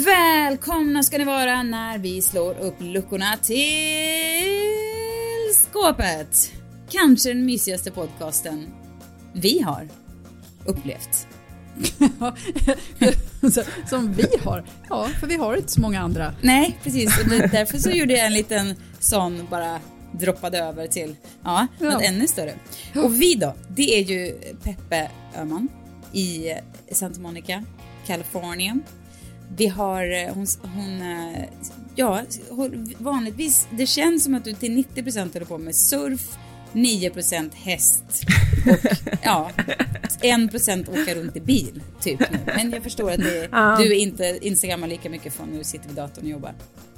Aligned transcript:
Välkomna 0.00 1.02
ska 1.02 1.18
ni 1.18 1.24
vara 1.24 1.62
när 1.62 1.98
vi 1.98 2.22
slår 2.22 2.58
upp 2.60 2.74
luckorna 2.78 3.36
till 3.36 3.58
skåpet. 5.54 6.52
Kanske 6.90 7.28
den 7.28 7.44
mysigaste 7.46 7.90
podcasten 7.90 8.66
vi 9.32 9.62
har 9.62 9.88
upplevt. 10.64 11.26
Som 13.90 14.12
vi 14.12 14.26
har. 14.44 14.64
Ja, 14.88 15.08
för 15.20 15.26
vi 15.26 15.36
har 15.36 15.56
inte 15.56 15.72
så 15.72 15.80
många 15.80 16.00
andra. 16.00 16.34
Nej, 16.42 16.78
precis. 16.82 17.18
Och 17.18 17.28
därför 17.28 17.78
så 17.78 17.90
gjorde 17.90 18.12
jag 18.12 18.26
en 18.26 18.34
liten 18.34 18.74
sån 19.00 19.46
bara 19.50 19.80
droppade 20.12 20.58
över 20.58 20.86
till 20.86 21.16
ja, 21.44 21.66
Ja. 21.78 21.90
något 21.90 22.02
ännu 22.02 22.26
större. 22.28 22.54
Och 22.94 23.20
vi 23.22 23.34
då, 23.34 23.54
det 23.68 23.98
är 23.98 24.02
ju 24.02 24.32
Peppe 24.62 25.10
Öhman 25.36 25.68
i 26.12 26.52
Santa 26.92 27.20
Monica, 27.20 27.64
Kalifornien. 28.06 28.82
Vi 29.56 29.66
har, 29.66 30.02
eh, 30.26 30.34
hon, 30.34 30.46
hon 30.62 31.00
eh, 31.02 31.44
ja, 31.94 32.20
vanligtvis, 32.98 33.68
det 33.70 33.86
känns 33.86 34.24
som 34.24 34.34
att 34.34 34.44
du 34.44 34.52
till 34.52 34.84
90% 34.94 35.32
håller 35.32 35.46
på 35.46 35.58
med 35.58 35.74
surf, 35.74 36.36
9% 36.72 37.50
häst 37.54 38.04
och 38.66 38.90
ja, 39.22 39.50
1% 40.20 41.02
åka 41.02 41.14
runt 41.14 41.36
i 41.36 41.40
bil, 41.40 41.82
typ 42.00 42.20
nu. 42.20 42.38
Men 42.46 42.70
jag 42.70 42.82
förstår 42.82 43.10
att 43.10 43.18
det, 43.18 43.48
Ja. 43.52 43.76
du 43.78 43.94
inte 43.94 44.38
Instagrammar 44.42 44.88
lika 44.88 45.10
mycket 45.10 45.32
från 45.34 45.48
när 45.48 45.58
du 45.58 45.64
sitter 45.64 45.88
vid 45.88 45.96
datorn 45.96 46.24
och 46.24 46.30
jobbar. 46.30 46.54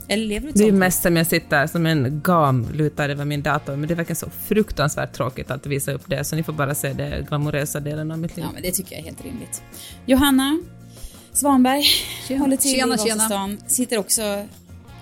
Eller 0.08 0.26
lever 0.26 0.42
du 0.44 0.48
ett 0.48 0.56
Det 0.56 0.64
är 0.64 0.68
sånt 0.68 0.78
mest 0.78 1.02
som 1.02 1.16
jag 1.16 1.26
sitter 1.26 1.66
som 1.66 1.86
en 1.86 2.20
gam 2.24 2.66
lutad 2.72 3.04
över 3.04 3.24
min 3.24 3.42
dator, 3.42 3.76
men 3.76 3.88
det 3.88 3.94
verkar 3.94 4.14
så 4.14 4.30
fruktansvärt 4.30 5.12
tråkigt 5.12 5.50
att 5.50 5.66
visa 5.66 5.92
upp 5.92 6.02
det, 6.06 6.24
så 6.24 6.36
ni 6.36 6.42
får 6.42 6.52
bara 6.52 6.74
se 6.74 6.92
det 6.92 7.26
glamorösa 7.28 7.80
delen 7.80 8.10
av 8.10 8.18
mitt 8.18 8.36
liv. 8.36 8.44
Ja, 8.46 8.52
men 8.54 8.62
det 8.62 8.70
tycker 8.70 8.92
jag 8.92 9.00
är 9.00 9.04
helt 9.04 9.24
rimligt. 9.24 9.62
Johanna 10.06 10.60
Svanberg 11.34 11.82
Tjena. 12.28 12.40
håller 12.40 12.56
till 12.56 12.70
Tjena, 12.70 12.94
i. 12.94 12.98
Vasastan. 12.98 13.58
Sitter 13.66 13.98
också, 13.98 14.46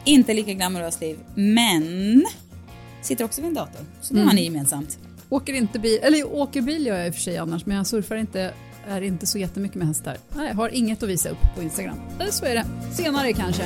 inte 0.05 0.35
lika 0.35 0.53
glamoröst 0.53 1.01
liv, 1.01 1.19
men 1.35 2.25
sitter 3.03 3.25
också 3.25 3.41
vid 3.41 3.49
en 3.49 3.55
dator. 3.55 3.81
Så 4.01 4.15
det 4.15 4.21
Mm. 4.21 4.29
har 4.29 4.35
ni 4.35 4.45
gemensamt. 4.45 4.99
Åker 5.29 5.53
inte 5.53 5.79
bil, 5.79 5.99
eller 6.03 6.33
åker 6.35 6.61
bil 6.61 6.87
gör 6.87 6.97
jag 6.99 7.07
i 7.07 7.11
och 7.11 7.15
för 7.15 7.21
sig 7.23 7.39
annars, 7.39 7.67
men 7.67 7.77
jag 7.77 7.87
surfar 7.87 8.17
inte, 8.17 8.55
är 8.89 9.03
inte 9.03 9.27
så 9.27 9.39
jättemycket 9.39 9.77
med 9.79 9.87
hästar. 9.89 10.17
Nej, 10.37 10.53
har 10.55 10.69
inget 10.69 11.03
att 11.03 11.09
visa 11.09 11.29
upp 11.29 11.55
på 11.57 11.63
Instagram. 11.63 11.97
Så 12.31 12.45
är 12.45 12.55
det. 12.55 12.65
Senare 12.97 13.33
kanske. 13.33 13.63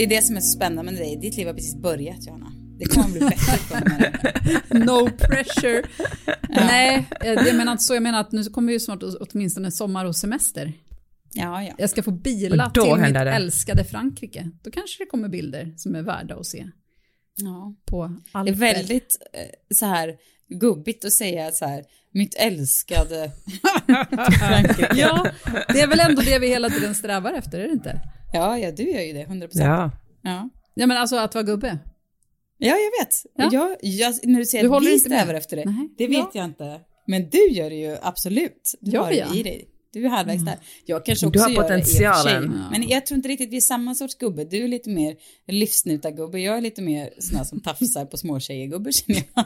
Det 0.00 0.04
är 0.04 0.08
det 0.08 0.22
som 0.22 0.36
är 0.36 0.40
så 0.40 0.56
spännande 0.56 0.92
med 0.92 1.00
dig. 1.00 1.16
Ditt 1.16 1.36
liv 1.36 1.46
har 1.46 1.54
precis 1.54 1.76
börjat, 1.76 2.26
Johanna. 2.26 2.52
Det 2.78 2.84
kommer 2.84 3.10
bli 3.10 3.20
bättre. 3.20 4.12
No 4.84 5.10
pressure. 5.10 5.82
Nej, 6.48 7.08
eh, 7.20 7.32
jag 7.32 7.56
menar 7.56 7.72
inte 7.72 7.84
så. 7.84 7.94
Jag 7.94 8.02
menar 8.02 8.20
att 8.20 8.32
nu 8.32 8.44
kommer 8.44 8.72
ju 8.72 8.80
snart 8.80 9.02
åtminstone 9.02 9.70
sommar 9.70 10.04
och 10.04 10.16
semester. 10.16 10.72
Ja, 11.32 11.62
ja. 11.62 11.74
Jag 11.78 11.90
ska 11.90 12.02
få 12.02 12.10
bila 12.10 12.70
till 12.70 12.96
mitt 12.96 13.14
det. 13.14 13.20
älskade 13.20 13.84
Frankrike. 13.84 14.50
Då 14.62 14.70
kanske 14.70 15.04
det 15.04 15.06
kommer 15.06 15.28
bilder 15.28 15.74
som 15.76 15.94
är 15.94 16.02
värda 16.02 16.36
att 16.36 16.46
se 16.46 16.66
ja. 17.36 17.74
på 17.84 18.06
Det 18.06 18.38
Alper. 18.38 18.52
är 18.52 18.56
väldigt 18.56 19.16
eh, 19.32 19.74
så 19.76 19.86
här 19.86 20.14
gubbigt 20.60 21.04
att 21.04 21.12
säga 21.12 21.50
så 21.52 21.64
här, 21.64 21.84
mitt 22.12 22.34
älskade 22.34 23.32
Frankrike. 24.38 24.88
Ja, 24.96 25.26
det 25.68 25.80
är 25.80 25.86
väl 25.86 26.00
ändå 26.00 26.22
det 26.22 26.38
vi 26.38 26.48
hela 26.48 26.70
tiden 26.70 26.94
strävar 26.94 27.32
efter, 27.32 27.60
är 27.60 27.66
det 27.66 27.72
inte? 27.72 28.00
Ja, 28.32 28.58
ja, 28.58 28.72
du 28.72 28.90
gör 28.90 29.00
ju 29.00 29.12
det, 29.12 29.20
100 29.22 29.46
procent. 29.46 29.64
Ja. 29.66 29.90
Ja. 30.22 30.48
Ja. 30.74 30.86
Men 30.86 30.96
alltså 30.96 31.16
att 31.16 31.34
vara 31.34 31.44
gubbe. 31.44 31.78
ja, 32.58 32.68
jag 32.76 33.04
vet. 33.04 33.14
Ja. 33.36 33.48
Jag, 33.52 33.76
jag, 33.80 34.14
när 34.22 34.38
du 34.38 34.46
säger 34.46 34.64
Du 34.64 34.68
att 34.68 34.74
håller 34.74 34.90
vi 34.90 34.98
strävar 34.98 35.34
efter 35.34 35.56
det, 35.56 35.64
Nej. 35.64 35.88
det 35.98 36.06
vet 36.06 36.16
Ja. 36.18 36.30
jag 36.34 36.44
inte. 36.44 36.80
Men 37.06 37.30
du 37.30 37.48
gör 37.50 37.70
det 37.70 37.76
ju 37.76 37.96
absolut. 38.02 38.74
Du 38.80 38.90
Ja, 38.90 39.02
har 39.04 39.10
det 39.10 39.26
i 39.38 39.42
dig. 39.42 39.66
Du 39.92 40.04
är 40.04 40.08
halvvägs 40.08 40.44
där. 40.44 40.56
Jag 40.86 41.04
kanske 41.04 41.26
Du 41.26 41.28
också 41.28 41.40
har 41.42 41.50
gör 41.50 41.62
det 41.62 41.68
för 41.84 41.90
sig. 41.90 42.06
potentialen. 42.06 42.60
Ja. 42.64 42.70
Men 42.78 42.88
jag 42.88 43.06
tror 43.06 43.16
inte 43.16 43.28
riktigt 43.28 43.50
vi 43.52 43.56
är 43.56 43.60
samma 43.60 43.94
sorts 43.94 44.14
gubbe. 44.18 44.44
Du 44.44 44.64
är 44.64 44.68
lite 44.68 44.90
mer 44.90 45.16
livsnjutargubbe. 45.48 46.38
Jag 46.40 46.56
är 46.56 46.60
lite 46.60 46.82
mer 46.82 47.10
sån 47.18 47.44
som 47.44 47.60
tafsar 47.60 48.04
på 48.04 48.16
småtjejer-gubbe 48.16 48.92
känner 48.92 49.22
jag. 49.34 49.44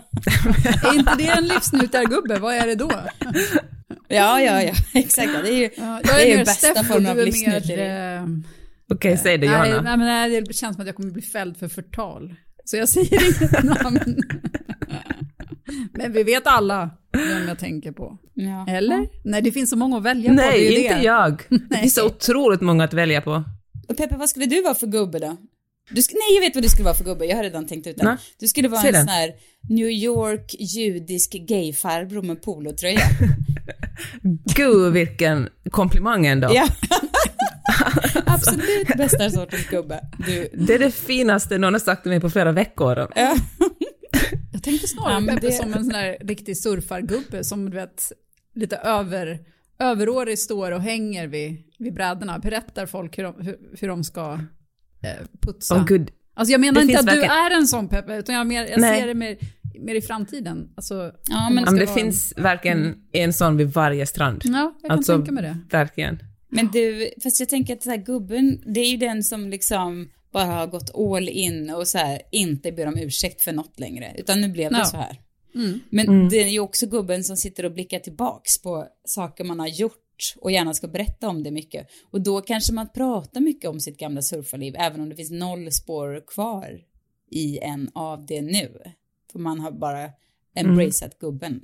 Är 0.94 0.98
inte 0.98 1.14
det 1.18 1.26
en 1.28 1.46
livsnjutargubbe? 1.48 2.38
Vad 2.38 2.54
är 2.54 2.66
det 2.66 2.74
då? 2.74 2.90
Ja, 4.08 4.40
ja, 4.40 4.62
ja. 4.62 4.72
Exakt. 4.94 5.28
Det 5.44 5.48
är 5.48 5.56
ju 5.58 5.70
Ja, 5.76 6.00
det 6.04 6.10
är 6.10 6.26
ju 6.26 6.36
mer 6.36 6.44
bästa 6.44 6.68
Steff 6.70 6.80
och 6.80 6.86
formen 6.86 7.10
av 7.10 7.16
du 7.16 7.22
är 7.22 7.26
livsnjuteri. 7.26 8.20
Mer, 8.88 8.94
eh, 8.94 8.96
Okej, 8.96 9.16
säg 9.18 9.38
det 9.38 9.46
nej, 9.50 9.70
Johanna. 9.70 9.82
nej, 9.82 9.96
men 9.98 10.06
nej, 10.06 10.40
det 10.40 10.52
känns 10.54 10.74
som 10.76 10.80
att 10.80 10.86
jag 10.86 10.96
kommer 10.96 11.10
bli 11.10 11.22
fälld 11.22 11.56
för 11.56 11.68
förtal. 11.68 12.34
Så 12.64 12.76
jag 12.76 12.88
säger 12.88 13.24
inget 13.26 13.64
namn. 13.82 14.16
Men 15.92 16.12
vi 16.12 16.22
vet 16.22 16.46
alla 16.46 16.90
vem 17.12 17.48
jag 17.48 17.58
tänker 17.58 17.92
på. 17.92 18.18
Ja. 18.34 18.66
Eller? 18.68 19.06
Nej, 19.24 19.42
det 19.42 19.52
finns 19.52 19.70
så 19.70 19.76
många 19.76 19.96
att 19.96 20.02
välja 20.02 20.30
på. 20.30 20.36
det 20.36 20.42
är 20.42 20.50
Nej, 20.50 20.82
inte 20.84 20.94
det. 20.96 21.02
jag. 21.02 21.42
Det 21.70 21.76
finns 21.76 21.94
så 21.94 22.06
otroligt 22.06 22.60
många 22.60 22.84
att 22.84 22.94
välja 22.94 23.20
på. 23.20 23.44
Och 23.88 23.96
Peppe, 23.96 24.16
vad 24.16 24.28
skulle 24.30 24.46
du 24.46 24.62
vara 24.62 24.74
för 24.74 24.86
gubbe 24.86 25.18
då? 25.18 25.36
Nej, 25.90 26.34
jag 26.34 26.40
vet 26.40 26.54
vad 26.54 26.64
du 26.64 26.68
skulle 26.68 26.84
vara 26.84 26.94
för 26.94 27.04
gubbe. 27.04 27.24
Jag 27.26 27.36
har 27.36 27.42
redan 27.42 27.66
tänkt 27.66 27.86
ut. 27.86 27.96
Nej. 28.02 28.16
Du 28.40 28.48
skulle 28.48 28.68
vara 28.68 28.80
Säg 28.80 28.88
en 28.88 28.94
den. 28.94 29.04
sån 29.06 29.14
här 29.14 29.32
New 29.68 29.88
York 29.88 30.54
judisk 30.58 31.32
gayfarbror 31.48 32.22
med 32.22 32.42
polotröja. 32.42 33.00
Gud 34.56 34.92
vilken 34.92 35.48
komplimang 35.70 36.26
ändå. 36.26 36.48
ja. 36.54 36.68
Absolut 38.26 38.88
bästa 38.96 39.30
sortens 39.30 39.66
gubbe. 39.68 40.00
Du. 40.26 40.48
Det 40.66 40.74
är 40.74 40.78
det 40.78 40.90
finaste 40.90 41.58
någon 41.58 41.72
har 41.74 41.80
sagt 41.80 42.02
till 42.02 42.10
mig 42.10 42.20
på 42.20 42.30
flera 42.30 42.52
veckor. 42.52 42.98
Ja. 43.14 43.36
Jag 44.52 44.62
tänkte 44.62 44.88
snarare 44.88 45.24
Ja, 45.32 45.36
det- 45.40 45.52
som 45.52 45.74
en 45.74 45.84
sån 45.84 45.94
här 45.94 46.16
riktig 46.20 46.56
surfargubbe 46.58 47.44
som 47.44 47.70
du 47.70 47.76
vet, 47.76 48.12
lite 48.54 48.76
över, 48.76 49.38
överårig 49.78 50.38
står 50.38 50.70
och 50.72 50.80
hänger 50.80 51.26
vid, 51.26 51.56
vid 51.78 51.94
brädorna, 51.94 52.38
berättar 52.38 52.86
folk 52.86 53.18
hur 53.18 53.22
de, 53.24 53.34
hur, 53.40 53.56
hur 53.80 53.88
de 53.88 54.04
ska 54.04 54.32
eh, 55.02 55.26
putsa. 55.40 55.74
Åh 55.74 55.84
gud, 55.86 56.10
Alltså 56.36 56.52
jag 56.52 56.60
menar 56.60 56.74
Det 56.74 56.80
inte 56.80 56.92
att 56.98 57.04
finns 57.04 57.14
du 57.14 57.20
verkligen- 57.20 57.52
är 57.52 57.56
en 57.60 57.66
sån 57.66 57.88
Peppe, 57.88 58.16
utan 58.16 58.34
jag, 58.34 58.46
mer, 58.46 58.66
jag 58.66 58.80
Nej. 58.80 59.00
ser 59.00 59.06
det 59.08 59.14
mer, 59.14 59.36
mer 59.80 59.94
i 59.94 60.00
framtiden. 60.02 60.68
Alltså, 60.76 61.12
Ja, 61.30 61.46
om 61.48 61.54
men- 61.54 61.64
det 61.64 61.84
vara- 61.84 61.94
finns 61.94 62.32
verkligen 62.36 62.94
en 63.12 63.32
sån 63.32 63.56
vid 63.56 63.72
varje 63.72 64.06
strand. 64.06 64.40
Ja, 64.44 64.72
jag 64.82 64.88
kan 64.90 64.98
Alltså, 64.98 65.16
tänka 65.16 65.32
mig 65.32 65.42
det. 65.42 65.58
Verkligen. 65.70 66.18
Men 66.54 66.70
du, 66.72 67.10
fast 67.22 67.40
jag 67.40 67.48
tänker 67.48 67.74
att 67.74 67.80
den 67.80 67.90
här 67.90 68.04
gubben, 68.06 68.62
det 68.66 68.80
är 68.80 68.90
ju 68.90 68.96
den 68.96 69.24
som 69.24 69.50
liksom 69.50 70.10
bara 70.32 70.44
har 70.44 70.66
gått 70.66 70.94
all 70.94 71.28
in 71.28 71.70
och 71.70 71.88
så 71.88 71.98
här 71.98 72.22
inte 72.32 72.72
ber 72.72 72.86
om 72.86 72.98
ursäkt 72.98 73.42
för 73.42 73.52
något 73.52 73.80
längre. 73.80 74.14
Utan 74.18 74.40
nu 74.40 74.48
blev 74.48 74.70
det 74.72 74.78
Ja. 74.78 74.84
så 74.84 74.96
här. 74.96 75.20
Mm. 75.54 75.80
Men 75.90 76.28
det 76.28 76.42
är 76.42 76.48
ju 76.48 76.60
också 76.60 76.86
gubben 76.86 77.24
som 77.24 77.36
sitter 77.36 77.64
och 77.64 77.72
blickar 77.72 77.98
tillbaks 77.98 78.62
på 78.62 78.86
saker 79.04 79.44
man 79.44 79.60
har 79.60 79.68
gjort 79.68 80.00
och 80.36 80.50
gärna 80.52 80.74
ska 80.74 80.88
berätta 80.88 81.28
om 81.28 81.42
det 81.42 81.50
mycket. 81.50 81.86
Och 82.10 82.20
då 82.20 82.40
kanske 82.40 82.72
man 82.72 82.88
pratar 82.94 83.40
mycket 83.40 83.70
om 83.70 83.80
sitt 83.80 83.98
gamla 83.98 84.22
surfarliv, 84.22 84.74
även 84.78 85.00
om 85.00 85.08
det 85.08 85.16
finns 85.16 85.30
noll 85.30 85.72
spår 85.72 86.24
kvar 86.26 86.80
i 87.30 87.58
en 87.58 87.90
av 87.94 88.26
det 88.26 88.42
nu. 88.42 88.78
För 89.32 89.38
man 89.38 89.60
har 89.60 89.72
bara 89.72 90.10
embraceat 90.54 91.18
gubben. 91.18 91.60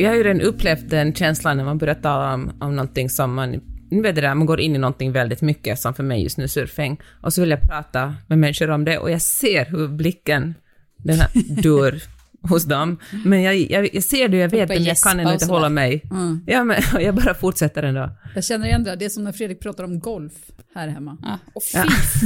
Jag 0.00 0.10
har 0.10 0.16
ju 0.16 0.22
redan 0.22 0.40
upplevt 0.40 0.90
den 0.90 1.14
känslan 1.14 1.56
när 1.56 1.64
man 1.64 1.78
börjar 1.78 1.94
tala 1.94 2.34
om, 2.34 2.52
om 2.60 2.76
någonting 2.76 3.10
som 3.10 3.34
man... 3.34 3.60
Nu 3.90 4.02
vet 4.02 4.14
det 4.14 4.20
där, 4.20 4.34
man 4.34 4.46
går 4.46 4.60
in 4.60 4.76
i 4.76 4.78
någonting 4.78 5.12
väldigt 5.12 5.42
mycket, 5.42 5.78
som 5.78 5.94
för 5.94 6.02
mig 6.02 6.22
just 6.22 6.38
nu 6.38 6.48
surfing, 6.48 7.00
och 7.22 7.32
så 7.32 7.40
vill 7.40 7.50
jag 7.50 7.62
prata 7.62 8.14
med 8.26 8.38
människor 8.38 8.70
om 8.70 8.84
det, 8.84 8.98
och 8.98 9.10
jag 9.10 9.22
ser 9.22 9.64
hur 9.64 9.88
blicken, 9.88 10.54
den 10.96 11.16
här, 11.16 11.28
dör 11.62 12.00
hos 12.48 12.64
dem. 12.64 12.98
Men 13.24 13.42
jag, 13.42 13.56
jag, 13.56 13.94
jag 13.94 14.02
ser 14.04 14.28
det 14.28 14.36
och 14.36 14.42
jag 14.42 14.48
vet 14.48 14.68
det, 14.68 14.74
men 14.74 14.84
jag 14.84 14.96
kan 14.96 15.20
ändå 15.20 15.32
inte 15.32 15.46
hålla 15.46 15.68
mig. 15.68 16.02
Mm. 16.10 16.40
Ja, 16.46 16.64
men 16.64 16.82
jag 17.00 17.14
bara 17.14 17.34
fortsätter 17.34 17.82
ändå. 17.82 18.10
Jag 18.34 18.44
känner 18.44 18.66
igen 18.66 18.84
det, 18.84 18.96
det 18.96 19.04
är 19.04 19.08
som 19.08 19.24
när 19.24 19.32
Fredrik 19.32 19.60
pratar 19.60 19.84
om 19.84 20.00
golf 20.00 20.32
här 20.74 20.88
hemma. 20.88 21.16
Ah, 21.22 21.36
och 21.54 21.62
fy 21.62 21.78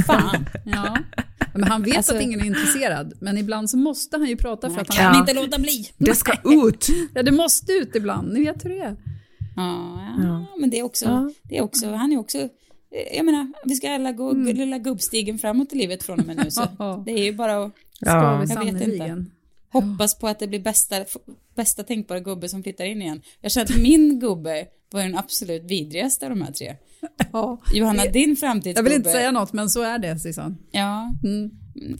fan! 0.06 0.46
Ja. 0.64 0.96
Men 1.54 1.64
han 1.64 1.82
vet 1.82 1.96
Alltså- 1.96 2.16
att 2.16 2.22
ingen 2.22 2.40
är 2.40 2.44
intresserad, 2.44 3.12
men 3.20 3.38
ibland 3.38 3.70
så 3.70 3.76
måste 3.76 4.16
han 4.16 4.26
ju 4.26 4.36
prata 4.36 4.70
för 4.70 4.80
att 4.80 4.88
kan 4.90 5.04
han... 5.04 5.14
Ja. 5.14 5.20
inte 5.20 5.34
låta 5.34 5.58
bli. 5.58 5.90
Det 5.98 6.14
ska 6.14 6.32
ut! 6.44 6.86
Ja, 7.14 7.22
det 7.22 7.32
måste 7.32 7.72
ut 7.72 7.96
ibland, 7.96 8.32
ni 8.32 8.40
vet 8.44 8.64
hur 8.64 8.70
det 8.70 8.78
är. 8.78 8.96
Ja, 9.56 10.00
ja. 10.22 10.66
det 10.70 10.78
är 10.78 10.82
också, 10.82 11.04
Ja. 11.04 11.30
det 11.42 11.56
är 11.58 11.62
också, 11.62 11.92
han 11.94 12.12
är 12.12 12.18
också, 12.18 12.38
jag 13.16 13.24
menar, 13.24 13.52
vi 13.64 13.74
ska 13.74 13.94
alla 13.94 14.12
gå 14.12 14.30
Mm. 14.30 14.56
lilla 14.56 14.78
gubbstigen 14.78 15.38
framåt 15.38 15.72
i 15.72 15.76
livet 15.76 16.02
från 16.02 16.20
och 16.20 16.26
med 16.26 16.36
nu, 16.36 16.50
så 16.50 16.62
det 17.06 17.12
är 17.12 17.24
ju 17.24 17.32
bara 17.32 17.64
att 17.64 17.72
Ska 17.96 18.10
Ja. 18.10 18.20
vi 18.20 18.26
Jag 18.26 18.38
vet 18.40 18.48
sannerligen. 18.50 19.30
Hoppas 19.74 20.18
på 20.18 20.28
att 20.28 20.38
det 20.38 20.46
blir 20.46 20.60
bästa, 20.60 20.96
bästa 21.54 21.82
tänkbara 21.82 22.20
gubbe 22.20 22.48
som 22.48 22.62
flyttar 22.62 22.84
in 22.84 23.02
igen. 23.02 23.22
Jag 23.40 23.52
känner 23.52 23.64
att 23.64 23.76
min 23.80 24.20
gubbe 24.20 24.66
var 24.90 25.02
den 25.02 25.16
absolut 25.18 25.62
vidrigaste 25.70 26.26
av 26.26 26.30
de 26.30 26.42
här 26.42 26.52
tre. 26.52 26.76
Ja. 27.32 27.60
Johanna, 27.72 28.04
din 28.04 28.28
Jag 28.28 28.38
framtidsgubbe. 28.38 28.88
vill 28.90 28.96
inte 28.98 29.10
säga 29.10 29.30
något, 29.30 29.52
men 29.52 29.68
så 29.68 29.82
är 29.82 29.98
det 29.98 30.18
Susanne. 30.18 30.54
Ja, 30.70 31.10
Mm. 31.24 31.50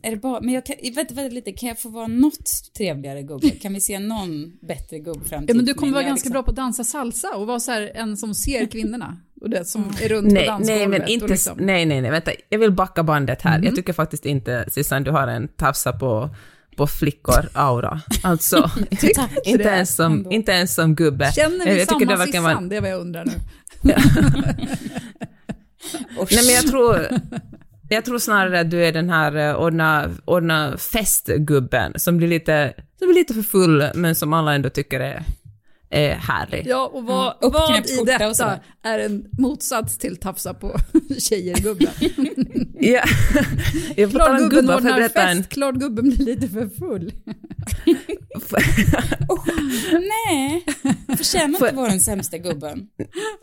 är 0.02 0.10
det 0.10 0.16
bara, 0.16 0.40
men 0.40 0.54
jag 0.54 0.66
kan, 0.66 0.76
vänta, 0.94 1.14
vänta 1.14 1.34
lite, 1.34 1.52
kan 1.52 1.68
jag 1.68 1.78
få 1.78 1.88
vara 1.88 2.06
något 2.06 2.50
trevligare 2.76 3.22
gubbe? 3.22 3.50
Kan 3.50 3.74
vi 3.74 3.80
se 3.80 3.98
någon 3.98 4.52
bättre 4.68 4.98
gubbframtid? 4.98 5.50
Ja, 5.50 5.54
men 5.54 5.64
du 5.64 5.74
kommer 5.74 5.92
vara 5.92 6.02
Jag 6.02 6.08
ganska 6.08 6.26
liksom- 6.28 6.32
bra 6.32 6.42
på 6.42 6.50
att 6.50 6.56
dansa 6.56 6.84
salsa 6.84 7.36
och 7.36 7.46
vara 7.46 7.60
så 7.60 7.70
här 7.72 7.92
en 7.94 8.16
som 8.16 8.34
ser 8.34 8.66
kvinnorna. 8.66 9.16
Och 9.40 9.50
det 9.50 9.64
som 9.64 9.84
är 10.02 10.08
runt 10.08 10.32
Nej, 10.32 10.44
på 10.44 10.50
dansgolvet. 10.50 10.88
nej, 10.88 10.98
men 11.00 11.08
inte, 11.08 11.26
liksom. 11.26 11.58
nej, 11.60 11.86
nej, 11.86 12.00
nej, 12.00 12.10
vänta. 12.10 12.30
Jag 12.48 12.58
vill 12.58 12.72
backa 12.72 13.02
bandet 13.02 13.42
här. 13.42 13.62
Jag 13.64 13.76
tycker 13.76 13.92
faktiskt 13.92 14.26
inte, 14.26 14.64
Susanne, 14.70 15.04
du 15.04 15.10
har 15.10 15.28
en 15.28 15.48
tafsa 15.48 15.92
på, 15.92 16.30
på 16.76 16.86
flickor-aura. 16.86 18.00
Alltså, 18.22 18.70
inte, 19.44 19.68
ens 19.68 19.94
som, 19.96 20.12
ändå. 20.12 20.32
inte 20.32 20.52
ens 20.52 20.74
som 20.74 20.94
gubbe. 20.94 21.32
Känner 21.32 21.64
vi 21.64 21.78
Jag 21.78 21.88
samma 21.88 22.16
det 22.16 22.32
Sissan? 22.32 22.68
Det 22.68 22.76
är 22.76 22.80
vad 22.80 22.90
jag 22.90 23.00
undrar 23.00 23.24
nu. 23.24 23.32
Nej, 26.30 26.44
men 26.44 26.54
jag 26.54 26.66
tror, 26.66 27.08
jag 27.88 28.04
tror 28.04 28.18
snarare 28.18 28.60
att 28.60 28.70
du 28.70 28.84
är 28.84 28.92
den 28.92 29.10
här 29.10 29.36
eh, 29.36 29.56
ordna, 29.56 30.10
ordna 30.24 30.76
festgubben 30.76 31.92
som 31.96 32.16
blir, 32.16 32.28
lite, 32.28 32.72
som 32.98 33.08
blir 33.08 33.14
lite 33.14 33.34
för 33.34 33.42
full, 33.42 33.84
men 33.94 34.14
som 34.14 34.32
alla 34.32 34.54
ändå 34.54 34.70
tycker 34.70 35.00
är, 35.00 35.22
är 35.94 36.14
härlig. 36.14 36.66
Ja, 36.66 36.86
och 36.94 37.04
vad, 37.04 37.34
Mm, 37.42 37.52
vad 37.52 37.86
i 37.90 38.04
detta 38.06 38.60
är 38.82 38.98
en 38.98 39.26
motsats 39.38 39.98
till 39.98 40.16
tafsa 40.16 40.54
på 40.54 40.76
tjejer-gubben? 41.18 41.88
Ja. 42.80 43.02
Jag 43.96 44.12
får 44.12 44.18
Klart 44.18 44.38
gubben 44.40 44.70
att 44.70 44.76
ordnar 44.76 44.94
berätta 44.94 45.22
en... 45.28 45.36
fest, 45.38 45.48
klart 45.50 45.74
gubben 45.74 46.04
blir 46.10 46.26
lite 46.26 46.48
för 46.48 46.68
full. 46.78 47.12
Nej, 49.92 50.64
jag 51.06 51.18
förtjänar 51.18 51.46
inte 51.64 51.74
vara 51.76 51.88
den 51.90 52.00
sämsta 52.00 52.38
gubben. 52.38 52.88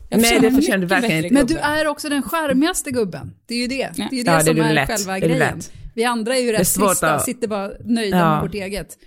Nej, 0.09 0.39
det 0.39 0.51
förtjänar 0.51 0.77
du 0.77 0.85
verkligen 0.85 1.23
inte. 1.25 1.33
Men 1.33 1.45
du 1.47 1.57
är 1.57 1.87
också 1.87 2.09
den 2.09 2.21
charmigaste 2.23 2.91
gubben. 2.91 3.33
Det 3.45 3.53
är 3.53 3.57
ju 3.59 3.67
det. 3.67 3.89
Det 3.95 4.01
är 4.03 4.17
ju 4.17 4.23
det 4.23 4.31
Ja, 4.31 4.37
det 4.37 4.43
som 4.45 4.59
är 4.59 4.69
är, 4.69 4.73
lätt. 4.73 4.89
själva 4.89 5.13
Det 5.13 5.25
är 5.25 5.29
grejen. 5.29 5.59
Vi 5.95 6.03
andra 6.03 6.35
är 6.37 6.41
ju 6.41 6.49
är 6.49 6.53
rätt 6.53 6.73
trista, 6.73 7.13
att- 7.13 7.25
sitter 7.25 7.47
bara 7.47 7.71
nöjda 7.85 8.17
Ja. 8.17 8.33
med 8.33 8.41
vårt 8.41 8.53
eget. 8.53 8.97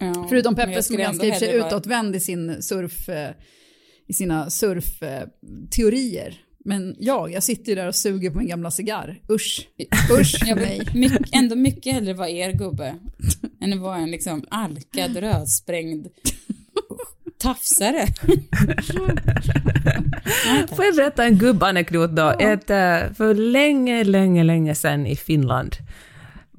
Ja, 0.00 0.26
Förutom 0.28 0.54
men 0.54 0.66
Peppe 0.66 0.72
jag 0.72 0.84
som 0.84 0.96
ganska 0.96 1.26
i 1.26 1.34
sig 1.34 1.54
utåtvänd 1.54 2.16
i 2.16 2.20
sin 2.20 2.62
surf, 2.62 3.08
eh, 3.08 3.30
i 4.08 4.12
sina 4.12 4.50
surfteorier. 4.50 6.40
Men 6.64 6.96
jag, 6.98 7.32
jag 7.32 7.42
sitter 7.42 7.68
ju 7.68 7.74
där 7.74 7.88
och 7.88 7.94
suger 7.94 8.30
på 8.30 8.38
min 8.38 8.48
gamla 8.48 8.70
cigarr. 8.70 9.20
Usch, 9.30 9.68
usch 10.20 10.42
Jag 10.46 10.56
mig. 10.56 10.78
vill 10.78 10.90
mycket, 11.00 11.28
ändå 11.32 11.56
mycket 11.56 11.94
hellre 11.94 12.14
vara 12.14 12.28
er 12.28 12.52
gubbe 12.52 12.94
än 13.60 13.72
att 13.72 13.80
vara 13.80 13.96
en 13.96 14.10
liksom 14.10 14.44
alkad, 14.50 15.16
rödsprängd 15.16 16.06
tafsare. 17.38 18.06
Får 20.76 20.84
jag 20.84 20.96
berätta 20.96 21.24
en 21.24 21.38
gubbanekdot 21.38 22.10
då? 22.10 22.28
Ett, 22.28 22.70
eh, 22.70 23.12
för 23.16 23.34
länge, 23.34 24.04
länge, 24.04 24.44
länge 24.44 24.74
sedan 24.74 25.06
i 25.06 25.16
Finland 25.16 25.76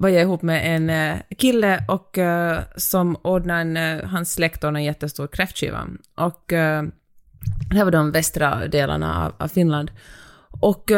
var 0.02 0.08
jag 0.08 0.22
ihop 0.22 0.42
med 0.42 0.76
en 0.76 0.90
eh, 0.90 1.18
kille 1.38 1.84
och, 1.88 2.18
eh, 2.18 2.60
som 2.76 3.16
ordnade 3.22 3.60
en, 3.60 3.76
eh, 3.76 4.04
hans 4.04 4.32
släkt 4.32 4.64
en 4.64 4.84
jättestor 4.84 5.26
kräftskiva. 5.26 5.86
Och 6.16 6.44
det 7.70 7.76
här 7.76 7.84
var 7.84 7.90
de 7.90 8.12
västra 8.12 8.68
delarna 8.68 9.24
av, 9.26 9.32
av 9.38 9.48
Finland. 9.48 9.90
Och, 10.60 10.90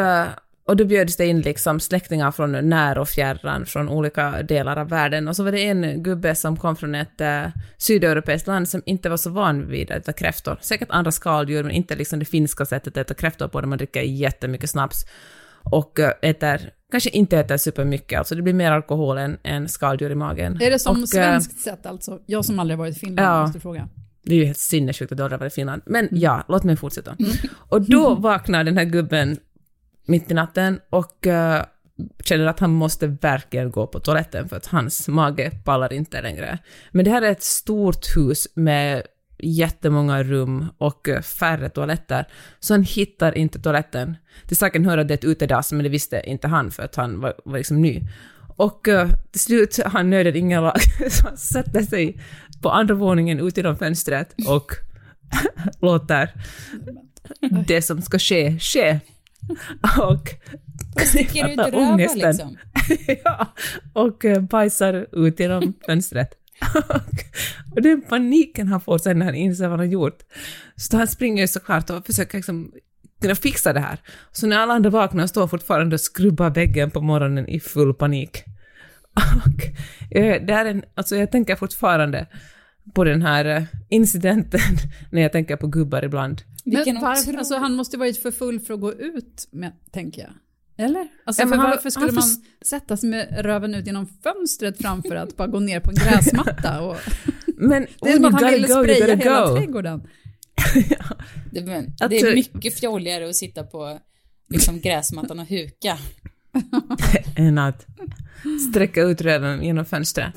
och 0.66 0.76
då 0.76 0.84
bjöds 0.84 1.16
det 1.16 1.26
in 1.26 1.40
liksom 1.40 1.80
släktingar 1.80 2.30
från 2.30 2.68
när 2.68 2.98
och 2.98 3.08
fjärran, 3.08 3.66
från 3.66 3.88
olika 3.88 4.42
delar 4.42 4.76
av 4.76 4.88
världen. 4.88 5.28
Och 5.28 5.36
så 5.36 5.44
var 5.44 5.52
det 5.52 5.68
en 5.68 6.02
gubbe 6.02 6.34
som 6.34 6.56
kom 6.56 6.76
från 6.76 6.94
ett 6.94 7.20
uh, 7.20 7.46
sydeuropeiskt 7.76 8.46
land 8.46 8.68
som 8.68 8.82
inte 8.86 9.08
var 9.08 9.16
så 9.16 9.30
van 9.30 9.68
vid 9.68 9.90
att 9.90 9.96
äta 9.96 10.12
kräftor. 10.12 10.58
Säkert 10.60 10.90
andra 10.90 11.12
skaldjur, 11.12 11.62
men 11.62 11.72
inte 11.72 11.96
liksom 11.96 12.18
det 12.18 12.24
finska 12.24 12.64
sättet 12.64 12.96
att 12.96 12.96
äta 12.96 13.14
kräftor 13.14 13.48
på, 13.48 13.60
där 13.60 13.68
man 13.68 13.78
dricker 13.78 14.00
jättemycket 14.00 14.70
snaps. 14.70 15.06
Och 15.62 15.98
uh, 15.98 16.08
äter, 16.22 16.70
kanske 16.94 17.10
inte 17.10 17.38
äter 17.38 17.56
supermycket, 17.56 18.18
alltså 18.18 18.34
det 18.34 18.42
blir 18.42 18.54
mer 18.54 18.70
alkohol 18.72 19.18
än, 19.18 19.38
än 19.42 19.68
skaldjur 19.68 20.10
i 20.10 20.14
magen. 20.14 20.58
Är 20.62 20.70
det 20.70 20.78
som 20.78 20.92
Och, 20.92 20.98
eh, 20.98 21.04
svenskt 21.06 21.58
sett 21.60 21.86
alltså? 21.86 22.18
Jag 22.26 22.44
som 22.44 22.58
aldrig 22.58 22.78
varit 22.78 22.96
i 22.96 23.00
Finland 23.00 23.28
Ja. 23.28 23.42
måste 23.42 23.60
fråga. 23.60 23.88
Det 24.22 24.34
är 24.34 24.38
ju 24.38 24.44
helt 24.44 24.58
sinnessjukt 24.58 25.12
att 25.12 25.18
du 25.18 25.24
aldrig 25.24 25.40
varit 25.40 25.52
i 25.52 25.54
Finland. 25.54 25.82
Men 25.86 26.06
Mm. 26.08 26.20
ja, 26.20 26.44
låt 26.48 26.64
mig 26.64 26.76
fortsätta. 26.76 27.16
Och 27.68 27.82
då 27.82 28.14
vaknar 28.14 28.64
den 28.64 28.76
här 28.78 28.84
gubben 28.84 29.36
mitt 30.06 30.30
i 30.30 30.34
natten 30.34 30.80
och 30.90 31.26
eh, 31.26 31.64
känner 32.24 32.46
att 32.46 32.60
han 32.60 32.70
måste 32.70 33.06
verkligen 33.06 33.70
gå 33.70 33.86
på 33.86 34.00
toaletten 34.00 34.48
för 34.48 34.56
att 34.56 34.66
hans 34.66 35.08
mage 35.08 35.50
pallar 35.64 35.92
inte 35.92 36.22
längre. 36.22 36.58
Men 36.90 37.04
det 37.04 37.10
här 37.10 37.22
är 37.22 37.30
ett 37.30 37.42
stort 37.42 38.16
hus 38.16 38.48
med 38.54 39.02
jättemånga 39.44 40.22
rum 40.22 40.66
och 40.78 41.08
eh, 41.08 41.22
färre 41.22 41.68
toaletter, 41.68 42.24
så 42.60 42.74
han 42.74 42.82
hittar 42.82 43.38
inte 43.38 43.58
toaletten. 43.60 44.16
Till 44.46 44.56
saken 44.56 44.84
hör 44.84 44.98
att 44.98 45.08
det 45.08 45.14
är 45.14 45.18
ett 45.18 45.24
utedass, 45.24 45.72
men 45.72 45.82
det 45.82 45.88
visste 45.88 46.22
inte 46.26 46.48
han 46.48 46.70
för 46.70 46.82
att 46.82 46.96
han 46.96 47.20
var, 47.20 47.34
var 47.44 47.58
liksom 47.58 47.82
ny. 47.82 48.02
Och 48.56 48.88
uh, 48.88 49.08
till 49.30 49.40
slut 49.40 49.80
han 49.84 50.10
nöden 50.10 50.36
ingen 50.36 50.62
lag, 50.62 50.80
så 51.10 51.26
han 51.26 51.36
sätter 51.36 51.82
sig 51.82 52.20
på 52.62 52.70
andra 52.70 52.94
våningen 52.94 53.40
ut 53.40 53.56
genom 53.56 53.76
fönstret 53.76 54.34
och 54.48 54.72
låter 55.80 56.30
det 57.66 57.82
som 57.82 58.02
ska 58.02 58.18
ske, 58.18 58.58
ske. 58.58 59.00
Och 60.02 60.28
Sticker 61.06 61.48
ut 61.48 61.74
ångesten. 61.74 62.30
liksom. 62.30 62.56
ja, 63.24 63.46
och 63.92 64.24
eh, 64.24 64.40
bajsar 64.40 65.06
ut 65.12 65.40
genom 65.40 65.74
fönstret. 65.86 66.30
Och, 67.74 67.82
den 67.82 68.02
paniken 68.02 68.68
han 68.68 68.80
får 68.80 68.98
sen 68.98 69.18
när 69.18 69.26
han 69.26 69.34
inser 69.34 69.64
vad 69.64 69.70
han 69.70 69.78
har 69.78 69.92
gjort. 69.92 70.18
Så 70.76 70.96
han 70.96 71.08
springer 71.08 71.42
ju 71.42 71.48
såklart 71.48 71.90
och 71.90 72.06
försöker 72.06 72.38
liksom 72.38 72.72
kunna 73.20 73.34
fixa 73.34 73.72
det 73.72 73.80
här. 73.80 73.98
Så 74.32 74.46
när 74.46 74.58
alla 74.58 74.74
andra 74.74 74.90
vaknar 74.90 75.26
står 75.26 75.40
han 75.40 75.48
fortfarande 75.48 75.94
och 75.94 76.00
skrubbar 76.00 76.50
väggen 76.50 76.90
på 76.90 77.00
morgonen 77.00 77.48
i 77.48 77.60
full 77.60 77.94
panik. 77.94 78.44
Och 79.46 79.64
eh, 80.16 80.46
det 80.46 80.52
är 80.52 80.64
en, 80.64 80.84
alltså 80.94 81.16
jag 81.16 81.30
tänker 81.30 81.56
fortfarande 81.56 82.26
på 82.94 83.04
den 83.04 83.22
här 83.22 83.44
eh, 83.44 83.62
incidenten 83.88 84.60
när 85.10 85.22
jag 85.22 85.32
tänker 85.32 85.56
på 85.56 85.66
gubbar 85.66 86.04
ibland. 86.04 86.42
Vilken 86.64 86.94
Men 86.94 87.02
varför, 87.02 87.34
alltså, 87.34 87.56
han 87.56 87.74
måste 87.74 87.96
ju 87.96 87.98
varit 87.98 88.22
för 88.22 88.30
full 88.30 88.60
för 88.60 88.74
att 88.74 88.80
gå 88.80 88.92
ut 88.92 89.48
med, 89.50 89.72
tänker 89.92 90.22
jag. 90.22 90.32
Eller? 90.76 91.08
Alltså, 91.24 91.42
Ja, 91.42 91.48
han- 91.48 91.58
varför 91.58 91.90
skulle 91.90 92.12
man 92.12 92.22
får- 92.22 92.64
sätta 92.66 92.96
sig 92.96 93.08
med 93.10 93.36
röven 93.44 93.74
ut 93.74 93.86
genom 93.86 94.06
fönstret 94.22 94.78
framför 94.78 95.16
att 95.16 95.36
bara 95.36 95.48
gå 95.48 95.60
ner 95.60 95.80
på 95.80 95.90
en 95.90 95.96
gräsmatta? 95.96 96.80
Och, 96.80 96.96
Men 97.56 97.86
det 98.00 98.08
är 98.08 98.12
som 98.12 98.22
when 98.22 98.34
att 98.34 98.42
han 98.42 98.50
ville 98.52 98.66
go, 98.68 98.72
spraya 98.74 99.06
hela 99.16 99.46
go. 99.46 99.56
trädgården. 99.56 100.02
Det, 101.52 101.62
men, 101.62 101.92
det 102.10 102.20
är 102.20 102.34
mycket 102.34 102.78
fjolligare 102.80 103.28
att 103.28 103.36
sitta 103.36 103.62
på 103.62 103.98
liksom, 104.48 104.80
gräsmattan 104.80 105.38
och 105.38 105.46
huka. 105.46 105.98
än 107.36 107.58
att 107.58 107.86
sträcka 108.70 109.02
ut 109.02 109.20
röven 109.20 109.62
genom 109.62 109.84
fönstret. 109.84 110.34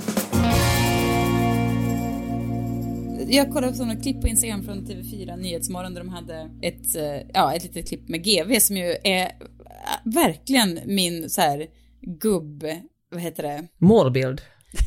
Jag 3.29 3.51
kollade 3.51 3.73
på 3.77 3.85
några 3.85 3.99
klipp 4.01 4.21
på 4.21 4.27
Instagram 4.27 4.63
från 4.63 4.85
TV4 4.87 5.37
Nyhetsmorgon 5.37 5.93
där 5.93 6.01
de 6.01 6.09
hade 6.09 6.49
ett, 6.61 6.95
eh, 6.95 7.27
ja, 7.33 7.53
ett 7.55 7.63
litet 7.63 7.87
klipp 7.87 8.09
med 8.09 8.23
GV 8.23 8.59
som 8.59 8.77
ju 8.77 8.95
är 9.03 9.31
verkligen 10.03 10.79
min 10.85 11.29
så 11.29 11.41
här 11.41 11.67
gubb, 12.01 12.63
vad 13.11 13.21
heter 13.21 13.43
det? 13.43 13.67
Målbild. 13.77 14.41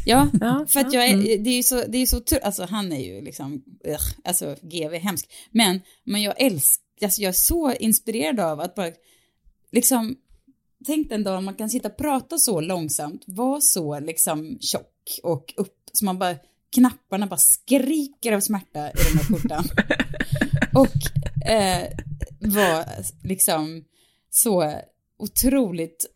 Ja, 0.04 0.28
Ja, 0.40 0.66
för 0.68 0.80
att 0.80 0.92
jag 0.92 1.09
är, 1.09 1.16
det 1.16 1.50
är 1.50 1.56
ju 1.56 1.62
så, 1.62 1.85
det 1.88 1.99
är 1.99 2.06
så 2.06 2.20
tur, 2.20 2.38
alltså 2.38 2.66
han 2.70 2.92
är 2.92 3.00
ju 3.00 3.20
liksom, 3.20 3.62
ugh, 3.85 4.14
alltså 4.25 4.56
GV 4.62 4.94
hemsk. 4.94 5.30
Men, 5.50 5.80
men 6.04 6.23
jag 6.23 6.40
älskar, 6.40 6.85
alltså 7.02 7.23
jag 7.23 7.28
är 7.28 7.32
så 7.32 7.73
inspirerad 7.73 8.40
av 8.40 8.61
att 8.61 8.75
bara, 8.75 8.90
liksom, 9.73 10.16
tänk 10.87 11.09
den 11.09 11.25
dagen 11.25 11.44
man 11.44 11.54
kan 11.54 11.70
sitta 11.70 11.88
och 11.88 11.97
prata 11.97 12.38
så 12.38 12.61
långsamt, 12.61 13.25
vara 13.26 13.61
så 13.61 14.00
liksom 14.00 14.59
tjock 14.61 15.20
och 15.23 15.54
upp, 15.56 15.76
så 15.92 16.04
man 16.04 16.18
bara, 16.18 16.37
knapparna 16.75 17.26
bara 17.26 17.37
skriker 17.37 18.32
av 18.32 18.40
smärta 18.40 18.88
i 18.90 18.92
den 19.09 19.18
här 19.18 19.25
skjortan. 19.25 19.64
och 20.75 20.97
eh, 21.50 21.88
var 22.40 22.85
liksom 23.28 23.85
så 24.30 24.72
otroligt, 25.18 26.06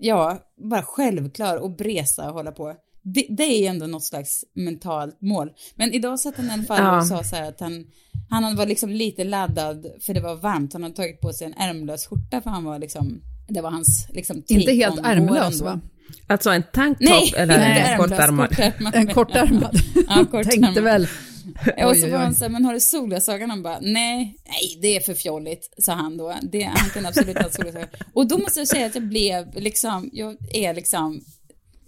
ja, 0.00 0.38
bara 0.70 0.82
självklar 0.82 1.56
och 1.56 1.76
bresa 1.76 2.28
och 2.28 2.34
hålla 2.34 2.52
på. 2.52 2.74
Det, 3.04 3.26
det 3.30 3.42
är 3.42 3.70
ändå 3.70 3.86
något 3.86 4.04
slags 4.04 4.44
mentalt 4.54 5.20
mål. 5.20 5.50
Men 5.74 5.92
idag 5.92 6.20
satt 6.20 6.36
han 6.36 6.46
i 6.46 6.50
alla 6.50 6.62
fall 6.62 6.78
Ja. 6.78 6.98
och 6.98 7.06
sa 7.06 7.24
så 7.24 7.36
här 7.36 7.48
att 7.48 7.60
han, 7.60 7.86
han 8.30 8.56
var 8.56 8.66
liksom 8.66 8.90
lite 8.90 9.24
laddad 9.24 9.86
för 10.00 10.14
det 10.14 10.20
var 10.20 10.34
varmt. 10.36 10.72
Han 10.72 10.82
hade 10.82 10.94
tagit 10.94 11.20
på 11.20 11.32
sig 11.32 11.46
en 11.46 11.54
ärmlös 11.54 12.06
skjorta 12.06 12.40
för 12.40 12.50
han 12.50 12.64
var 12.64 12.78
liksom, 12.78 13.22
det 13.48 13.60
var 13.60 13.70
hans 13.70 14.06
liksom 14.10 14.42
Inte 14.48 14.72
helt 14.72 15.00
ärmlös 15.04 15.60
va? 15.60 15.80
Alltså 16.26 16.50
en 16.50 16.62
tanktopp 16.72 17.08
Nej, 17.08 17.34
eller 17.36 17.58
en 17.58 17.98
kortärmad? 17.98 18.56
En 18.94 19.06
kortärmad. 19.06 19.76
Ja, 20.08 20.24
kortärmad. 20.30 20.44
Tänkte 20.50 20.80
väl, 20.80 21.06
och 21.86 21.96
så 21.96 22.08
var 22.08 22.18
han 22.18 22.34
så 22.34 22.44
här, 22.44 22.50
men 22.50 22.64
har 22.64 22.74
du 22.74 22.80
solglasögon? 22.80 23.50
Han 23.50 23.62
bara, 23.62 23.80
nej, 23.80 24.36
nej, 24.46 24.78
det 24.82 24.96
är 24.96 25.00
för 25.00 25.14
fjolligt, 25.14 25.74
sa 25.78 25.92
han 25.92 26.16
då. 26.16 26.34
Det, 26.42 26.62
han 26.62 26.90
kan 26.90 27.06
absolut 27.06 27.38
ha 27.38 27.50
solglasögon. 27.50 27.88
Och 28.14 28.28
då 28.28 28.38
måste 28.38 28.58
jag 28.60 28.68
säga 28.68 28.86
att 28.86 28.94
jag 28.94 29.08
blev 29.08 29.54
liksom, 29.54 30.10
jag 30.12 30.36
är 30.56 30.74
liksom, 30.74 31.24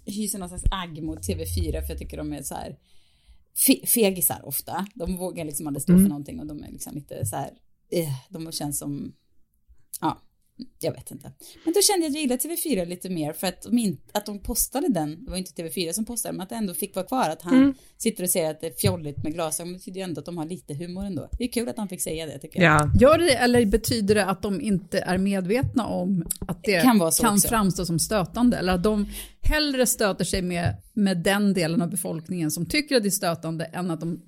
hyser 0.06 0.38
någon 0.38 0.48
slags 0.48 0.64
agg 0.70 1.02
mot 1.02 1.18
TV4 1.18 1.80
för 1.82 1.88
jag 1.88 1.98
tycker 1.98 2.16
de 2.16 2.32
är 2.32 2.42
så 2.42 2.54
här 2.54 2.76
fe- 3.68 3.86
fegisar 3.86 4.40
ofta. 4.48 4.86
De 4.94 5.16
vågar 5.16 5.44
liksom 5.44 5.66
aldrig 5.66 5.82
stå 5.82 5.92
för 5.92 6.08
någonting 6.08 6.40
och 6.40 6.46
de 6.46 6.64
är 6.64 6.70
liksom 6.70 6.94
lite 6.94 7.26
så 7.26 7.36
här, 7.36 7.50
eh, 7.90 8.08
de 8.30 8.52
känns 8.52 8.78
som, 8.78 9.12
ja, 10.00 10.22
jag 10.80 10.92
vet 10.92 11.10
inte. 11.10 11.32
Men 11.64 11.74
då 11.74 11.80
kände 11.80 12.06
jag 12.06 12.10
att 12.10 12.14
jag 12.14 12.22
gillade 12.22 12.42
TV4 12.42 12.88
lite 12.88 13.10
mer 13.10 13.32
för 13.32 13.46
att 13.46 13.62
de, 13.62 13.78
in, 13.78 13.98
att 14.12 14.26
de 14.26 14.38
postade 14.38 14.88
den, 14.88 15.24
det 15.24 15.30
var 15.30 15.38
inte 15.38 15.62
TV4 15.62 15.92
som 15.92 16.04
postade 16.04 16.32
men 16.32 16.40
att 16.40 16.48
det 16.48 16.54
ändå 16.54 16.74
fick 16.74 16.94
vara 16.94 17.06
kvar 17.06 17.30
att 17.30 17.42
han 17.42 17.74
sitter 17.98 18.22
och 18.24 18.30
säger 18.30 18.50
att 18.50 18.60
det 18.60 18.66
är 18.66 18.72
fjolligt 18.72 19.22
med 19.22 19.32
glasögon, 19.32 19.68
men 19.68 19.72
det 19.72 19.78
betyder 19.78 20.00
ju 20.00 20.04
ändå 20.04 20.20
att 20.20 20.26
de 20.26 20.38
har 20.38 20.46
lite 20.46 20.74
humor 20.74 21.04
ändå. 21.04 21.28
Det 21.38 21.44
är 21.44 21.48
kul 21.48 21.68
att 21.68 21.76
han 21.76 21.88
fick 21.88 22.02
säga 22.02 22.26
det 22.26 22.38
tycker 22.38 22.62
jag. 22.62 22.80
Ja. 22.80 22.90
Gör 23.00 23.18
det 23.18 23.34
eller 23.34 23.66
betyder 23.66 24.14
det 24.14 24.24
att 24.24 24.42
de 24.42 24.60
inte 24.60 24.98
är 24.98 25.18
medvetna 25.18 25.86
om 25.86 26.26
att 26.40 26.64
det 26.64 26.82
Kan 26.82 26.98
vara 26.98 27.10
så 27.10 27.28
också. 27.28 27.48
framstå 27.48 27.86
som 27.86 27.98
stötande? 27.98 28.56
Eller 28.56 28.72
att 28.72 28.82
de 28.82 29.06
hellre 29.42 29.86
stöter 29.86 30.24
sig 30.24 30.42
med, 30.42 30.76
med 30.92 31.22
den 31.22 31.54
delen 31.54 31.82
av 31.82 31.90
befolkningen 31.90 32.50
som 32.50 32.66
tycker 32.66 32.96
att 32.96 33.02
det 33.02 33.08
är 33.08 33.10
stötande 33.10 33.64
än 33.64 33.90
att 33.90 34.00
de 34.00 34.20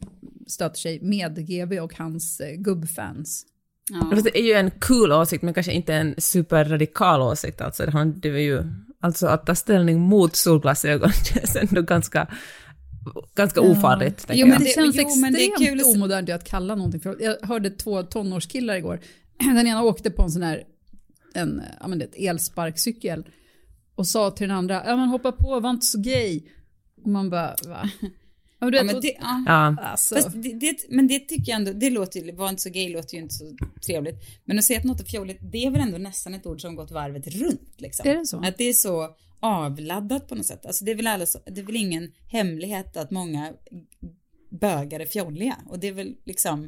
stöter 0.47 0.79
sig 0.79 1.01
med 1.01 1.47
GB 1.47 1.81
och 1.81 1.95
hans 1.95 2.41
eh, 2.41 2.55
gubbfans? 2.55 3.47
Ja. 3.91 4.11
Fast 4.11 4.25
Det 4.25 4.39
är 4.39 4.43
ju 4.43 4.53
en 4.53 4.71
cool 4.71 5.13
åsikt, 5.13 5.43
men 5.43 5.55
kanske 5.55 5.73
inte 5.73 5.95
en 5.95 6.15
superradikal 6.19 7.21
åsikt. 7.21 7.61
Alltså, 7.61 7.91
han- 7.91 8.21
det 8.21 8.31
var 8.31 8.39
ju, 8.39 8.63
alltså 9.01 9.27
att 9.27 9.47
ta 9.47 9.55
ställning 9.55 10.01
mot 10.01 10.37
solglasögon 10.37 11.11
känns 11.35 11.57
ändå 11.57 11.83
ganska, 11.83 12.27
ganska 13.35 13.61
ofarligt. 13.61 14.27
tänker 14.27 14.35
Jo, 14.43 14.47
men 14.49 14.59
Det, 14.59 14.67
känns 14.67 14.97
jo, 14.97 15.17
men 15.21 15.33
det 15.33 15.39
är 15.45 15.49
extremt 15.49 15.71
kul 15.71 15.81
att- 15.81 15.87
omodernt 15.97 16.31
att 16.31 16.45
kalla 16.45 16.75
någonting 16.75 17.01
för 17.01 17.17
Jag 17.21 17.37
hörde 17.49 17.71
två 17.71 18.03
tonårskillar 18.03 18.75
igår. 18.77 19.01
Den 19.39 19.67
ena 19.67 19.83
åkte 19.83 20.11
på 20.11 20.23
en 20.23 20.31
sån 20.31 20.43
här 20.43 20.63
en, 21.35 21.63
ja, 21.81 21.89
men 21.89 21.99
det, 21.99 22.05
är 22.23 22.31
elsparkcykel 22.31 23.25
och 23.95 24.07
sa 24.07 24.31
till 24.31 24.49
den 24.49 24.57
andra, 24.57 24.83
ja 24.87 24.97
men 24.97 25.09
hoppa 25.09 25.33
på, 25.33 25.61
var 25.61 25.71
inte 25.71 25.87
så 25.87 25.99
gay. 26.01 26.43
Och 27.05 27.11
man 27.11 27.31
bara, 27.31 27.55
va? 27.69 27.91
Ja, 28.59 28.71
Ja, 28.73 28.83
men 28.83 29.01
det, 29.01 29.17
ja. 29.21 29.43
Ja. 29.47 29.77
alltså, 29.83 30.15
Fast 30.15 30.33
det, 30.33 30.53
det, 30.53 30.77
men 30.89 31.07
det 31.07 31.19
tycker 31.19 31.53
jag 31.53 31.57
ändå, 31.57 31.73
det 31.73 31.91
låter 31.91 32.21
ju, 32.21 32.33
var 32.33 32.49
inte 32.49 32.63
så 32.63 32.71
gay 32.71 32.89
låter 32.89 33.15
ju 33.17 33.23
inte 33.23 33.35
så 33.35 33.57
trevligt. 33.87 34.17
Men 34.45 34.59
att 34.59 34.65
säga 34.65 34.79
att 34.79 34.85
något 34.85 35.01
är 35.01 35.05
fjolligt, 35.05 35.41
det 35.43 35.67
är 35.67 35.71
väl 35.71 35.81
ändå 35.81 35.99
nästan 35.99 36.35
ett 36.35 36.47
ord 36.47 36.61
som 36.61 36.77
gått 36.77 36.91
varvet 36.91 37.27
runt 37.27 37.75
liksom. 37.77 38.11
Är 38.11 38.15
det 38.15 38.27
så? 38.27 38.39
Att 38.39 38.59
det 38.59 38.65
är 38.65 38.73
så 38.73 39.17
avladdat 39.41 40.29
på 40.29 40.35
något 40.35 40.47
sätt. 40.47 40.67
Alltså 40.67 40.85
det 40.85 40.91
är 40.91 40.95
väl, 40.95 41.07
alla, 41.07 41.27
det 41.45 41.61
är 41.61 41.65
väl 41.65 41.77
ingen 41.77 42.13
hemlighet 42.29 42.97
att 42.97 43.11
många 43.11 43.53
bögar 44.59 45.01
är 45.01 45.07
fjolliga. 45.07 45.57
Och 45.67 45.79
det 45.79 45.89
är 45.89 45.93
väl 45.93 46.15
liksom 46.25 46.63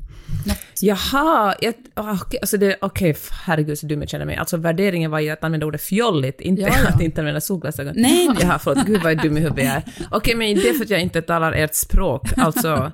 något, 0.46 0.58
Jaha, 0.80 1.54
jag, 1.60 1.74
ah, 1.94 2.18
okej, 2.22 2.40
alltså 2.40 2.56
det, 2.56 2.76
okej, 2.80 3.10
f- 3.10 3.28
herregud 3.46 3.78
så 3.78 3.86
dum 3.86 4.00
jag 4.00 4.08
känner 4.08 4.24
mig. 4.26 4.36
Alltså 4.36 4.56
värderingen 4.56 5.10
var 5.10 5.20
ju 5.20 5.30
att 5.30 5.44
använda 5.44 5.66
ordet 5.66 5.82
fjolligt, 5.82 6.40
inte 6.40 6.62
Ja, 6.62 6.68
ja. 6.82 6.88
att 6.94 7.00
inte 7.00 7.20
använda 7.20 7.40
solglasögon. 7.40 7.94
Nej, 7.96 8.28
nej. 8.28 8.36
Jaha, 8.40 8.58
förlåt, 8.58 8.86
gud 8.86 9.02
vad 9.02 9.22
dum 9.22 9.36
i 9.36 9.40
huvudet 9.40 9.64
jag 9.64 9.74
är. 9.74 9.82
Okej, 10.10 10.34
men 10.34 10.54
det 10.54 10.68
är 10.68 10.74
för 10.74 10.84
att 10.84 10.90
jag 10.90 11.00
inte 11.02 11.22
talar 11.22 11.52
ert 11.52 11.74
språk, 11.74 12.22
alltså 12.36 12.92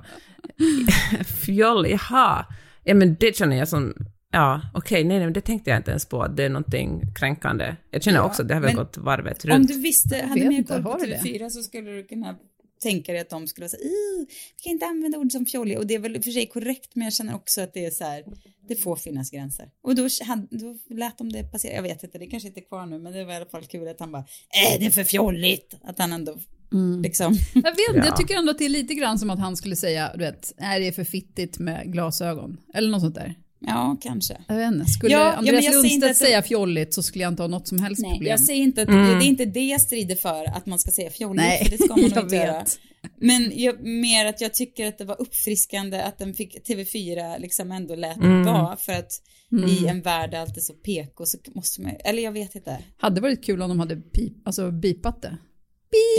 fjoll, 1.45 1.87
jaha. 1.89 2.45
Ja 2.83 2.93
men 2.93 3.15
det 3.19 3.35
känner 3.37 3.57
jag 3.57 3.67
som, 3.67 3.93
ja 4.31 4.61
okej, 4.73 5.03
nej, 5.03 5.17
nej 5.17 5.25
men 5.27 5.33
det 5.33 5.41
tänkte 5.41 5.69
jag 5.69 5.79
inte 5.79 5.91
ens 5.91 6.05
på, 6.05 6.21
att 6.23 6.37
det 6.37 6.43
är 6.43 6.49
någonting 6.49 7.01
kränkande. 7.15 7.75
Jag 7.91 8.03
känner 8.03 8.21
också 8.21 8.41
att 8.41 8.47
det 8.47 8.53
har 8.53 8.61
väl 8.61 8.75
gått 8.75 8.97
varvet 8.97 9.43
om 9.45 9.49
runt. 9.51 9.67
du 9.67 9.79
visste, 9.81 10.25
hade 10.29 10.49
mer 10.49 10.63
koll 10.63 10.83
på 10.83 10.89
har 10.89 10.99
du 10.99 11.05
det? 11.05 11.17
TV4 11.17 11.49
så 11.49 11.61
skulle 11.63 11.91
du 11.91 12.03
kunna 12.03 12.35
tänka 12.81 13.11
dig 13.11 13.21
att 13.21 13.29
de 13.29 13.47
skulle 13.47 13.69
säga 13.69 13.83
vi 13.83 14.27
kan 14.63 14.71
inte 14.71 14.85
använda 14.85 15.17
ord 15.17 15.31
som 15.31 15.45
fjolliga 15.45 15.79
och 15.79 15.87
det 15.87 15.93
är 15.95 15.99
väl 15.99 16.23
för 16.23 16.31
sig 16.31 16.45
korrekt 16.45 16.95
men 16.95 17.03
jag 17.03 17.13
känner 17.13 17.35
också 17.35 17.61
att 17.61 17.73
det 17.73 17.85
är 17.85 17.91
så 17.91 18.03
här 18.03 18.23
det 18.67 18.75
får 18.75 18.95
finnas 18.95 19.31
gränser 19.31 19.69
och 19.83 19.95
då, 19.95 20.07
då 20.49 20.95
lät 20.95 21.17
de 21.17 21.31
det 21.31 21.43
passera, 21.43 21.73
jag 21.73 21.83
vet 21.83 22.03
inte 22.03 22.17
det 22.17 22.27
kanske 22.27 22.47
inte 22.47 22.59
är 22.59 22.65
kvar 22.65 22.85
nu 22.85 22.99
men 22.99 23.13
det 23.13 23.25
var 23.25 23.33
i 23.33 23.35
alla 23.35 23.45
fall 23.45 23.65
kul 23.65 23.87
att 23.87 23.99
han 23.99 24.11
bara 24.11 24.25
äh, 24.73 24.79
det 24.79 24.85
är 24.85 24.89
för 24.91 25.03
fjolligt 25.03 25.75
att 25.83 25.99
han 25.99 26.13
ändå 26.13 26.37
liksom 27.03 27.33
jag 27.53 27.61
vet 27.61 27.87
inte, 27.89 27.99
Ja. 27.99 28.05
jag 28.05 28.17
tycker 28.17 28.35
ändå 28.35 28.51
att 28.51 28.57
det 28.57 28.65
är 28.65 28.69
lite 28.69 28.93
grann 28.93 29.19
som 29.19 29.29
att 29.29 29.39
han 29.39 29.57
skulle 29.57 29.75
säga, 29.75 30.11
du 30.13 30.19
vet, 30.19 30.53
nej 30.57 30.79
det 30.79 30.87
är 30.87 30.91
för 30.91 31.03
fittigt 31.03 31.59
med 31.59 31.93
glasögon. 31.93 32.57
Eller 32.73 32.89
något 32.89 33.01
sånt 33.01 33.15
där. 33.15 33.35
Ja 33.67 33.97
kanske 34.01 34.37
Jag 34.47 34.55
vet 34.55 34.73
inte, 34.73 34.85
skulle 34.91 35.13
Ja, 35.13 35.19
ja, 35.19 35.29
men 35.29 35.37
Andreas 35.39 35.65
inte 35.65 35.75
Lundstedt 35.77 36.11
att 36.11 36.17
säga 36.17 36.41
fjolligt 36.41 36.93
så 36.93 37.03
skulle 37.03 37.23
jag 37.23 37.31
inte 37.33 37.43
ha 37.43 37.47
något 37.47 37.67
som 37.67 37.79
helst 37.79 38.01
Nej, 38.01 38.11
problem. 38.11 38.29
jag 38.29 38.39
säger 38.39 38.63
inte 38.63 38.81
att, 38.81 38.87
det 38.87 38.93
är 38.93 39.21
inte 39.21 39.45
det 39.45 39.65
jag 39.65 39.81
strider 39.81 40.15
för 40.15 40.45
att 40.57 40.65
man 40.65 40.79
ska 40.79 40.91
säga 40.91 41.09
fjolligt 41.09 41.43
Nej, 41.45 41.63
för 41.63 41.71
det 41.71 41.77
ska 41.77 41.87
man 41.95 41.99
nog 42.01 42.11
jag 42.17 42.23
inte 42.23 42.35
göra. 42.35 42.59
vet. 42.59 42.79
Men 43.21 43.51
jag, 43.55 43.81
mer 43.85 44.25
att 44.25 44.41
jag 44.41 44.53
tycker 44.53 44.87
att 44.87 44.97
det 44.97 45.05
var 45.05 45.21
uppfriskande 45.21 46.01
att 46.01 46.17
den 46.17 46.33
fick 46.33 46.67
TV4 46.69 47.39
liksom 47.39 47.71
ändå 47.71 47.95
lät 47.95 48.17
Mm. 48.17 48.45
vara 48.45 48.77
för 48.77 48.93
att 48.93 49.11
i 49.69 49.87
en 49.87 50.01
värld 50.01 50.31
där 50.31 50.39
allt 50.39 50.57
är 50.57 50.61
så 50.61 50.73
PK 50.73 51.25
så 51.25 51.37
måste 51.55 51.81
man 51.81 51.91
eller 52.05 52.23
jag 52.23 52.31
vet 52.31 52.55
inte. 52.55 52.77
Hade 52.97 53.21
varit 53.21 53.45
kul 53.45 53.61
om 53.61 53.69
de 53.69 53.79
hade 53.79 53.95
pip, 53.95 54.33
alltså 54.47 54.71
bipat 54.71 55.21
det. 55.21 55.37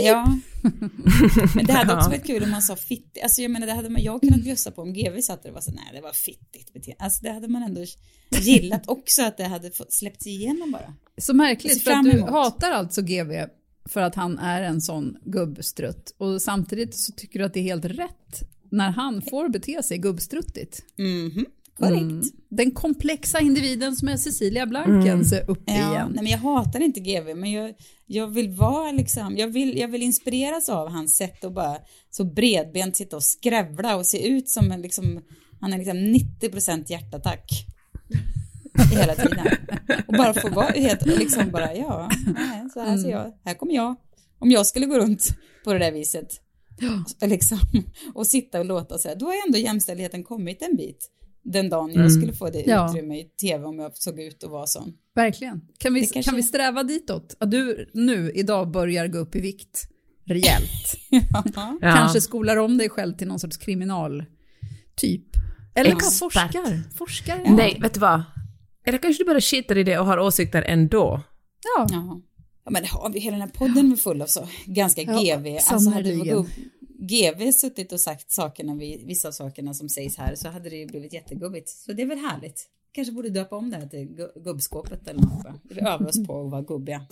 Ja. 0.03 0.39
Men 1.55 1.65
det 1.65 1.73
hade 1.73 1.93
också 1.93 2.09
varit 2.09 2.25
kul 2.25 2.43
om 2.43 2.51
man 2.51 2.61
sa 2.61 2.75
fittigt. 2.75 3.23
Alltså 3.23 3.41
jag 3.41 3.51
menar 3.51 3.67
det 3.67 3.73
hade 3.73 3.89
man, 3.89 4.03
jag 4.03 4.21
kunnat 4.21 4.43
bjussa 4.43 4.71
på 4.71 4.81
om 4.81 4.93
GV 4.93 5.21
satt 5.21 5.43
där 5.43 5.49
och 5.49 5.53
var 5.53 5.61
så 5.61 5.71
nej 5.71 5.89
det 5.93 6.01
var 6.01 6.13
fittigt 6.13 6.73
beteende. 6.73 7.03
Alltså 7.03 7.23
det 7.23 7.31
hade 7.31 7.47
man 7.47 7.63
ändå 7.63 7.85
gillat 8.41 8.83
också 8.87 9.23
att 9.23 9.37
det 9.37 9.43
hade 9.43 9.71
släppts 9.89 10.27
igenom 10.27 10.71
bara. 10.71 10.93
Så 11.17 11.33
märkligt, 11.33 11.83
för 11.83 11.91
att 11.91 12.03
du 12.03 12.21
hatar 12.21 12.71
alltså 12.71 13.01
GV 13.01 13.45
för 13.89 14.01
att 14.01 14.15
han 14.15 14.39
är 14.39 14.61
en 14.61 14.81
sån 14.81 15.17
gubbstrutt. 15.25 16.15
Och 16.17 16.41
samtidigt 16.41 16.99
så 16.99 17.11
tycker 17.11 17.39
du 17.39 17.45
att 17.45 17.53
det 17.53 17.59
är 17.59 17.63
helt 17.63 17.85
rätt 17.85 18.49
när 18.71 18.91
han 18.91 19.21
får 19.21 19.49
bete 19.49 19.83
sig 19.83 19.97
gubbstruttigt. 19.97 20.83
Mhm, 20.97 21.45
korrekt. 21.77 22.01
Mm. 22.01 22.23
Den 22.49 22.71
komplexa 22.71 23.39
individen 23.39 23.95
som 23.95 24.07
är 24.07 24.17
Cecilia 24.17 24.65
Blankens 24.65 25.33
uppe 25.33 25.71
Ja, 25.71 25.91
igen. 25.91 26.11
nej 26.13 26.23
men 26.23 26.31
jag 26.31 26.37
hatar 26.37 26.79
inte 26.79 26.99
GV, 26.99 27.35
men 27.35 27.51
jag, 27.51 27.73
jag 28.05 28.27
vill 28.27 28.49
vara 28.49 28.91
liksom, 28.91 29.37
jag 29.37 29.47
vill, 29.47 29.77
jag 29.77 29.87
vill 29.87 30.03
inspireras 30.03 30.69
av 30.69 30.89
hans 30.89 31.15
sätt 31.15 31.43
att 31.43 31.53
bara 31.53 31.77
så 32.09 32.23
bredbent 32.25 32.95
sitta 32.95 33.15
och 33.15 33.23
skrävla 33.23 33.95
och 33.95 34.05
se 34.05 34.27
ut 34.27 34.49
som 34.49 34.71
en 34.71 34.81
liksom, 34.81 35.21
han 35.61 35.73
är 35.73 35.77
liksom 35.77 35.97
90% 35.97 36.91
hjärtattack. 36.91 37.49
Hela 38.91 39.15
tiden. 39.15 39.47
Och 40.07 40.13
bara 40.13 40.33
få 40.33 40.49
vara 40.49 40.67
helt, 40.67 41.05
liksom 41.05 41.51
bara, 41.51 41.75
ja, 41.75 42.09
nej, 42.25 42.69
så 42.73 42.79
här 42.79 42.97
ser 42.97 43.09
jag, 43.09 43.33
här 43.45 43.53
kommer 43.53 43.73
jag. 43.73 43.95
Om 44.39 44.51
jag 44.51 44.67
skulle 44.67 44.85
gå 44.85 44.99
runt 44.99 45.27
på 45.63 45.73
det 45.73 45.79
där 45.79 45.91
viset. 45.91 46.27
Liksom, 47.21 47.59
och 48.15 48.27
sitta 48.27 48.59
och 48.59 48.65
låta 48.65 48.97
så 48.97 49.07
här, 49.07 49.15
då 49.15 49.25
har 49.25 49.33
ändå 49.47 49.57
jämställdheten 49.57 50.23
kommit 50.23 50.61
en 50.61 50.75
bit. 50.77 51.11
Den 51.43 51.69
dagen 51.69 51.93
jag 51.93 52.11
skulle 52.11 52.33
få 52.33 52.49
det 52.49 52.63
Ja. 52.67 52.89
utrymme 52.89 53.19
i 53.19 53.23
tv 53.23 53.65
om 53.65 53.79
jag 53.79 53.97
såg 53.97 54.19
ut 54.19 54.43
och 54.43 54.51
var 54.51 54.65
sån. 54.65 54.93
Verkligen. 55.15 55.61
Kan 55.77 55.93
vi, 55.93 55.99
kanske- 56.01 56.23
kan 56.23 56.35
vi 56.35 56.43
sträva 56.43 56.83
ditåt? 56.83 57.35
Att 57.39 57.51
du 57.51 57.89
nu 57.93 58.31
idag 58.35 58.71
börjar 58.71 59.07
gå 59.07 59.17
upp 59.17 59.35
i 59.35 59.41
vikt 59.41 59.87
rejält. 60.25 60.95
Ja. 61.81 61.93
Kanske 61.95 62.21
skolar 62.21 62.57
om 62.57 62.77
dig 62.77 62.89
själv 62.89 63.13
till 63.17 63.27
någon 63.27 63.39
sorts 63.39 63.57
kriminaltyp. 63.57 64.27
Eller 65.75 65.91
bara 65.91 65.99
forskar. 66.19 66.81
Forskar. 66.97 67.45
Nej, 67.57 67.77
vet 67.81 67.93
du 67.93 67.99
vad? 67.99 68.23
Eller 68.85 68.97
kanske 68.97 69.23
du 69.23 69.27
bara 69.27 69.41
skiter 69.41 69.77
i 69.77 69.83
det 69.83 69.97
och 69.99 70.05
har 70.05 70.19
åsikter 70.19 70.61
ändå. 70.61 71.21
Ja. 71.77 71.87
Ja. 71.91 72.21
ja, 72.65 72.71
men 72.71 72.81
det 72.81 72.87
har 72.89 73.09
vi. 73.09 73.19
Hela 73.19 73.37
den 73.37 73.41
här 73.41 73.49
podden 73.55 73.89
var 73.89 73.97
full 73.97 74.21
av 74.21 74.25
så 74.25 74.47
ganska 74.65 75.01
Ja, 75.01 75.11
GV. 75.37 75.47
Alltså 75.55 75.73
hade 75.73 75.81
sannerligen. 75.83 76.45
GV 76.99 77.51
suttit 77.51 77.91
och 77.91 77.99
sagt 77.99 78.31
sakerna, 78.31 78.75
vissa 79.05 79.27
av 79.27 79.31
sakerna 79.31 79.73
som 79.73 79.89
sägs 79.89 80.17
här 80.17 80.35
så 80.35 80.49
hade 80.49 80.69
det 80.69 80.75
ju 80.75 80.85
blivit 80.85 81.13
jättegubbigt. 81.13 81.69
Så 81.69 81.93
det 81.93 82.01
är 82.01 82.07
väl 82.07 82.17
härligt. 82.17 82.67
Kanske 82.91 83.13
borde 83.13 83.29
döpa 83.29 83.55
om 83.55 83.69
det 83.69 83.77
här 83.77 83.87
till 83.87 84.29
gubbskåpet 84.35 85.07
eller 85.07 85.21
något. 85.21 85.45
Vi 85.63 85.81
övar 85.81 86.07
oss 86.07 86.27
på 86.27 86.45
att 86.45 86.51
vara 86.51 86.61
gubbiga. 86.61 87.05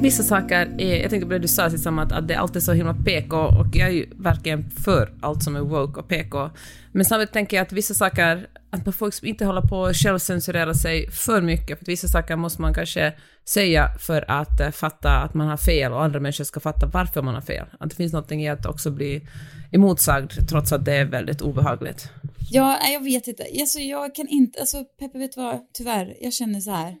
Vissa 0.00 0.22
saker 0.22 0.74
är, 0.78 0.96
jag 0.96 1.10
tänkte 1.10 1.26
på 1.26 1.32
det 1.32 1.38
du 1.38 1.48
sa 1.48 1.70
Sissam, 1.70 1.98
att, 1.98 2.12
att 2.12 2.28
det 2.28 2.34
alltid 2.34 2.56
är 2.56 2.60
så 2.60 2.72
himla 2.72 2.94
PK 2.94 3.36
och 3.36 3.66
jag 3.72 3.88
är 3.88 3.92
ju 3.92 4.06
verkligen 4.16 4.70
för 4.70 5.14
allt 5.20 5.42
som 5.42 5.56
är 5.56 5.60
woke 5.60 6.00
och 6.00 6.08
PK. 6.08 6.50
Men 6.92 7.04
samtidigt 7.04 7.32
tänker 7.32 7.56
jag 7.56 7.66
att 7.66 7.72
vissa 7.72 7.94
saker, 7.94 8.46
att 8.70 8.86
man 8.86 8.92
får 8.92 9.06
liksom 9.06 9.28
inte 9.28 9.44
hålla 9.44 9.62
på 9.62 9.78
och 9.78 9.96
självcensurera 9.96 10.74
sig 10.74 11.10
för 11.10 11.40
mycket, 11.40 11.78
för 11.78 11.84
att 11.84 11.88
vissa 11.88 12.08
saker 12.08 12.36
måste 12.36 12.62
man 12.62 12.74
kanske 12.74 13.12
säga 13.44 13.88
för 13.98 14.30
att 14.30 14.60
eh, 14.60 14.70
fatta 14.70 15.10
att 15.10 15.34
man 15.34 15.48
har 15.48 15.56
fel 15.56 15.92
och 15.92 16.04
andra 16.04 16.20
människor 16.20 16.44
ska 16.44 16.60
fatta 16.60 16.86
varför 16.86 17.22
man 17.22 17.34
har 17.34 17.42
fel. 17.42 17.66
Att 17.80 17.90
det 17.90 17.96
finns 17.96 18.12
någonting 18.12 18.44
i 18.44 18.48
att 18.48 18.66
också 18.66 18.90
bli 18.90 19.28
emotsagd 19.72 20.48
trots 20.48 20.72
att 20.72 20.84
det 20.84 20.94
är 20.94 21.04
väldigt 21.04 21.40
obehagligt. 21.40 22.08
Ja, 22.50 22.78
jag 22.92 23.04
vet 23.04 23.26
inte. 23.26 23.44
Alltså, 23.60 23.78
jag 23.78 24.14
kan 24.14 24.28
inte, 24.28 24.60
alltså 24.60 24.84
Peppe 24.98 25.18
vet 25.18 25.32
du 25.32 25.40
vad, 25.40 25.60
tyvärr, 25.72 26.14
jag 26.20 26.32
känner 26.32 26.60
så 26.60 26.70
här. 26.70 26.96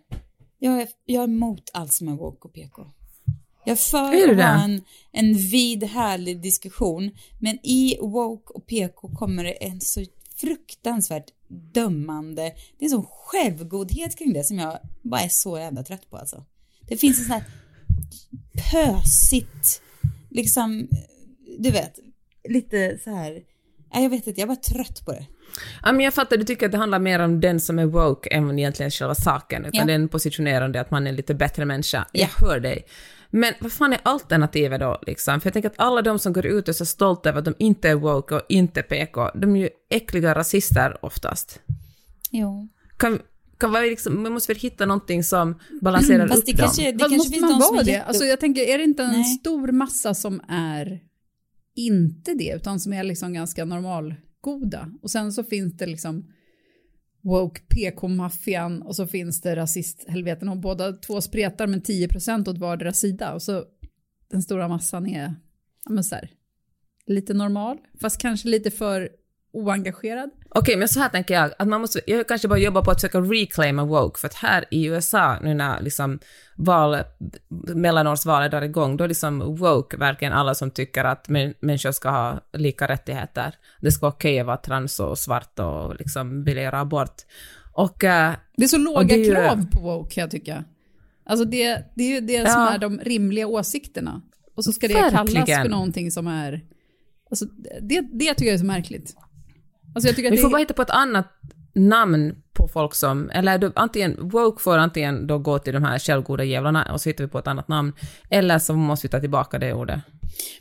Jag 0.64 0.82
är, 0.82 0.88
jag 1.04 1.22
är 1.22 1.28
emot 1.28 1.70
allt 1.72 1.92
som 1.92 2.08
är 2.08 2.12
woke 2.12 2.48
och 2.48 2.52
PK. 2.52 2.86
Jag 3.64 3.72
är 3.72 3.76
för 3.76 4.14
Är 4.14 4.38
en, 4.38 4.82
en 5.12 5.34
vid, 5.34 5.84
härlig 5.84 6.40
diskussion, 6.40 7.10
men 7.38 7.58
i 7.62 7.98
woke 8.00 8.52
och 8.52 8.66
PK 8.66 9.08
kommer 9.08 9.44
det 9.44 9.50
en 9.50 9.80
så 9.80 10.04
fruktansvärt 10.36 11.30
dömande, 11.48 12.42
det 12.78 12.84
är 12.84 12.86
en 12.86 12.90
sån 12.90 13.06
självgodhet 13.06 14.18
kring 14.18 14.32
det 14.32 14.44
som 14.44 14.58
jag 14.58 14.78
bara 15.02 15.20
är 15.20 15.28
så 15.28 15.58
jävla 15.58 15.82
trött 15.82 16.10
på 16.10 16.16
alltså. 16.16 16.44
Det 16.88 16.96
finns 16.96 17.18
en 17.18 17.24
sån 17.24 17.34
här 17.34 17.44
pösigt, 18.70 19.82
liksom, 20.30 20.88
du 21.58 21.70
vet, 21.70 21.98
lite 22.48 22.98
så 23.04 23.10
här, 23.10 23.32
nej, 23.94 24.02
jag 24.02 24.10
vet 24.10 24.26
inte, 24.26 24.40
jag 24.40 24.48
var 24.48 24.56
trött 24.56 25.04
på 25.04 25.12
det. 25.12 25.26
Ja, 25.82 25.92
men 25.92 26.00
jag 26.00 26.14
fattar, 26.14 26.36
du 26.36 26.44
tycker 26.44 26.66
att 26.66 26.72
det 26.72 26.78
handlar 26.78 26.98
mer 26.98 27.18
om 27.18 27.40
den 27.40 27.60
som 27.60 27.78
är 27.78 27.86
woke 27.86 28.28
än 28.30 28.58
egentligen 28.58 28.90
själva 28.90 29.14
saken, 29.14 29.64
utan 29.64 29.80
Ja. 29.80 29.84
den 29.86 30.08
positionerande 30.08 30.80
att 30.80 30.90
man 30.90 31.06
är 31.06 31.10
en 31.10 31.16
lite 31.16 31.34
bättre 31.34 31.64
människa. 31.64 32.06
Ja. 32.12 32.20
Jag 32.38 32.46
hör 32.46 32.60
dig. 32.60 32.86
Men 33.30 33.54
vad 33.60 33.72
fan 33.72 33.92
är 33.92 34.00
alternativet 34.02 34.80
då, 34.80 34.98
liksom? 35.06 35.40
För 35.40 35.46
jag 35.46 35.52
tänker 35.52 35.68
att 35.70 35.74
alla 35.78 36.02
de 36.02 36.18
som 36.18 36.32
går 36.32 36.46
ut 36.46 36.62
och 36.64 36.68
är 36.68 36.72
så 36.72 36.86
stolta 36.86 37.28
över 37.28 37.38
att 37.38 37.44
de 37.44 37.54
inte 37.58 37.88
är 37.88 37.94
woke 37.94 38.34
och 38.34 38.42
inte 38.48 38.82
PK, 38.82 39.30
de 39.34 39.56
är 39.56 39.60
ju 39.60 39.68
äckliga 39.90 40.34
rasister 40.34 41.04
oftast. 41.04 41.60
Jo. 42.30 42.68
Kan, 42.96 43.18
kan 43.58 43.72
vi 43.72 43.90
liksom, 43.90 44.22
man 44.22 44.32
måste 44.32 44.52
väl 44.52 44.60
hitta 44.60 44.86
någonting 44.86 45.24
som 45.24 45.58
balanserar 45.80 46.28
Fast 46.28 46.38
upp 46.40 46.46
det 46.46 46.52
dem? 46.52 46.58
kanske, 46.60 46.82
det 46.92 46.98
Fast 46.98 47.00
kanske 47.00 47.16
måste 47.16 47.30
finns 47.30 47.42
man 47.50 47.60
vara 47.60 47.80
är 47.80 47.84
det? 47.84 47.90
jätte... 47.90 48.04
Alltså 48.04 48.24
jag 48.24 48.40
tänker, 48.40 48.62
är 48.62 48.78
det 48.78 48.84
inte 48.84 49.02
en 49.02 49.10
Nej. 49.12 49.24
stor 49.24 49.72
massa 49.72 50.14
som 50.14 50.40
är 50.48 51.00
inte 51.76 52.34
det, 52.34 52.52
utan 52.56 52.80
som 52.80 52.92
är 52.92 53.04
liksom 53.04 53.32
ganska 53.32 53.64
goda. 54.44 54.92
Och 55.02 55.10
sen 55.10 55.32
så 55.32 55.44
finns 55.44 55.76
det 55.76 55.86
liksom 55.86 56.32
woke 57.22 57.60
PK-maffian 57.60 58.82
och 58.82 58.96
så 58.96 59.06
finns 59.06 59.40
det 59.40 59.56
rasisthelveten 59.56 60.48
och 60.48 60.56
båda 60.56 60.92
två 60.92 61.20
spretar 61.20 61.66
med 61.66 61.82
10% 61.82 62.48
åt 62.48 62.58
vardera 62.58 62.92
sida 62.92 63.34
och 63.34 63.42
så 63.42 63.64
den 64.30 64.42
stora 64.42 64.68
massan 64.68 65.06
är 65.06 65.34
ja, 65.84 65.92
men 65.92 66.04
så 66.04 66.14
här, 66.14 66.30
lite 67.06 67.34
normal, 67.34 67.78
fast 68.00 68.20
kanske 68.20 68.48
lite 68.48 68.70
för 68.70 69.08
oengagerad. 69.54 70.30
Okej, 70.48 70.76
men 70.76 70.88
så 70.88 71.00
här 71.00 71.08
tänker 71.08 71.34
jag, 71.34 71.50
att 71.58 71.68
man 71.68 71.80
måste, 71.80 72.00
jag 72.06 72.28
kanske 72.28 72.48
bara 72.48 72.58
jobba 72.58 72.82
på 72.82 72.90
att 72.90 72.96
försöka 73.00 73.18
reclaima 73.20 73.84
woke, 73.84 74.20
för 74.20 74.28
att 74.28 74.34
här 74.34 74.64
i 74.70 74.84
USA, 74.86 75.38
nu 75.42 75.54
när 75.54 75.80
liksom 75.80 76.18
val, 76.56 76.96
mellanårsvalet 77.74 78.50
drar 78.50 78.62
igång, 78.62 78.96
då 78.96 79.04
är 79.04 79.08
liksom 79.08 79.56
woke 79.56 79.96
verkligen 79.96 80.32
alla 80.32 80.54
som 80.54 80.70
tycker 80.70 81.04
att 81.04 81.28
män, 81.28 81.54
människor 81.60 81.92
ska 81.92 82.10
ha 82.10 82.40
lika 82.52 82.88
rättigheter. 82.88 83.54
Det 83.80 83.92
ska 83.92 84.06
vara 84.06 84.12
okej 84.14 84.40
att 84.40 84.46
vara 84.46 84.56
trans 84.56 85.00
och 85.00 85.18
svart 85.18 85.58
och 85.58 85.96
liksom 85.96 86.44
vilja 86.44 86.62
göra 86.62 86.80
abort. 86.80 87.14
Och 87.72 88.04
eh, 88.04 88.32
Det 88.56 88.64
är 88.64 88.68
så 88.68 88.78
låga 88.78 89.16
det 89.16 89.24
krav 89.30 89.66
på 89.72 89.80
woke 89.80 90.20
jag 90.20 90.30
tycka. 90.30 90.64
Alltså 91.26 91.44
det, 91.44 91.84
det 91.94 92.04
är 92.04 92.14
ju 92.14 92.20
det 92.20 92.50
som 92.50 92.60
Ja. 92.60 92.70
är 92.74 92.78
de 92.78 92.98
rimliga 93.00 93.46
åsikterna. 93.46 94.22
Och 94.56 94.64
så 94.64 94.72
ska 94.72 94.88
det 94.88 94.94
kallas 94.94 95.34
Verkligen. 95.34 95.62
för 95.62 95.68
någonting 95.70 96.10
som 96.10 96.26
är... 96.26 96.60
Alltså 97.30 97.44
det, 97.82 98.00
det 98.00 98.34
tycker 98.34 98.46
jag 98.46 98.54
är 98.54 98.58
så 98.58 98.64
märkligt. 98.64 99.14
Alltså 99.94 100.08
jag 100.08 100.16
tycker 100.16 100.28
att 100.28 100.32
vi 100.32 100.36
det 100.36 100.42
får 100.42 100.50
bara 100.50 100.58
hitta 100.58 100.74
på 100.74 100.82
ett 100.82 100.90
annat 100.90 101.26
namn 101.74 102.42
på 102.52 102.68
folk 102.68 102.94
som, 102.94 103.30
eller 103.30 103.58
då, 103.58 103.72
antingen, 103.74 104.28
woke 104.28 104.62
får 104.62 104.78
antingen 104.78 105.26
då 105.26 105.38
gå 105.38 105.58
till 105.58 105.74
de 105.74 105.84
här 105.84 105.98
självgoda 105.98 106.44
jävlarna 106.44 106.92
och 106.92 107.00
så 107.00 107.08
hittar 107.08 107.24
vi 107.24 107.30
på 107.30 107.38
ett 107.38 107.46
annat 107.46 107.68
namn, 107.68 107.92
eller 108.30 108.58
så 108.58 108.74
måste 108.74 109.06
vi 109.06 109.10
ta 109.10 109.20
tillbaka 109.20 109.58
det 109.58 109.74
ordet. 109.74 110.00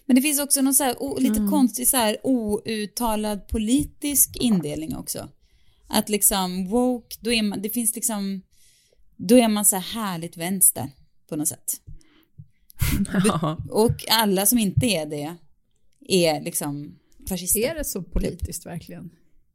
Men 0.06 0.16
det 0.16 0.22
finns 0.22 0.40
också 0.40 0.62
någon 0.62 0.74
så 0.74 0.84
här, 0.84 0.96
o, 1.00 1.18
lite 1.20 1.48
konstig 1.50 1.88
så 1.88 1.98
här 1.98 2.18
outtalad 2.24 3.48
politisk 3.48 4.38
indelning 4.40 4.96
också. 4.96 5.30
Att 5.90 6.10
liksom 6.10 6.68
woke, 6.68 7.16
då 7.22 7.32
är 7.32 7.44
man, 7.44 7.62
det 7.62 7.70
finns 7.70 7.96
liksom, 7.96 8.42
då 9.18 9.38
är 9.38 9.48
man 9.48 9.66
så 9.66 9.75
här 9.75 9.84
härligt 9.84 10.38
vänster 10.38 10.90
på 11.30 11.36
något 11.36 11.48
sätt. 11.48 11.74
Ja. 13.25 13.58
Och 13.70 13.96
alla 14.10 14.46
som 14.46 14.58
inte 14.60 14.86
är 14.86 15.06
det 15.06 15.36
är 16.10 16.42
liksom 16.42 17.00
fascister. 17.30 17.70
är 17.70 17.75
det 17.75 17.86
så 17.86 18.04
politiskt 18.04 18.66
verkligen? 18.66 19.10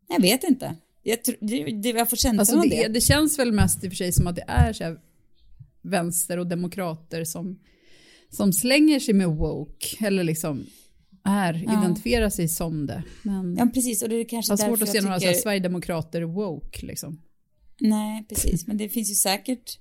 Jag 0.09 0.21
vet 0.21 0.45
inte. 0.45 0.77
Jag, 1.03 1.19
det, 1.41 1.65
det, 1.65 1.89
jag 1.89 2.11
får 2.11 2.17
känslan 2.17 2.41
Alltså 2.59 2.71
det, 2.77 2.83
det. 2.83 2.89
det 2.89 3.01
känns 3.01 3.39
väl 3.39 3.53
mest 3.53 3.85
i 3.85 3.87
och 3.87 3.91
för 3.91 3.97
sig 3.97 4.13
som 4.13 4.27
att 4.27 4.37
det 4.37 4.45
är 4.47 4.73
så 4.73 4.85
här 4.85 4.99
vänster 5.83 6.39
och 6.39 6.47
demokrater 6.47 7.25
som, 7.25 7.59
som 8.31 8.53
slänger 8.53 9.01
sig 9.01 9.15
med 9.15 9.29
woke, 9.29 10.07
eller 10.07 10.25
liksom 10.25 10.67
är, 11.25 11.63
identifierar 11.63 12.31
sig 12.31 12.49
som 12.49 12.87
det. 12.87 13.03
Men 13.23 13.57
Ja, 13.57 13.67
precis. 13.75 14.03
Och 14.03 14.09
det 14.09 14.17
är 14.17 14.25
kanske 14.29 14.53
jag 14.53 14.59
har 14.59 14.69
svårt 14.69 14.83
att 14.83 14.89
se 14.89 15.01
några 15.01 15.21
tycker... 15.21 15.35
sverigedemokrater 15.35 16.23
woke 16.23 16.87
liksom. 16.87 17.21
Nej, 17.81 18.25
precis. 18.29 18.67
Men 18.67 18.77
det 18.77 18.89
finns 18.89 19.11
ju 19.11 19.15
säkert. 19.15 19.79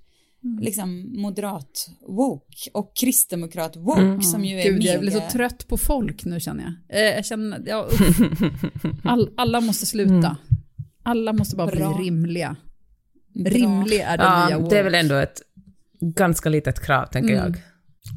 Liksom 0.62 1.22
moderat 1.22 1.88
woke 2.08 2.70
och 2.74 2.92
kristdemokrat 2.98 3.76
woke 3.76 4.22
som 4.24 4.46
ju 4.46 4.60
är 4.60 4.64
Gud, 4.64 4.78
mega... 4.78 4.92
jag 4.92 5.02
blir 5.02 5.12
så 5.12 5.22
trött 5.32 5.68
på 5.68 5.78
folk 5.78 6.26
nu 6.26 6.40
känner 6.40 6.64
jag. 6.64 7.00
Eh, 7.02 7.16
jag 7.16 7.26
känner, 7.26 7.64
ja. 7.66 7.88
All, 9.04 9.30
alla 9.38 9.62
måste 9.62 9.86
sluta. 9.86 10.38
Alla 11.04 11.34
måste 11.34 11.56
bara 11.56 11.68
Bra. 11.68 11.94
bli 11.98 12.06
rimliga. 12.08 12.56
Bra. 13.34 13.52
Rimlig 13.52 14.00
är 14.00 14.18
det 14.18 14.24
nya 14.24 14.48
Ja, 14.52 14.58
woke. 14.60 14.76
det 14.76 14.80
är 14.80 14.84
väl 14.84 14.96
ändå 14.96 15.16
ett 15.16 15.42
ganska 16.02 16.50
litet 16.50 16.86
krav, 16.86 17.06
tänker 17.06 17.34
Mm. 17.34 17.46
jag. 17.46 17.56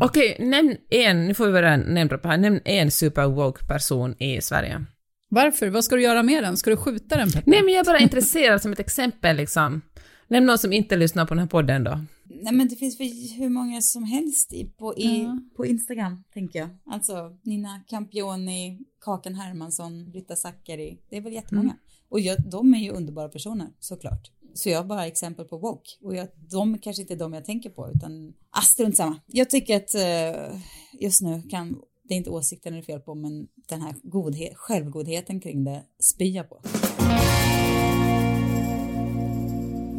Okej, 0.08 0.36
nämn 0.40 0.76
en, 0.90 1.26
nu 1.26 1.34
får 1.34 1.46
vi 1.46 1.52
börja 1.52 1.76
nämna 1.76 2.18
på 2.18 2.28
här, 2.28 2.38
nämn 2.38 2.60
en 2.64 2.90
super 2.90 3.26
woke 3.26 3.64
person 3.64 4.14
i 4.22 4.40
Sverige. 4.40 4.84
Varför? 5.28 5.68
Vad 5.70 5.84
ska 5.84 5.96
du 5.96 6.02
göra 6.02 6.22
med 6.22 6.42
den? 6.44 6.56
Ska 6.56 6.70
du 6.70 6.76
skjuta 6.76 7.16
den 7.16 7.30
Peppe? 7.30 7.50
Nej, 7.50 7.62
men 7.62 7.74
jag 7.74 7.80
är 7.80 7.84
bara 7.84 7.98
intresserad 7.98 8.62
som 8.62 8.72
ett 8.72 8.80
exempel 8.80 9.36
liksom. 9.36 9.80
Nämn 10.28 10.46
någon 10.46 10.58
som 10.58 10.72
inte 10.72 10.96
lyssnar 10.96 11.26
på 11.26 11.34
den 11.34 11.38
här 11.38 11.46
podden 11.46 11.84
då. 11.84 12.00
Nej 12.32 12.52
men 12.54 12.68
det 12.68 12.76
finns 12.76 13.00
väl 13.00 13.12
hur 13.38 13.48
många 13.48 13.82
som 13.82 14.04
helst 14.04 14.52
i, 14.52 14.64
på, 14.64 14.96
i, 14.96 15.22
Ja. 15.22 15.38
på 15.56 15.66
Instagram, 15.66 16.24
tänker 16.34 16.58
jag. 16.58 16.68
Alltså 16.86 17.36
Nina 17.42 17.80
Campioni, 17.88 18.78
Kakan 19.00 19.34
Hermansson, 19.34 20.10
Britta 20.10 20.36
Zackari. 20.36 20.98
Det 21.10 21.16
är 21.16 21.20
väl 21.20 21.32
jättemånga. 21.32 21.64
Mm. 21.70 21.78
Och 22.08 22.20
jag, 22.20 22.50
de 22.50 22.74
är 22.74 22.78
ju 22.78 22.90
underbara 22.90 23.28
personer, 23.28 23.68
såklart. 23.78 24.30
Så 24.54 24.68
jag 24.68 24.78
har 24.78 24.84
bara 24.84 25.06
exempel 25.06 25.44
på 25.44 25.58
woke. 25.58 25.90
Och 26.02 26.16
jag, 26.16 26.28
de 26.50 26.78
kanske 26.78 27.02
inte 27.02 27.14
är 27.14 27.18
de 27.18 27.32
jag 27.32 27.44
tänker 27.44 27.70
på, 27.70 27.90
utan 27.94 28.34
ah, 28.50 28.60
strunt 28.60 28.96
samma. 28.96 29.20
Jag 29.26 29.50
tycker 29.50 29.76
att 29.76 29.94
eh, 29.94 30.60
just 31.00 31.22
nu 31.22 31.42
kan, 31.42 31.80
det 32.02 32.14
är 32.14 32.18
inte 32.18 32.30
åsikten 32.30 32.72
det 32.72 32.78
är 32.78 32.82
fel 32.82 33.00
på, 33.00 33.14
men 33.14 33.48
den 33.68 33.82
här 33.82 33.94
godhet, 34.02 34.56
självgodheten 34.56 35.40
kring 35.40 35.64
det 35.64 35.82
spyr 35.98 36.42
på. 36.42 36.60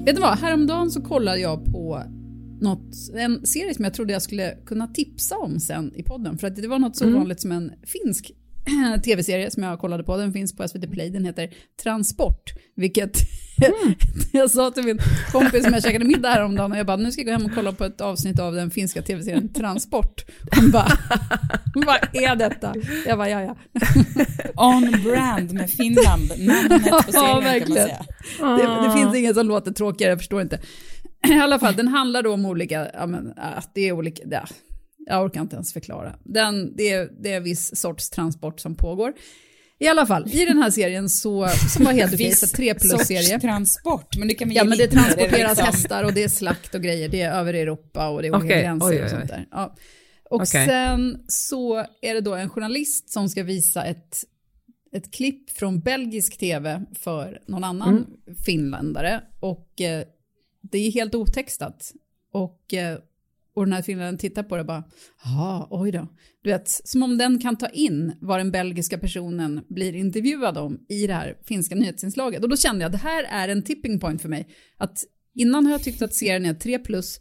Vet 0.06 0.15
du 0.15 0.22
vad? 0.22 0.39
Häromdagen 0.39 0.91
så 0.91 1.02
kollade 1.02 1.39
jag 1.39 1.65
på 1.65 2.04
något, 2.62 2.95
en 3.15 3.45
serie 3.45 3.74
som 3.74 3.86
jag 3.86 3.93
trodde 3.93 4.13
jag 4.13 4.21
skulle 4.21 4.58
kunna 4.65 4.88
tipsa 4.88 5.38
om 5.38 5.60
sen 5.60 5.91
i 5.95 6.04
podden. 6.04 6.38
För 6.38 6.47
att 6.47 6.56
det 6.56 6.67
var 6.67 6.80
något 6.80 6.97
så 6.97 7.10
vanligt 7.10 7.41
som 7.41 7.52
en 7.52 7.71
finsk 7.84 8.32
tv-serie 9.04 9.52
som 9.52 9.63
jag 9.63 9.80
kollade 9.80 10.04
på. 10.04 10.17
Den 10.17 10.34
finns 10.34 10.56
på 10.56 10.67
SVT 10.67 10.91
Play. 10.91 11.10
Den 11.10 11.26
heter 11.26 11.50
Transport. 11.84 12.54
Vilket 12.76 13.17
jag 14.32 14.52
sa 14.52 14.71
till 14.71 14.84
min 14.84 15.00
kompis 15.32 15.63
som 15.63 15.74
jag 15.74 15.84
käkade 15.84 16.06
middag 16.06 16.30
häromdagen 16.30 16.71
och 16.71 16.78
jag 16.78 16.86
bara 16.86 16.97
nu 16.97 17.12
ska 17.12 17.21
jag 17.21 17.26
gå 17.26 17.32
hem 17.32 17.45
och 17.45 17.56
kolla 17.56 17.71
på 17.71 17.86
ett 17.86 18.02
avsnitt 18.02 18.39
av 18.39 18.54
den 18.54 18.71
finska 18.71 19.02
tv-serien 19.02 19.54
Transport. 19.54 20.26
Hon 20.56 20.71
bara 20.71 20.88
vad 21.76 21.97
är 22.13 22.36
detta? 22.36 22.76
Jag 23.06 23.17
bara 23.17 23.30
ja 23.30 23.41
ja. 23.41 23.56
On 24.56 25.04
brand 25.04 25.54
med 25.54 25.69
Finland, 25.69 26.32
namnet 26.38 26.89
på 26.89 27.12
serien 27.12 27.12
kan 27.12 27.34
man 27.34 27.43
verkligen. 27.43 27.88
säga. 27.88 28.06
Det, 28.39 28.88
det 28.88 28.93
finns 28.93 29.15
inget 29.15 29.36
som 29.36 29.47
låter 29.47 29.71
tråkigare, 29.71 30.12
jag 30.12 30.19
förstår 30.19 30.41
inte. 30.41 30.60
I 31.30 31.34
alla 31.34 31.60
fall, 31.60 31.76
den 31.76 31.88
handlar 31.88 32.24
då 32.24 32.34
om 32.34 32.46
olika, 32.46 32.90
ja 32.94 33.06
men, 33.06 33.28
äh, 33.28 33.64
det 33.74 33.82
är 33.82 33.92
olika, 33.92 34.24
ja, 34.32 34.46
jag 35.06 35.26
orkar 35.26 35.42
inte 35.42 35.56
ens 35.56 35.74
förklara. 35.74 36.16
Den, 36.24 36.76
det, 36.76 36.92
är, 36.92 37.10
det 37.24 37.34
är 37.34 37.40
viss 37.40 37.76
sorts 37.76 38.10
transport 38.10 38.60
som 38.60 38.76
pågår. 38.76 39.14
I 39.80 39.88
alla 39.88 40.06
fall, 40.06 40.28
i 40.34 40.46
den 40.46 40.58
här 40.58 40.70
serien 40.70 41.10
så, 41.10 41.48
som 41.74 41.86
var 41.86 41.94
helt 41.94 42.14
okej, 42.14 42.32
så 42.32 42.48
tre 42.48 42.74
plus 42.74 42.92
sorts 42.92 43.08
serie. 43.08 43.40
transport, 43.40 44.18
men 44.18 44.28
du 44.28 44.34
kan 44.36 44.48
väl 44.48 44.58
Ja 44.58 44.64
men 44.64 44.78
det 44.78 44.94
mer, 44.94 45.02
transporteras 45.02 45.58
liksom. 45.58 45.66
hästar 45.66 46.04
och 46.04 46.14
det 46.14 46.24
är 46.24 46.28
slakt 46.28 46.76
och 46.76 46.82
grejer, 46.82 47.10
det 47.10 47.22
är 47.22 47.32
över 47.40 47.54
Europa 47.54 48.10
och 48.10 48.22
det 48.22 48.28
är 48.28 48.32
olika 48.36 48.46
Okej, 48.46 48.62
gränser 48.62 48.88
oj, 48.88 48.96
oj, 48.96 49.00
och 49.00 49.06
oj. 49.06 49.10
sånt 49.10 49.28
där. 49.28 49.48
Ja. 49.52 49.76
Och 50.30 50.42
Okej. 50.42 50.68
sen 50.68 51.24
så 51.28 51.78
är 52.02 52.14
det 52.14 52.22
då 52.22 52.34
en 52.36 52.50
journalist 52.50 53.10
som 53.10 53.30
ska 53.30 53.44
visa 53.44 53.84
ett, 53.86 54.18
ett 54.96 55.14
klipp 55.14 55.50
från 55.50 55.80
belgisk 55.80 56.38
tv 56.38 56.86
för 57.00 57.40
någon 57.48 57.64
annan 57.64 57.90
Mm. 57.90 58.36
finländare 58.46 59.22
och 59.40 59.82
eh, 59.82 60.04
det 60.62 60.78
är 60.78 60.91
helt 60.91 61.15
otextat. 61.15 61.91
Och, 62.34 62.74
eh, 62.74 62.97
och 63.56 63.65
den 63.65 63.74
här 63.74 63.82
finländaren 63.82 64.17
tittar 64.17 64.43
på 64.43 64.56
det 64.56 64.62
och 64.62 64.67
bara, 64.67 64.84
ja, 65.24 65.67
oj 65.71 65.91
då. 65.91 66.08
Du 66.43 66.50
vet, 66.50 66.69
som 66.69 67.04
om 67.04 67.17
den 67.17 67.39
kan 67.39 67.58
ta 67.58 67.67
in 67.67 68.13
vad 68.21 68.39
den 68.39 68.52
belgiska 68.52 68.97
personen 68.97 69.62
blir 69.69 69.95
intervjuad 69.95 70.58
om 70.58 70.80
i 70.89 71.08
det 71.08 71.13
här 71.13 71.38
finska 71.43 71.76
nyhetsinslaget. 71.76 72.43
Och 72.43 72.50
då 72.50 72.58
kände 72.58 72.82
jag 72.82 72.86
att 72.95 73.02
det 73.02 73.08
här 73.08 73.24
är 73.24 73.47
en 73.47 73.63
tipping 73.63 74.00
point 74.00 74.21
för 74.21 74.30
mig. 74.30 74.47
Att 74.78 74.97
innan 75.36 75.65
har 75.65 75.71
jag 75.71 75.84
tyckt 75.84 76.02
att 76.02 76.13
serien 76.13 76.45
är 76.45 76.54
3 76.54 76.80
plus, 76.80 77.19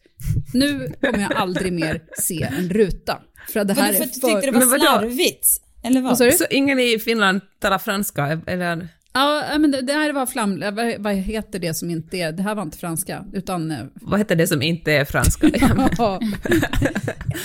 nu 0.55 0.93
kommer 1.01 1.21
jag 1.21 1.33
aldrig 1.33 1.73
mer 1.73 2.03
se 2.19 2.43
en 2.43 2.71
ruta. 2.71 3.23
För 3.49 3.61
att 3.61 3.69
det 3.69 3.75
här 3.75 3.93
Vadå, 3.93 3.97
för 3.97 4.03
är 4.03 4.07
att 4.07 4.15
du 4.15 4.21
tyckte 4.21 4.47
det 4.47 4.53
för... 4.53 4.67
var 4.67 4.79
slarvigt? 4.79 5.47
Eller 5.85 6.01
vad? 6.01 6.19
Så 6.19 6.45
ingen 6.51 6.79
i 6.79 6.99
Finland 6.99 7.41
talar 7.59 7.79
franska, 7.79 8.41
eller? 8.47 8.89
Ja, 9.13 9.59
men 9.59 9.71
det, 9.71 9.83
det 9.83 9.93
här 9.93 10.13
var 10.13 10.27
flam... 10.27 10.61
Vad, 10.61 10.95
vad 10.99 11.15
heter 11.15 11.59
det 11.59 11.75
som 11.75 11.91
inte 11.91 12.17
är... 12.17 12.33
Det 12.33 12.43
här 12.43 12.55
var 12.55 12.63
inte 12.63 12.79
franska, 12.79 13.25
utan... 13.33 13.71
eh, 13.71 13.85
Vad 13.95 14.19
heter 14.21 14.37
det 14.37 14.47
som 14.47 14.63
inte 14.63 14.93
är 14.93 15.05
franska? 15.05 15.51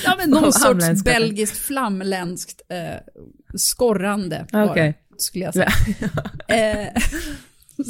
ja, 0.04 0.15
men 0.17 0.30
någon 0.30 0.54
sorts 0.63 1.04
belgiskt 1.04 1.58
flamländskt 1.58 2.62
eh, 2.69 2.78
skorrande 3.58 4.45
var 4.51 4.93
skulle 5.17 5.45
jag 5.45 5.54
säga. 5.54 5.71
eh, 6.47 7.01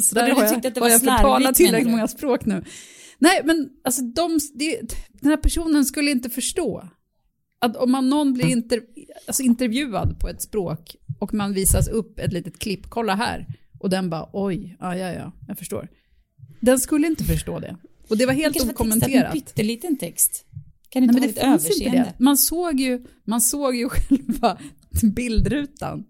så 0.02 0.14
där 0.14 0.30
har 0.30 0.44
jag, 0.44 0.66
att 0.66 0.78
var 0.78 0.88
jag 0.88 1.00
förtalat 1.00 1.54
tillräckligt 1.54 1.90
många 1.90 2.08
språk 2.08 2.44
nu. 2.44 2.64
Nej, 3.18 3.40
men 3.44 3.68
alltså 3.84 4.02
de, 4.02 4.38
det, 4.54 4.80
den 5.08 5.30
här 5.30 5.36
personen 5.36 5.84
skulle 5.84 6.10
inte 6.10 6.30
förstå. 6.30 6.88
Att 7.58 7.76
om 7.76 7.90
man 7.90 8.08
någon 8.08 8.32
blir 8.32 8.46
inter, 8.46 8.80
alltså 9.26 9.42
intervjuad 9.42 10.20
på 10.20 10.28
ett 10.28 10.42
språk 10.42 10.96
och 11.18 11.34
man 11.34 11.52
visas 11.52 11.88
upp 11.88 12.18
ett 12.18 12.32
litet 12.32 12.58
klipp, 12.58 12.80
kolla 12.88 13.14
här, 13.14 13.46
och 13.80 13.90
den 13.90 14.10
bara 14.10 14.28
oj, 14.32 14.76
ja 14.80 14.96
ja 14.96 15.12
ja, 15.12 15.32
jag 15.48 15.58
förstår. 15.58 15.88
Den 16.60 16.78
skulle 16.80 17.06
inte 17.06 17.24
förstå 17.24 17.58
det. 17.58 17.76
Och 18.08 18.16
det 18.18 18.26
var 18.26 18.32
helt 18.32 18.70
okommenterat. 18.70 19.34
En 19.34 19.40
pytteliten 19.40 19.96
text. 19.96 20.44
Kan 20.88 21.06
det 21.06 21.12
Nej, 21.12 21.24
inte 21.28 21.40
men 21.42 21.50
ha 21.50 21.56
det 21.56 21.60
fanns 21.62 21.64
inte 21.76 21.84
överseende? 21.84 22.14
det. 22.18 22.24
Man 22.24 22.36
såg 22.36 22.80
ju, 22.80 23.04
man 23.26 23.40
såg 23.40 23.76
ju 23.76 23.88
själva 23.90 24.58
bildrutan. 25.02 26.04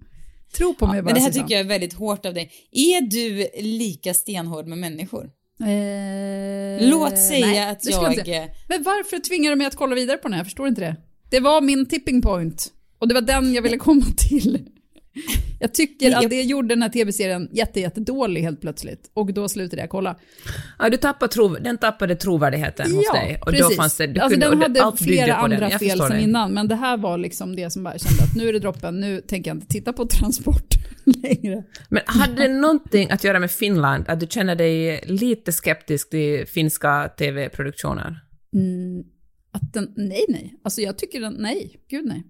Tro 0.56 0.74
på 0.74 0.86
mig 0.86 0.96
Ja, 0.96 1.02
bara 1.02 1.04
men 1.06 1.14
det 1.14 1.20
här 1.20 1.26
Susanne. 1.30 1.44
tycker 1.48 1.54
jag 1.54 1.64
är 1.64 1.68
väldigt 1.68 1.92
hårt 1.94 2.26
av 2.26 2.34
dig. 2.34 2.50
Är 2.72 3.00
du 3.00 3.48
lika 3.62 4.14
stenhård 4.14 4.66
med 4.66 4.78
människor? 4.78 5.30
Eh, 5.60 6.88
Låt 6.90 7.18
säga 7.18 7.46
nej, 7.46 7.68
att 7.70 7.80
det 7.80 7.90
jag- 7.90 8.12
inte 8.12 8.24
säga. 8.24 8.48
Men 8.68 8.82
varför 8.82 9.18
tvingar 9.18 9.50
du 9.50 9.56
mig 9.56 9.66
att 9.66 9.76
kolla 9.76 9.94
vidare 9.94 10.16
på 10.16 10.22
den 10.28 10.32
här? 10.32 10.40
Jag 10.40 10.46
förstår 10.46 10.68
inte 10.68 10.80
det. 10.80 10.96
Det 11.30 11.40
var 11.40 11.60
min 11.60 11.86
tipping 11.86 12.22
point. 12.22 12.72
Och 12.98 13.08
det 13.08 13.14
var 13.14 13.20
den 13.20 13.54
jag 13.54 13.62
ville 13.62 13.76
komma 13.76 14.04
till. 14.16 14.68
Jag 15.60 15.74
tycker 15.74 16.16
att 16.16 16.30
det 16.30 16.42
gjorde 16.42 16.68
den 16.68 16.82
här 16.82 16.88
tv-serien 16.88 17.48
jätte, 17.52 17.80
jättedålig 17.80 18.42
helt 18.42 18.60
plötsligt. 18.60 19.10
Och 19.14 19.34
då 19.34 19.48
slutade 19.48 19.82
jag 19.82 19.90
kolla. 19.90 20.16
Ja, 20.78 20.88
du 20.90 20.96
tappade 20.96 21.32
tro, 21.32 21.48
den 21.48 21.78
tappade 21.78 22.16
trovärdigheten 22.16 22.92
hos 22.92 23.12
dig. 23.12 23.38
Och 23.40 23.50
precis. 23.50 23.68
då 23.68 23.74
fanns 23.74 23.96
det, 23.96 24.06
du 24.06 24.20
alltså, 24.20 24.40
kunde, 24.40 24.56
den 24.56 24.62
hade 24.62 24.82
allt 24.82 25.02
flera 25.02 25.34
andra 25.34 25.78
fel 25.78 25.98
det. 25.98 26.20
innan, 26.20 26.54
men 26.54 26.68
det 26.68 26.74
här 26.74 26.96
var 26.96 27.18
liksom 27.18 27.56
det 27.56 27.70
som 27.70 27.82
bara 27.82 27.98
kände 27.98 28.22
att 28.22 28.36
nu 28.36 28.48
är 28.48 28.52
det 28.52 28.58
droppen, 28.58 29.00
nu 29.00 29.20
tänker 29.20 29.50
jag 29.50 29.56
inte 29.56 29.66
titta 29.66 29.92
på 29.92 30.06
transport 30.20 30.74
längre. 31.04 31.64
Men 31.88 32.02
hade 32.06 32.42
det 32.42 32.48
någonting 32.48 33.10
att 33.10 33.24
göra 33.24 33.38
med 33.38 33.50
Finland, 33.50 34.04
att 34.08 34.20
du 34.20 34.26
känner 34.26 34.54
dig 34.54 35.04
lite 35.06 35.52
skeptisk 35.52 36.10
till 36.10 36.46
finska 36.46 37.10
TV-produktioner? 37.18 38.20
Mm, 38.54 39.04
att 39.52 39.72
den, 39.72 39.92
nej, 39.96 40.24
nej. 40.28 40.54
Alltså 40.64 40.80
jag 40.80 40.98
tycker 40.98 41.20
den, 41.20 41.34
nej, 41.38 41.80
gud 41.90 42.06
nej. 42.06 42.22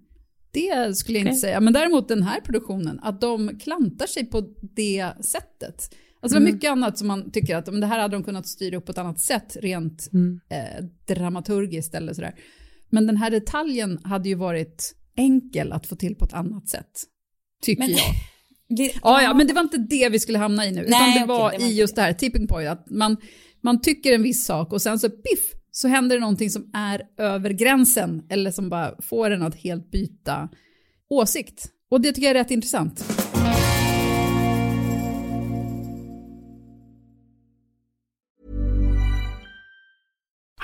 Det 0.51 0.97
skulle 0.97 1.17
jag 1.17 1.23
Okej. 1.23 1.31
inte 1.33 1.41
säga. 1.41 1.59
Men 1.59 1.73
däremot 1.73 2.07
den 2.07 2.23
här 2.23 2.41
produktionen, 2.41 2.99
att 3.03 3.21
de 3.21 3.59
klantar 3.59 4.07
sig 4.07 4.25
på 4.25 4.41
det 4.75 5.11
sättet. 5.21 5.95
Alltså 6.21 6.39
det 6.39 6.45
var 6.45 6.51
mycket 6.53 6.71
annat 6.71 6.97
som 6.97 7.07
man 7.07 7.31
tycker 7.31 7.55
att 7.55 7.67
men 7.67 7.79
det 7.81 7.87
här 7.87 7.99
hade 7.99 8.15
de 8.15 8.23
kunnat 8.23 8.47
styra 8.47 8.77
upp 8.77 8.85
på 8.85 8.91
ett 8.91 8.97
annat 8.97 9.19
sätt 9.19 9.57
rent 9.61 10.09
eh, 10.49 10.85
dramaturgiskt 11.15 11.95
eller 11.95 12.13
sådär. 12.13 12.35
Men 12.89 13.07
den 13.07 13.17
här 13.17 13.31
detaljen 13.31 13.99
hade 14.03 14.29
ju 14.29 14.35
varit 14.35 14.95
enkel 15.15 15.71
att 15.71 15.87
få 15.87 15.95
till 15.95 16.15
på 16.15 16.25
ett 16.25 16.33
annat 16.33 16.69
sätt. 16.69 16.91
Tycker 17.61 17.81
Men- 17.83 17.91
jag. 17.91 17.99
Det, 18.69 18.91
Ja, 19.03 19.21
ja, 19.21 19.33
men 19.33 19.47
det 19.47 19.53
var 19.53 19.61
inte 19.61 19.77
det 19.77 20.09
vi 20.09 20.19
skulle 20.19 20.37
hamna 20.37 20.65
i 20.65 20.71
nu. 20.71 20.75
Nej, 20.75 20.87
utan 20.87 20.99
det 20.99 21.13
okej, 21.13 21.27
var 21.27 21.51
det 21.51 21.57
var 21.57 21.65
i 21.65 21.73
just 21.75 21.95
det 21.95 22.01
här 22.01 22.13
tipping 22.13 22.47
point. 22.47 22.69
Att 22.69 22.89
man, 22.89 23.17
man 23.61 23.81
tycker 23.81 24.13
en 24.13 24.23
viss 24.23 24.45
sak 24.45 24.73
och 24.73 24.81
sen 24.81 24.99
så 24.99 25.09
piff 25.09 25.39
så 25.77 25.87
händer 25.87 26.15
det 26.15 26.19
någonting 26.19 26.49
som 26.49 26.69
är 26.73 27.01
över 27.17 27.49
gränsen. 27.49 28.23
Eller 28.29 28.51
som 28.51 28.69
bara 28.69 28.95
får 29.01 29.31
en 29.31 29.43
att 29.43 29.55
helt 29.55 29.91
byta 29.91 30.49
åsikt. 31.09 31.71
Och 31.91 32.01
det 32.01 32.11
tycker 32.11 32.27
jag 32.27 32.35
är 32.35 32.43
rätt 32.43 32.51
intressant. 32.51 33.05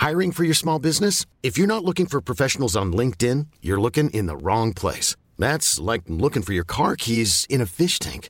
Hiring 0.09 0.33
for 0.33 0.45
your 0.45 0.53
small 0.53 0.81
business? 0.81 1.27
If 1.41 1.57
you're 1.57 1.67
not 1.67 1.83
looking 1.83 2.07
for 2.07 2.21
professionals 2.21 2.75
on 2.75 2.95
LinkedIn, 2.95 3.47
you're 3.61 3.81
looking 3.81 4.09
in 4.09 4.27
the 4.27 4.35
wrong 4.35 4.73
place. 4.73 5.15
That's 5.39 5.91
like 5.91 6.03
looking 6.07 6.43
for 6.43 6.53
your 6.53 6.65
car 6.65 6.95
keys 6.95 7.45
in 7.49 7.61
a 7.61 7.65
fish 7.65 7.99
tank. 7.99 8.29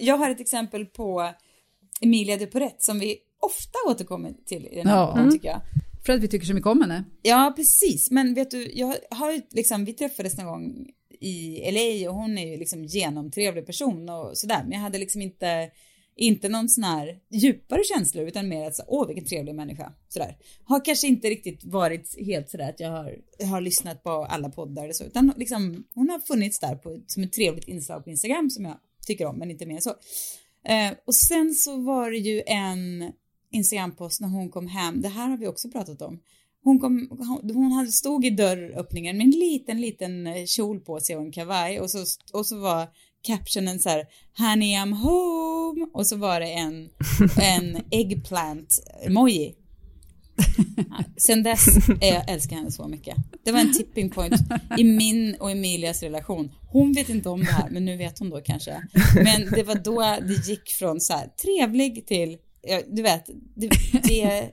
Jag 0.00 0.16
har 0.16 0.30
ett 0.30 0.40
exempel 0.40 0.86
på 0.86 1.30
Emilia 2.00 2.36
de 2.36 2.46
Porrette 2.46 2.76
som 2.78 2.98
vi 2.98 3.18
ofta 3.40 3.78
återkommer 3.88 4.32
till 4.46 4.66
i 4.66 4.74
den 4.76 4.86
här 4.86 4.96
Ja. 4.96 5.06
podden 5.12 5.32
tycker 5.32 5.48
jag. 5.48 5.60
För 6.06 6.12
att 6.12 6.20
vi 6.20 6.28
tycker 6.28 6.46
så 6.46 6.54
mycket 6.54 6.66
om 6.66 6.80
henne. 6.80 7.04
Ja, 7.22 7.52
precis. 7.56 8.10
Men 8.10 8.34
vet 8.34 8.50
du, 8.50 8.70
jag 8.74 8.94
har 9.10 9.54
liksom, 9.54 9.84
vi 9.84 9.92
träffades 9.92 10.36
någon 10.38 10.46
gång 10.46 10.86
i 11.20 11.70
LA 11.72 12.10
och 12.10 12.16
hon 12.16 12.38
är 12.38 12.46
ju 12.50 12.56
liksom 12.56 12.84
genomtrevlig 12.84 13.66
person 13.66 14.08
och 14.08 14.38
sådär. 14.38 14.60
Men 14.62 14.72
jag 14.72 14.78
hade 14.80 14.98
liksom 14.98 15.22
inte, 15.22 15.70
inte 16.16 16.48
någon 16.48 16.68
sån 16.68 16.84
här 16.84 17.18
djupare 17.30 17.80
känslor 17.94 18.28
utan 18.28 18.48
mer 18.48 18.66
att 18.66 18.76
så, 18.76 18.82
åh 18.86 19.06
vilken 19.06 19.24
trevlig 19.24 19.54
människa. 19.54 19.92
Sådär. 20.08 20.36
Har 20.64 20.84
kanske 20.84 21.06
inte 21.06 21.28
riktigt 21.28 21.64
varit 21.64 22.18
helt 22.26 22.50
sådär 22.50 22.68
att 22.68 22.80
jag 22.80 22.90
har, 22.90 23.16
har 23.50 23.60
lyssnat 23.60 24.02
på 24.02 24.10
alla 24.10 24.48
poddar 24.50 24.82
eller 24.84 24.92
så. 24.92 25.04
Utan 25.04 25.32
liksom, 25.36 25.84
hon 25.94 26.10
har 26.10 26.18
funnits 26.18 26.58
där 26.60 26.74
på, 26.74 27.00
som 27.06 27.22
ett 27.22 27.32
trevligt 27.32 27.68
inslag 27.68 28.04
på 28.04 28.10
Instagram 28.10 28.50
som 28.50 28.64
jag 28.64 28.76
tycker 29.08 29.26
om, 29.26 29.38
men 29.38 29.50
inte 29.50 29.66
mer 29.66 29.74
än 29.74 29.82
så. 29.82 29.94
Eh, 30.64 30.92
och 31.06 31.14
sen 31.14 31.54
så 31.54 31.76
var 31.76 32.10
det 32.10 32.18
ju 32.18 32.42
en 32.46 33.12
Instagrampost 33.52 34.20
när 34.20 34.28
hon 34.28 34.50
kom 34.50 34.66
hem, 34.66 35.00
det 35.00 35.08
här 35.08 35.28
har 35.28 35.36
vi 35.36 35.46
också 35.46 35.70
pratat 35.70 36.02
om. 36.02 36.20
Hon, 36.64 36.78
kom, 36.80 37.08
hon- 37.10 37.50
hon 37.54 37.72
hade, 37.72 37.92
stod 37.92 38.24
i 38.24 38.30
dörröppningen 38.30 39.16
med 39.16 39.24
en 39.24 39.30
liten, 39.30 39.80
liten 39.80 40.26
eh, 40.26 40.44
kjol 40.44 40.80
på 40.80 41.00
sig 41.00 41.16
och 41.16 41.22
en 41.22 41.32
kavaj 41.32 41.80
och 41.80 41.90
så, 41.90 42.04
och 42.32 42.46
så 42.46 42.58
var 42.58 42.88
captionen 43.22 43.78
så 43.80 43.88
här 43.88 44.06
Honey 44.38 44.76
I'm 44.76 44.92
home 44.94 45.86
och 45.92 46.06
så 46.06 46.16
var 46.16 46.40
det 46.40 46.46
en, 46.52 46.88
en 47.42 47.82
eggplant 47.90 48.80
emoji. 49.06 49.54
Sen 51.16 51.42
dess 51.42 51.66
är 52.00 52.14
jag 52.14 52.30
älskar 52.30 52.56
henne 52.56 52.70
så 52.70 52.88
mycket. 52.88 53.16
Det 53.44 53.52
var 53.52 53.60
en 53.60 53.74
tipping 53.74 54.10
point 54.10 54.34
i 54.78 54.84
min 54.84 55.36
och 55.40 55.50
Emilias 55.50 56.02
relation. 56.02 56.52
Hon 56.70 56.92
vet 56.92 57.08
inte 57.08 57.28
om 57.28 57.40
det 57.40 57.52
här, 57.52 57.70
men 57.70 57.84
nu 57.84 57.96
vet 57.96 58.18
hon 58.18 58.30
då 58.30 58.40
kanske. 58.40 58.82
Men 59.14 59.50
det 59.50 59.62
var 59.62 59.74
då 59.74 60.00
det 60.00 60.48
gick 60.48 60.68
från 60.68 61.00
så 61.00 61.12
här 61.12 61.28
trevlig 61.42 62.06
till, 62.06 62.38
du 62.88 63.02
vet, 63.02 63.26
det, 63.54 63.70
det, 64.02 64.52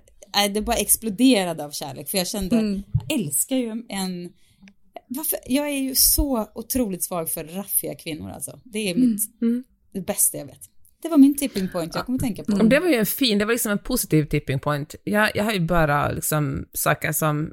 det 0.53 0.61
bara 0.61 0.75
exploderade 0.75 1.65
av 1.65 1.71
kärlek. 1.71 2.09
För 2.09 2.17
jag 2.17 2.27
kände, 2.27 2.83
jag 3.07 3.19
älskar 3.19 3.55
ju 3.55 3.85
en, 3.89 4.29
varför, 5.07 5.39
jag 5.47 5.69
är 5.69 5.77
ju 5.77 5.95
så 5.95 6.47
otroligt 6.55 7.03
svag 7.03 7.29
för 7.29 7.43
raffiga 7.43 7.95
kvinnor 7.95 8.29
alltså. 8.29 8.59
Det 8.63 8.89
är 8.89 8.95
mitt, 8.95 9.21
det 9.93 10.01
bästa 10.01 10.37
jag 10.37 10.45
vet. 10.45 10.69
Det 11.05 11.09
var 11.09 11.17
min 11.17 11.37
tipping 11.37 11.67
point 11.67 11.95
jag 11.95 12.05
kommer 12.05 12.19
tänka 12.19 12.43
på. 12.43 12.51
det. 12.51 12.69
Det 12.69 12.79
var 12.79 12.87
ju 12.87 12.95
en 12.95 13.05
fin, 13.05 13.37
det 13.37 13.45
var 13.45 13.51
liksom 13.51 13.71
en 13.71 13.77
positiv 13.77 14.25
tipping 14.25 14.59
point. 14.59 14.95
Jag, 15.03 15.31
jag 15.35 15.43
har 15.43 15.51
ju 15.51 15.59
bara 15.59 16.11
liksom 16.11 16.65
saker 16.73 17.11
som 17.11 17.51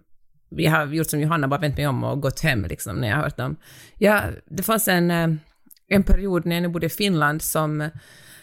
vi 0.50 0.66
har 0.66 0.86
gjort 0.86 1.10
som 1.10 1.20
Johanna 1.20 1.48
bara 1.48 1.60
vänt 1.60 1.76
mig 1.76 1.86
om 1.86 2.04
och 2.04 2.20
gått 2.20 2.40
hem 2.40 2.64
liksom 2.64 2.96
när 2.96 3.08
jag 3.08 3.16
har 3.16 3.22
hört 3.22 3.36
dem. 3.36 3.56
Ja, 3.98 4.22
det 4.50 4.62
fanns 4.62 4.88
en, 4.88 5.10
eh, 5.10 5.28
en 5.88 6.02
period 6.02 6.46
när 6.46 6.56
jag 6.56 6.62
nu 6.62 6.68
bodde 6.68 6.86
i 6.86 6.90
Finland 6.90 7.42
som 7.42 7.90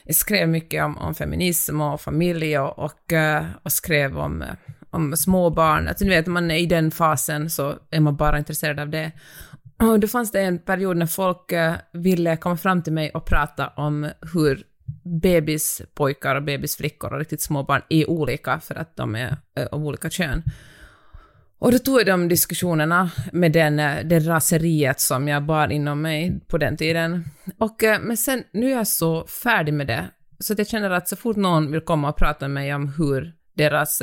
jag 0.04 0.16
skrev 0.16 0.50
mycket 0.50 0.84
om, 0.84 0.98
om 0.98 1.16
feminism 1.16 1.82
och 1.82 2.02
familj 2.02 2.60
och, 2.60 2.80
och, 2.80 3.14
eh, 3.14 3.46
och 3.64 3.72
skrev 3.72 4.18
om, 4.18 4.42
eh, 4.42 4.48
om 4.90 5.18
småbarn. 5.18 5.88
Alltså, 5.88 6.04
du 6.04 6.10
vet, 6.10 6.28
man 6.28 6.52
är 6.52 6.58
i 6.58 6.66
den 6.66 6.92
fasen 6.92 7.50
så 7.50 7.76
är 7.92 8.00
man 8.00 8.16
bara 8.16 8.38
intresserad 8.38 8.80
av 8.80 8.90
det. 8.90 9.12
Och 9.80 10.00
då 10.00 10.08
fanns 10.08 10.32
det 10.32 10.42
en 10.42 10.60
period 10.60 10.98
när 10.98 11.06
folk 11.06 11.54
ville 11.94 12.38
komma 12.38 12.58
fram 12.58 12.84
till 12.84 12.94
mig 12.94 13.12
och 13.14 13.26
prata 13.26 13.68
om 13.68 14.10
hur 14.34 14.69
bebispojkar 15.22 16.36
och 16.36 16.44
bebisflickor 16.44 17.14
och 17.14 17.20
riktigt 17.20 17.42
små 17.42 17.64
barn 17.64 17.82
är 17.90 18.10
olika 18.10 18.60
för 18.60 18.76
att 18.76 18.96
de 18.96 19.16
är 19.16 19.38
eh, 19.56 19.66
av 19.66 19.86
olika 19.86 20.10
kön. 20.10 20.44
Och 21.60 21.72
då 21.72 21.80
tog 21.80 22.00
jag 22.00 22.06
de 22.08 22.28
diskussionerna 22.28 23.12
med 23.32 23.52
den, 23.52 23.80
eh, 23.80 24.06
det 24.06 24.20
raseriet 24.20 25.00
som 25.00 25.28
jag 25.28 25.44
bar 25.44 25.72
inom 25.72 26.02
mig 26.02 26.40
på 26.48 26.58
den 26.58 26.78
tiden. 26.78 27.26
Och, 27.58 27.84
eh, 27.84 28.00
men 28.02 28.18
sen, 28.18 28.44
nu 28.52 28.72
är 28.72 28.76
jag 28.76 28.88
så 28.88 29.28
färdig 29.28 29.74
med 29.74 29.88
det, 29.88 30.06
så 30.40 30.54
att 30.54 30.60
jag 30.60 30.68
känner 30.68 30.90
att 30.90 31.08
så 31.08 31.16
fort 31.16 31.36
någon 31.36 31.72
vill 31.72 31.82
komma 31.82 32.10
och 32.10 32.18
prata 32.18 32.48
med 32.48 32.64
mig 32.64 32.76
om 32.76 32.94
hur 32.98 33.34
deras 33.54 34.02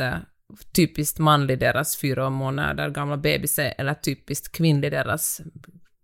typiskt 0.77 1.19
manlig, 1.19 1.59
deras 1.59 1.97
fyra 1.97 2.31
månader 2.31 2.91
gamla 2.91 3.17
bebis 3.17 3.59
är, 3.59 3.75
eller 3.79 3.95
typiskt 3.95 4.57
kvinnlig, 4.57 4.93
deras 4.93 5.41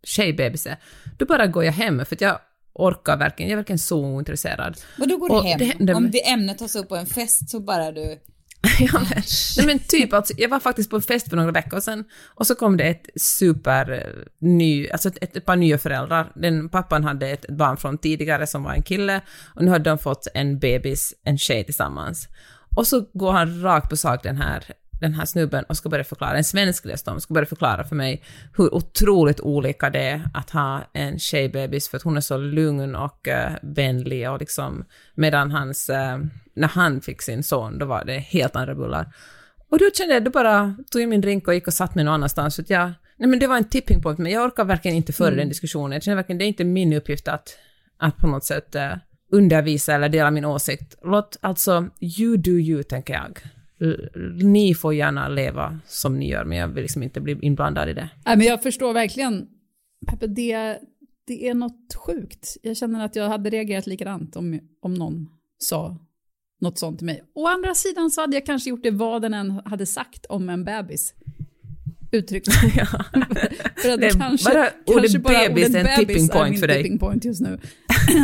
tjejbebis 0.04 0.66
är, 0.66 0.76
då 1.18 1.26
bara 1.26 1.46
går 1.46 1.64
jag 1.64 1.72
hem, 1.72 2.04
för 2.04 2.16
att 2.16 2.20
jag 2.20 2.38
orkar 2.74 3.16
verkligen, 3.16 3.50
jag 3.50 3.52
är 3.52 3.56
verkligen 3.56 3.78
så 3.78 4.04
ointresserad. 4.04 4.76
Och 5.00 5.08
då 5.08 5.16
går 5.16 5.28
du 5.28 5.34
Och 5.34 5.44
hem. 5.44 5.58
det- 5.58 5.76
det- 5.78 5.94
Om 5.94 6.10
det 6.10 6.28
ämnet 6.30 6.58
tas 6.58 6.76
upp 6.76 6.88
på 6.88 6.96
en 6.96 7.06
fest 7.06 7.50
så 7.50 7.60
bara 7.60 7.92
du... 7.92 8.20
ja, 8.78 8.92
men, 9.10 9.22
nej 9.56 9.66
men 9.66 9.78
typ 9.78 10.12
alltså, 10.12 10.34
jag 10.36 10.48
var 10.48 10.60
faktiskt 10.60 10.90
på 10.90 10.96
en 10.96 11.02
fest 11.02 11.28
för 11.28 11.36
några 11.36 11.50
veckor 11.52 11.80
sedan 11.80 12.04
och 12.34 12.46
så 12.46 12.54
kom 12.54 12.76
det 12.76 12.84
ett 12.84 13.06
super 13.16 13.90
eh, 13.92 14.24
ny, 14.48 14.88
alltså 14.90 15.08
ett, 15.08 15.36
ett 15.36 15.44
par 15.44 15.56
nya 15.56 15.78
föräldrar. 15.78 16.32
Den 16.34 16.68
pappan 16.68 17.04
hade 17.04 17.28
ett 17.28 17.46
barn 17.48 17.76
från 17.76 17.98
tidigare 17.98 18.46
som 18.46 18.62
var 18.62 18.72
en 18.72 18.82
kille 18.82 19.20
och 19.54 19.64
nu 19.64 19.70
hade 19.70 19.90
de 19.90 19.98
fått 19.98 20.26
en 20.34 20.58
bebis, 20.58 21.14
en 21.24 21.38
tjej 21.38 21.64
tillsammans. 21.64 22.28
Och 22.76 22.86
så 22.86 23.00
går 23.14 23.32
han 23.32 23.62
rakt 23.62 23.90
på 23.90 23.96
sak 23.96 24.22
den 24.22 24.36
här 24.36 24.64
den 25.02 25.14
här 25.14 25.24
snubben 25.24 25.64
och 25.64 25.76
ska 25.76 25.88
börja 25.88 26.04
förklara, 26.04 26.36
en 26.36 26.44
svensk 26.44 26.84
dessutom, 26.84 27.20
ska 27.20 27.34
börja 27.34 27.46
förklara 27.46 27.84
för 27.84 27.96
mig 27.96 28.22
hur 28.56 28.74
otroligt 28.74 29.40
olika 29.40 29.90
det 29.90 30.00
är 30.02 30.30
att 30.34 30.50
ha 30.50 30.80
en 30.92 31.18
tjejbebis 31.18 31.88
för 31.88 31.96
att 31.96 32.02
hon 32.02 32.16
är 32.16 32.20
så 32.20 32.36
lugn 32.36 32.94
och 32.94 33.28
uh, 33.28 33.56
vänlig 33.62 34.30
och 34.30 34.40
liksom 34.40 34.84
medan 35.14 35.50
hans, 35.50 35.90
eh, 35.90 36.18
när 36.54 36.68
han 36.68 37.00
fick 37.00 37.22
sin 37.22 37.42
son, 37.42 37.78
då 37.78 37.86
var 37.86 38.04
det 38.04 38.18
helt 38.18 38.56
andra 38.56 38.74
bullar. 38.74 39.12
Och 39.68 39.78
då 39.78 39.90
kände 39.94 40.14
jag, 40.14 40.24
då 40.24 40.30
bara 40.30 40.74
tog 40.90 41.02
jag 41.02 41.08
min 41.08 41.20
drink 41.20 41.48
och 41.48 41.54
gick 41.54 41.66
och 41.66 41.74
satt 41.74 41.94
mig 41.94 42.04
någon 42.04 42.14
annanstans 42.14 42.56
för 42.56 42.62
att 42.62 42.70
jag, 42.70 42.92
nej 43.16 43.28
men 43.28 43.38
det 43.38 43.46
var 43.46 43.56
en 43.56 43.68
tipping 43.68 44.02
point, 44.02 44.18
men 44.18 44.32
jag 44.32 44.44
orkar 44.44 44.64
verkligen 44.64 44.96
inte 44.96 45.12
föra 45.12 45.34
den 45.34 45.48
diskussionen. 45.48 45.92
Jag 45.92 46.02
känner 46.02 46.16
verkligen, 46.16 46.38
det 46.38 46.44
är 46.44 46.46
inte 46.46 46.64
min 46.64 46.92
uppgift 46.92 47.28
att, 47.28 47.48
att 47.98 48.16
på 48.16 48.26
något 48.26 48.44
sätt 48.44 48.74
eh, 48.74 48.92
undervisa 49.32 49.94
eller 49.94 50.08
dela 50.08 50.30
min 50.30 50.44
åsikt. 50.44 50.94
Låt 51.04 51.36
alltså, 51.40 51.88
you 52.00 52.36
do 52.36 52.50
you, 52.50 52.82
tänker 52.82 53.14
jag. 53.14 53.38
L- 53.82 54.10
Ni 54.42 54.74
får 54.74 54.94
gärna 54.94 55.28
leva 55.28 55.78
som 55.86 56.18
ni 56.18 56.28
gör, 56.30 56.44
men 56.44 56.58
jag 56.58 56.68
vill 56.68 56.82
liksom 56.82 57.02
inte 57.02 57.20
bli 57.20 57.38
inblandad 57.42 57.88
i 57.88 57.92
det. 57.92 58.08
Nej, 58.26 58.36
men 58.36 58.46
jag 58.46 58.62
förstår 58.62 58.92
verkligen, 58.94 59.46
Peppe, 60.06 60.26
det, 60.26 60.78
det 61.26 61.48
är 61.48 61.54
något 61.54 61.94
sjukt. 62.06 62.56
Jag 62.62 62.76
känner 62.76 63.04
att 63.04 63.16
jag 63.16 63.28
hade 63.28 63.50
reagerat 63.50 63.86
likadant 63.86 64.36
om, 64.36 64.60
om 64.82 64.94
någon 64.94 65.28
sa 65.58 65.96
något 66.60 66.78
sånt 66.78 66.98
till 66.98 67.06
mig. 67.06 67.22
Å 67.34 67.46
andra 67.46 67.74
sidan 67.74 68.10
så 68.10 68.20
hade 68.20 68.36
jag 68.36 68.46
kanske 68.46 68.70
gjort 68.70 68.82
det 68.82 68.90
vad 68.90 69.22
den 69.22 69.34
än 69.34 69.50
hade 69.64 69.86
sagt 69.86 70.26
om 70.26 70.48
en 70.48 70.64
bebis. 70.64 71.14
Uttryckt. 72.12 72.48
ja. 72.76 72.86
för 73.82 73.88
att 73.90 74.00
Det 74.00 74.06
är 74.06 74.10
kanske, 74.18 74.52
bara 74.54 74.68
kanske 75.00 75.18
bara 75.18 75.48
bebis 75.48 75.68
ordet 75.68 75.84
är 75.86 75.88
en 75.90 75.96
tipping 76.06 76.24
är 76.24 76.28
point 76.28 76.50
min 76.50 76.60
för 76.60 76.66
dig. 76.66 76.82
tipping 76.82 76.98
point 76.98 77.24
just 77.24 77.40
nu. 77.40 77.58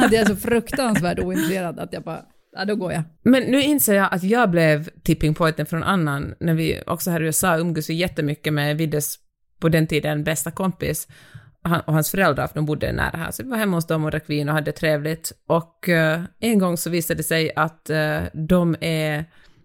hade 0.00 0.16
jag 0.16 0.26
så 0.26 0.36
fruktansvärt 0.36 1.18
ointresserad 1.18 1.78
att 1.78 1.92
jag 1.92 2.02
bara, 2.02 2.24
ja 2.52 2.64
då 2.64 2.76
går 2.76 2.92
jag. 2.92 3.02
Men 3.22 3.42
nu 3.42 3.62
inser 3.62 3.94
jag 3.94 4.08
att 4.10 4.22
jag 4.22 4.50
blev 4.50 4.88
tipping 5.02 5.34
pointen 5.34 5.66
från 5.66 5.82
annan, 5.82 6.34
när 6.40 6.54
vi 6.54 6.82
också 6.86 7.10
här 7.10 7.22
i 7.22 7.24
USA 7.24 7.58
umgås 7.58 7.90
vi 7.90 7.94
jättemycket 7.94 8.52
med 8.52 8.76
Viddes, 8.76 9.16
på 9.60 9.68
den 9.68 9.86
tiden, 9.86 10.24
bästa 10.24 10.50
kompis, 10.50 11.08
han, 11.62 11.80
och 11.80 11.92
hans 11.92 12.10
föräldrar, 12.10 12.46
för 12.46 12.54
de 12.54 12.66
bodde 12.66 12.92
nära 12.92 13.16
här, 13.16 13.30
så 13.30 13.42
vi 13.42 13.48
var 13.48 13.56
hemma 13.56 13.76
hos 13.76 13.86
dem 13.86 14.04
och 14.04 14.10
drack 14.10 14.30
vin 14.30 14.48
och 14.48 14.54
hade 14.54 14.72
trevligt. 14.72 15.32
Och 15.46 15.88
eh, 15.88 16.22
en 16.40 16.58
gång 16.58 16.76
så 16.76 16.90
visade 16.90 17.18
det 17.18 17.24
sig 17.24 17.52
att 17.56 17.90
eh, 17.90 18.20
de 18.32 18.76
är, 18.80 19.24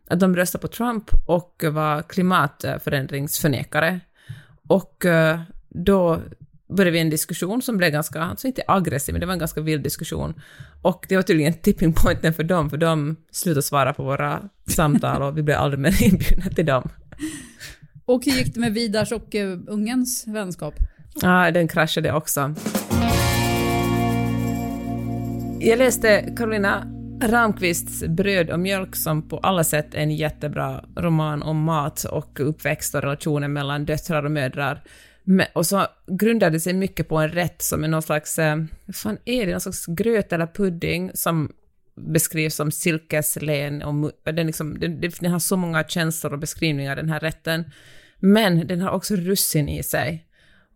att 0.09 0.19
de 0.19 0.35
röstade 0.35 0.61
på 0.61 0.67
Trump 0.67 1.03
och 1.27 1.63
var 1.71 2.01
klimatförändringsförnekare. 2.01 3.99
Och 4.67 5.05
eh, 5.05 5.39
då 5.69 6.21
började 6.75 6.91
vi 6.91 6.99
en 6.99 7.09
diskussion 7.09 7.61
som 7.61 7.77
blev 7.77 7.91
ganska, 7.91 8.21
alltså 8.21 8.47
inte 8.47 8.61
aggressiv, 8.67 9.13
men 9.13 9.19
det 9.19 9.25
var 9.25 9.33
en 9.33 9.39
ganska 9.39 9.61
vild 9.61 9.83
diskussion. 9.83 10.33
Och 10.81 11.05
det 11.09 11.15
var 11.15 11.23
tydligen 11.23 11.53
tipping 11.53 11.93
pointen 11.93 12.33
för 12.33 12.43
dem, 12.43 12.69
för 12.69 12.77
de 12.77 13.15
slutade 13.31 13.61
svara 13.61 13.93
på 13.93 14.03
våra 14.03 14.49
samtal 14.67 15.21
och 15.21 15.37
vi 15.37 15.43
blev 15.43 15.57
aldrig 15.57 15.79
mer 15.79 16.03
inbjudna 16.07 16.45
till 16.45 16.65
dem. 16.65 16.89
Och 18.05 18.25
hur 18.25 18.31
gick 18.31 18.53
det 18.53 18.59
med 18.59 18.73
Vidars 18.73 19.11
och 19.11 19.35
uh, 19.35 19.59
ungens 19.67 20.27
vänskap? 20.27 20.73
Ja, 21.21 21.51
den 21.51 21.67
kraschade 21.67 22.13
också. 22.13 22.55
Jag 25.59 25.79
läste 25.79 26.33
Carolina 26.37 26.87
Ramqvists 27.21 28.03
Bröd 28.07 28.49
och 28.49 28.59
mjölk 28.59 28.95
som 28.95 29.29
på 29.29 29.37
alla 29.37 29.63
sätt 29.63 29.93
är 29.93 29.99
en 29.99 30.11
jättebra 30.11 30.83
roman 30.95 31.43
om 31.43 31.63
mat 31.63 32.03
och 32.03 32.39
uppväxt 32.39 32.95
och 32.95 33.01
relationer 33.01 33.47
mellan 33.47 33.85
döttrar 33.85 34.23
och 34.23 34.31
mödrar. 34.31 34.83
Men- 35.23 35.47
Och 35.53 35.65
så 35.65 35.87
grundade 36.07 36.59
sig 36.59 36.73
mycket 36.73 37.09
på 37.09 37.17
en 37.17 37.29
rätt 37.29 37.61
som 37.61 37.83
är 37.83 37.87
någon 37.87 38.01
slags, 38.01 38.39
eh, 38.39 38.63
vad 38.85 38.95
fan 38.95 39.17
är 39.25 39.45
det, 39.45 39.51
någon 39.51 39.61
slags 39.61 39.85
gröt 39.85 40.33
eller 40.33 40.47
pudding 40.47 41.11
som 41.13 41.51
beskrivs 41.95 42.55
som 42.55 42.71
silkeslen 42.71 43.81
och 43.83 44.11
den, 44.23 44.47
liksom, 44.47 44.79
den, 44.79 45.01
den 45.01 45.31
har 45.31 45.39
så 45.39 45.57
många 45.57 45.83
känslor 45.83 46.33
och 46.33 46.39
beskrivningar 46.39 46.95
den 46.95 47.09
här 47.09 47.19
rätten. 47.19 47.71
Men 48.19 48.67
den 48.67 48.81
har 48.81 48.91
också 48.91 49.15
russin 49.15 49.69
i 49.69 49.83
sig. 49.83 50.27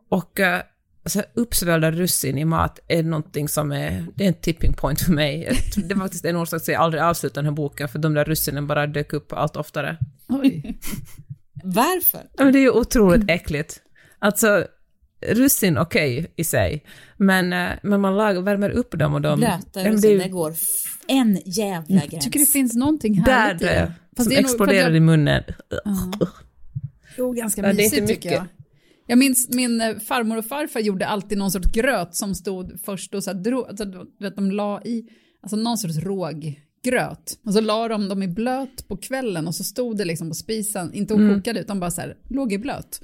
Och 0.10 0.40
uh, 0.40 0.60
alltså, 1.04 1.24
uppsvällda 1.34 1.92
russin 1.92 2.38
i 2.38 2.46
mat 2.46 2.80
är 2.88 3.04
någonting 3.04 3.50
som 3.50 3.72
är, 3.72 4.06
det 4.16 4.24
är 4.24 4.28
en 4.28 4.34
tipping 4.34 4.74
point 4.74 5.02
för 5.02 5.12
mig. 5.12 5.60
Det 5.76 5.94
var 5.94 6.02
faktiskt 6.02 6.26
en 6.26 6.36
orsak 6.36 6.64
till 6.64 6.72
att 6.72 6.76
jag 6.76 6.82
aldrig 6.84 7.04
avslutade 7.04 7.40
den 7.40 7.46
här 7.46 7.56
boken, 7.56 7.90
för 7.90 8.00
de 8.00 8.14
där 8.14 8.26
russinen 8.26 8.68
bara 8.68 8.88
dök 8.88 9.14
upp 9.14 9.34
allt 9.34 9.56
oftare. 9.56 9.98
Oj. 10.28 10.80
Varför? 11.64 12.22
Men 12.38 12.54
det 12.54 12.60
är 12.60 12.62
ju 12.62 12.72
otroligt 12.72 13.30
äckligt. 13.30 13.82
Alltså, 14.20 14.66
russin 15.28 15.78
okej 15.78 16.34
i 16.36 16.44
sig, 16.44 16.84
men, 17.18 17.54
eh, 17.54 17.70
men 17.84 18.02
man 18.02 18.18
lagar, 18.18 18.42
värmer 18.42 18.70
upp 18.70 19.00
dem 19.00 19.14
och 19.14 19.22
de... 19.22 19.40
Blöta 19.40 19.84
russin, 19.90 20.02
det 20.02 20.24
det 20.24 20.30
går 20.30 20.54
en 21.08 21.40
jävla 21.46 22.06
gräns. 22.06 22.26
tycker 22.26 22.40
det 22.40 22.46
finns 22.46 22.76
någonting 22.76 23.24
där 23.24 23.32
härligt 23.34 23.62
i 23.62 23.66
det, 23.66 23.72
det. 23.72 23.94
Fast 24.18 24.24
som 24.26 24.36
det 24.36 24.42
nog 24.42 24.50
exploderar 24.50 24.88
jag- 24.90 24.96
i 24.98 25.00
munnen. 25.00 25.44
Jo, 27.18 27.32
ganska 27.32 27.62
Ja, 27.62 27.68
det 27.68 27.74
är 27.74 27.76
mysigt 27.76 28.02
inte 28.02 28.14
tycker 28.14 28.30
mycket. 28.30 28.32
jag. 28.32 28.48
Jag 29.10 29.18
minns 29.20 29.50
min 29.50 29.82
eh, 29.82 29.98
farmor 29.98 30.38
och 30.38 30.46
farfar 30.46 30.80
gjorde 30.80 31.08
alltid 31.08 31.38
någon 31.38 31.52
sorts 31.52 31.72
gröt 31.72 32.16
som 32.16 32.36
stod 32.36 32.80
först 32.86 33.14
och 33.14 33.24
så 33.24 33.32
här, 33.34 33.38
drog, 33.38 33.68
alltså, 33.68 33.86
du 33.86 34.06
vet, 34.20 34.36
de 34.36 34.52
la 34.52 34.82
i, 34.86 35.06
alltså 35.42 35.56
någon 35.58 35.78
sorts 35.78 35.98
råggröt. 35.98 37.40
Och 37.46 37.54
så 37.54 37.62
la 37.62 37.88
de 37.88 38.10
dem 38.10 38.24
i 38.24 38.28
blöt 38.28 38.88
på 38.88 38.98
kvällen 38.98 39.48
och 39.48 39.56
så 39.56 39.64
stod 39.64 39.98
det 39.98 40.06
liksom 40.06 40.30
på 40.30 40.36
spisen, 40.36 40.94
inte 40.94 41.14
och 41.14 41.20
kokade 41.20 41.60
utan 41.60 41.80
bara 41.80 41.92
så 41.92 42.02
här, 42.02 42.18
låg 42.30 42.54
i 42.54 42.58
blöt. 42.58 43.02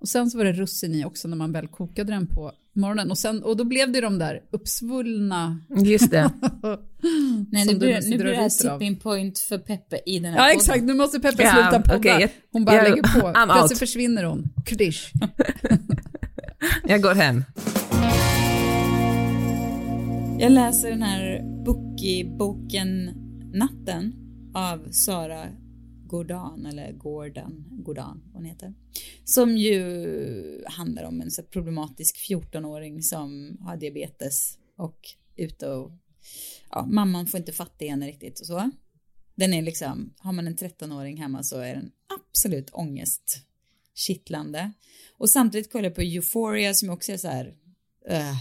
Och 0.00 0.08
sen 0.08 0.30
så 0.30 0.38
var 0.38 0.44
det 0.44 0.52
russin 0.52 0.94
i 0.94 1.04
också 1.04 1.28
när 1.28 1.36
man 1.36 1.52
väl 1.52 1.66
kokade 1.68 2.12
den 2.12 2.26
på 2.26 2.52
morgonen. 2.72 3.10
Och, 3.10 3.18
sen, 3.18 3.42
och 3.42 3.56
då 3.56 3.64
blev 3.64 3.92
det 3.92 4.00
de 4.00 4.18
där 4.18 4.40
uppsvullna... 4.50 5.60
Just 5.76 6.10
det. 6.10 6.30
Nej, 7.50 7.66
nu 7.66 7.72
du 7.72 7.78
blir, 7.78 8.10
nu 8.10 8.16
det 8.18 8.34
här 8.36 8.48
tipping 8.48 8.96
point 8.96 9.38
för 9.38 9.58
Peppe 9.58 10.00
i 10.06 10.18
den 10.18 10.32
här 10.32 10.38
Ja 10.38 10.42
podden. 10.44 10.56
exakt, 10.56 10.84
nu 10.84 10.94
måste 10.94 11.20
Peppe 11.20 11.42
Ja, 11.42 11.52
sluta 11.70 11.92
podda. 11.94 12.20
jag- 12.20 12.30
Hon 12.52 12.64
bara 12.64 12.76
jag- 12.76 12.84
lägger 12.90 13.02
på. 13.02 13.08
I'm 13.38 13.44
Plötsligt 13.44 13.72
out. 13.72 13.78
försvinner 13.78 14.24
hon. 14.24 14.48
Kurdish. 14.66 15.12
Jag 16.86 17.02
går 17.02 17.14
hem. 17.14 17.44
Jag 20.38 20.52
läser 20.52 20.90
den 20.90 21.02
här 21.02 21.42
Bookie-boken 21.64 23.10
Natten 23.54 24.12
av 24.54 24.88
Sara 24.90 25.44
Gordon, 26.06 26.66
eller 26.66 26.92
Gordon, 26.92 27.64
Gordon, 27.70 28.20
vad 28.24 28.32
hon 28.34 28.44
heter. 28.44 28.74
Som 29.24 29.56
ju 29.56 30.64
handlar 30.66 31.04
om 31.04 31.20
en 31.20 31.30
så 31.30 31.42
problematisk 31.42 32.30
14-åring 32.30 33.02
som 33.02 33.58
har 33.60 33.76
diabetes 33.76 34.58
och 34.76 34.98
ute 35.36 35.68
och, 35.68 35.92
ja, 36.70 36.86
mamman 36.86 37.26
får 37.26 37.40
inte 37.40 37.52
fatta 37.52 37.84
henne 37.84 38.06
riktigt 38.06 38.40
och 38.40 38.46
så. 38.46 38.70
Den 39.34 39.54
är 39.54 39.62
liksom, 39.62 40.14
har 40.18 40.32
man 40.32 40.46
en 40.46 40.56
13-åring 40.56 41.16
hemma 41.16 41.42
så 41.42 41.58
är 41.58 41.74
den 41.74 41.92
absolut 42.20 42.70
ångestkittlande. 42.70 44.72
Och 45.18 45.30
samtidigt 45.30 45.72
kollar 45.72 45.84
jag 45.84 45.94
på 45.94 46.02
Euphoria 46.02 46.74
som 46.74 46.90
också 46.90 47.12
är 47.12 47.16
så 47.16 47.28
här, 47.28 47.54
eh, 48.06 48.30
uh, 48.30 48.36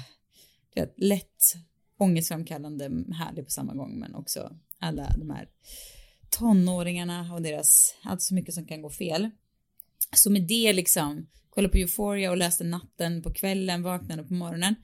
det 0.73 0.93
lätt 0.97 1.53
ångestframkallande, 1.97 2.91
härlig 3.13 3.45
på 3.45 3.51
samma 3.51 3.73
gång, 3.73 3.99
men 3.99 4.15
också 4.15 4.57
alla 4.79 5.15
de 5.17 5.29
här 5.29 5.49
tonåringarna 6.29 7.33
och 7.33 7.41
deras, 7.41 7.95
allt 8.03 8.21
så 8.21 8.33
mycket 8.33 8.53
som 8.53 8.65
kan 8.65 8.81
gå 8.81 8.89
fel. 8.89 9.29
Så 10.15 10.29
med 10.29 10.47
det 10.47 10.73
liksom, 10.73 11.27
kolla 11.49 11.69
på 11.69 11.77
Euphoria 11.77 12.31
och 12.31 12.37
läste 12.37 12.63
natten 12.63 13.21
på 13.21 13.33
kvällen, 13.33 13.83
vaknade 13.83 14.23
på 14.23 14.33
morgonen 14.33 14.75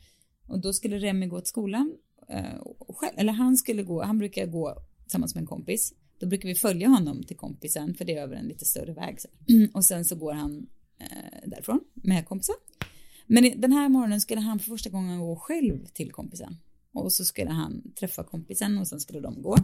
och 0.47 0.61
då 0.61 0.73
skulle 0.73 0.97
Remi 0.97 1.27
gå 1.27 1.41
till 1.41 1.49
skolan, 1.49 1.97
eh, 2.29 2.61
själv, 2.89 3.13
eller 3.17 3.33
han 3.33 3.57
skulle 3.57 3.83
gå, 3.83 4.03
han 4.03 4.17
brukar 4.17 4.45
gå 4.45 4.77
tillsammans 5.03 5.35
med 5.35 5.41
en 5.41 5.47
kompis. 5.47 5.93
Då 6.19 6.27
brukar 6.27 6.49
vi 6.49 6.55
följa 6.55 6.87
honom 6.87 7.23
till 7.23 7.37
kompisen, 7.37 7.95
för 7.95 8.05
det 8.05 8.17
är 8.17 8.21
över 8.21 8.35
en 8.35 8.47
lite 8.47 8.65
större 8.65 8.93
väg. 8.93 9.21
Så. 9.21 9.27
Och 9.73 9.85
sen 9.85 10.05
så 10.05 10.15
går 10.15 10.33
han 10.33 10.67
eh, 10.99 11.49
därifrån 11.49 11.79
med 11.93 12.27
kompisen. 12.27 12.55
Men 13.27 13.61
den 13.61 13.71
här 13.71 13.89
morgonen 13.89 14.21
skulle 14.21 14.41
han 14.41 14.59
för 14.59 14.69
första 14.69 14.89
gången 14.89 15.19
gå 15.19 15.35
själv 15.35 15.85
till 15.85 16.11
kompisen. 16.11 16.57
Och 16.93 17.13
så 17.13 17.25
skulle 17.25 17.49
han 17.49 17.93
träffa 17.99 18.23
kompisen 18.23 18.77
och 18.77 18.87
sen 18.87 18.99
skulle 18.99 19.19
de 19.19 19.41
gå. 19.41 19.57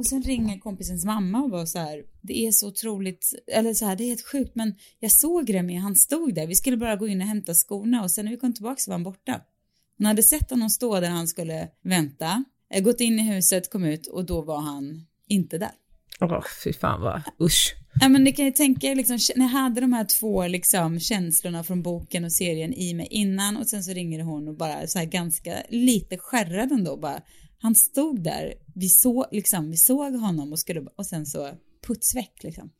Och 0.00 0.06
sen 0.06 0.22
ringer 0.22 0.58
kompisens 0.58 1.04
mamma 1.04 1.42
och 1.42 1.50
var 1.50 1.66
så 1.66 1.78
här, 1.78 2.02
det 2.20 2.46
är 2.46 2.52
så 2.52 2.68
otroligt, 2.68 3.34
eller 3.46 3.74
så 3.74 3.86
här, 3.86 3.96
det 3.96 4.04
är 4.04 4.08
helt 4.08 4.26
sjukt, 4.26 4.54
men 4.54 4.74
jag 5.00 5.12
såg 5.12 5.54
Remi, 5.54 5.74
han 5.74 5.96
stod 5.96 6.34
där, 6.34 6.46
vi 6.46 6.54
skulle 6.54 6.76
bara 6.76 6.96
gå 6.96 7.08
in 7.08 7.20
och 7.20 7.26
hämta 7.26 7.54
skorna 7.54 8.02
och 8.02 8.10
sen 8.10 8.24
när 8.24 8.32
vi 8.32 8.38
kom 8.38 8.54
tillbaka 8.54 8.76
så 8.78 8.90
var 8.90 8.94
han 8.94 9.02
borta. 9.02 9.40
Hon 9.98 10.06
hade 10.06 10.22
sett 10.22 10.50
honom 10.50 10.70
stå 10.70 11.00
där 11.00 11.08
han 11.08 11.28
skulle 11.28 11.68
vänta, 11.82 12.44
eh, 12.74 12.82
gått 12.82 13.00
in 13.00 13.18
i 13.18 13.34
huset, 13.34 13.70
kom 13.70 13.84
ut 13.84 14.06
och 14.06 14.24
då 14.24 14.42
var 14.42 14.60
han 14.60 15.06
inte 15.28 15.58
där. 15.58 15.70
Åh, 16.20 16.44
fy 16.64 16.72
fan 16.72 17.00
vad, 17.00 17.22
usch. 17.46 17.74
Ja, 18.00 18.08
men 18.08 18.24
ni 18.24 18.32
kan 18.32 18.44
ju 18.44 18.52
tänka 18.52 18.94
liksom, 18.94 19.18
när 19.36 19.44
jag 19.44 19.50
hade 19.50 19.80
de 19.80 19.92
här 19.92 20.04
två 20.04 20.46
liksom, 20.46 21.00
känslorna 21.00 21.64
från 21.64 21.82
boken 21.82 22.24
och 22.24 22.32
serien 22.32 22.74
i 22.74 22.94
mig 22.94 23.06
innan 23.10 23.56
och 23.56 23.66
sen 23.66 23.84
så 23.84 23.92
ringer 23.92 24.20
hon 24.20 24.48
och 24.48 24.54
bara 24.56 24.86
så 24.86 24.98
här 24.98 25.06
ganska 25.06 25.62
lite 25.68 26.18
skärrad 26.18 26.72
ändå 26.72 26.96
bara. 26.96 27.20
Han 27.62 27.74
stod 27.74 28.22
där, 28.22 28.54
vi, 28.74 28.88
så, 28.88 29.26
liksom, 29.32 29.70
vi 29.70 29.76
såg 29.76 30.14
honom 30.14 30.52
och, 30.52 30.58
skulle, 30.58 30.80
och 30.80 31.06
sen 31.06 31.26
så 31.26 31.50
putsväck 31.86 32.42
liksom. 32.42 32.70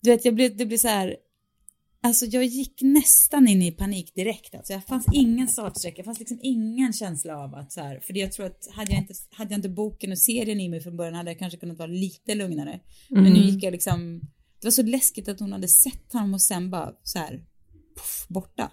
Du 0.00 0.10
vet, 0.10 0.24
jag 0.24 0.34
blev, 0.34 0.56
det 0.56 0.66
blev 0.66 0.78
så 0.78 0.88
här, 0.88 1.16
alltså 2.00 2.26
jag 2.26 2.44
gick 2.44 2.82
nästan 2.82 3.48
in 3.48 3.62
i 3.62 3.72
panik 3.72 4.14
direkt. 4.14 4.54
Alltså 4.54 4.72
jag 4.72 4.84
fanns 4.84 5.06
ingen 5.12 5.48
startsträcka, 5.48 6.04
fanns 6.04 6.18
liksom 6.18 6.38
ingen 6.42 6.92
känsla 6.92 7.36
av 7.36 7.54
att 7.54 7.72
så 7.72 7.80
här, 7.80 8.00
för 8.00 8.16
jag 8.16 8.32
tror 8.32 8.46
att 8.46 8.68
hade 8.70 8.92
jag 8.92 9.00
inte, 9.00 9.14
hade 9.30 9.50
jag 9.50 9.58
inte 9.58 9.68
boken 9.68 10.12
och 10.12 10.18
serien 10.18 10.60
i 10.60 10.68
mig 10.68 10.80
från 10.80 10.96
början 10.96 11.14
hade 11.14 11.30
jag 11.30 11.38
kanske 11.38 11.58
kunnat 11.58 11.78
vara 11.78 11.88
lite 11.88 12.34
lugnare. 12.34 12.80
Men 13.08 13.32
nu 13.32 13.40
gick 13.40 13.62
jag 13.62 13.72
liksom, 13.72 14.20
det 14.60 14.66
var 14.66 14.70
så 14.70 14.82
läskigt 14.82 15.28
att 15.28 15.40
hon 15.40 15.52
hade 15.52 15.68
sett 15.68 16.12
honom 16.12 16.34
och 16.34 16.42
sen 16.42 16.70
bara 16.70 16.94
så 17.02 17.18
här, 17.18 17.44
puff, 17.94 18.26
borta. 18.28 18.72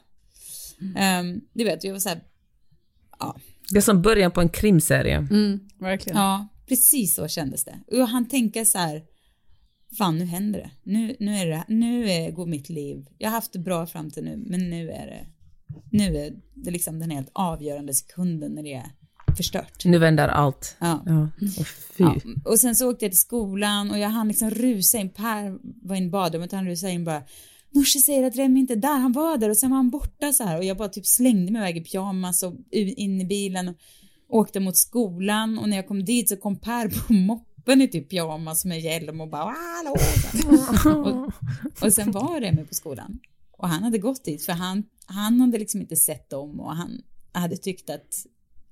Um, 0.80 1.41
du 1.54 1.63
vet, 1.63 1.84
jag 1.84 1.91
var 1.91 1.99
så 1.99 2.10
här, 2.10 2.23
ja, 3.19 3.39
Det 3.69 3.78
är 3.78 3.82
som 3.82 4.01
början 4.01 4.32
på 4.32 4.41
en 4.41 4.49
krimserie. 4.49 5.15
Mm, 5.15 5.60
verkligen. 5.80 6.17
Ja, 6.17 6.47
precis 6.67 7.15
så 7.15 7.28
kändes 7.28 7.65
det. 7.65 7.80
Och 7.91 8.08
han 8.08 8.28
tänker 8.28 8.65
så 8.65 8.78
här, 8.78 9.04
fan 9.97 10.17
nu 10.17 10.25
händer 10.25 10.60
det. 10.60 10.71
Nu, 10.84 11.15
nu, 11.19 11.36
är 11.36 11.45
det, 11.45 11.63
nu 11.67 12.10
är, 12.10 12.32
går 12.32 12.45
mitt 12.45 12.69
liv, 12.69 13.06
jag 13.17 13.30
har 13.30 13.36
haft 13.36 13.54
det 13.54 13.60
bra 13.60 13.86
fram 13.86 14.12
till 14.12 14.23
nu, 14.23 14.43
men 14.47 14.69
nu 14.69 14.91
är 14.91 15.06
det, 15.06 15.25
nu 15.91 16.17
är 16.17 16.34
det 16.54 16.71
liksom 16.71 16.99
den 16.99 17.12
helt 17.12 17.30
avgörande 17.34 17.93
sekunden 17.93 18.51
när 18.51 18.63
det 18.63 18.73
är 18.73 18.91
förstört. 19.38 19.86
Nu 19.86 19.97
vänder 19.97 20.28
allt. 20.28 20.78
Ja. 20.80 21.04
Ja. 21.06 21.30
Och 21.60 21.67
fy. 21.67 22.04
Ja. 22.04 22.15
Och 22.45 22.60
sen 22.60 22.75
så 22.75 22.89
åkte 22.89 23.06
jag 23.06 23.12
till 23.12 23.19
skolan 23.19 23.91
och 23.91 23.99
jag 23.99 24.10
hann 24.10 24.28
liksom 24.28 24.49
rusa 24.49 24.97
in, 24.97 25.10
Per 25.10 25.58
var 25.88 25.95
in 25.95 26.04
i 26.04 26.10
badrummet 26.10 26.54
och 26.54 26.58
han 26.58 26.67
rusade 26.67 26.91
in 26.91 27.04
bara 27.04 27.23
Norsi 27.75 27.99
säger 27.99 28.23
att 28.23 28.35
Remi 28.35 28.59
inte 28.59 28.73
är 28.73 28.77
där, 28.77 28.97
han 28.97 29.11
var 29.11 29.38
där 29.38 29.49
och 29.49 29.57
sen 29.57 29.69
var 29.69 29.77
han 29.77 29.89
borta 29.89 30.33
så 30.33 30.43
här 30.43 30.57
och 30.57 30.63
jag 30.63 30.77
bara 30.77 30.89
typ 30.89 31.05
slängde 31.05 31.51
mig 31.51 31.61
iväg 31.61 31.77
i 31.77 31.81
pyjamas 31.81 32.43
och 32.43 32.53
in 32.71 33.21
i 33.21 33.25
bilen 33.25 33.67
och 33.67 33.75
åkte 34.29 34.59
mot 34.59 34.77
skolan 34.77 35.57
och 35.57 35.69
när 35.69 35.77
jag 35.77 35.88
kom 35.88 36.05
dit 36.05 36.29
så 36.29 36.38
kom 36.38 36.59
Per 36.59 36.89
på 36.89 37.13
moppen 37.27 37.81
i 37.81 37.88
typ 37.88 38.09
pyjamas 38.09 38.65
med 38.65 38.81
hjälm 38.81 39.21
och 39.21 39.29
bara 39.29 39.43
hallå 39.43 39.95
så 39.97 40.89
här. 40.89 40.97
och, 40.97 41.31
och 41.81 41.93
sen 41.93 42.11
var 42.11 42.41
Remi 42.41 42.65
på 42.65 42.73
skolan 42.73 43.19
och 43.51 43.69
han 43.69 43.83
hade 43.83 43.97
gått 43.97 44.25
dit 44.25 44.45
för 44.45 44.53
han, 44.53 44.83
han 45.05 45.41
hade 45.41 45.57
liksom 45.57 45.81
inte 45.81 45.95
sett 45.95 46.29
dem 46.29 46.59
och 46.59 46.75
han 46.75 47.01
hade 47.31 47.57
tyckt 47.57 47.89
att 47.89 48.25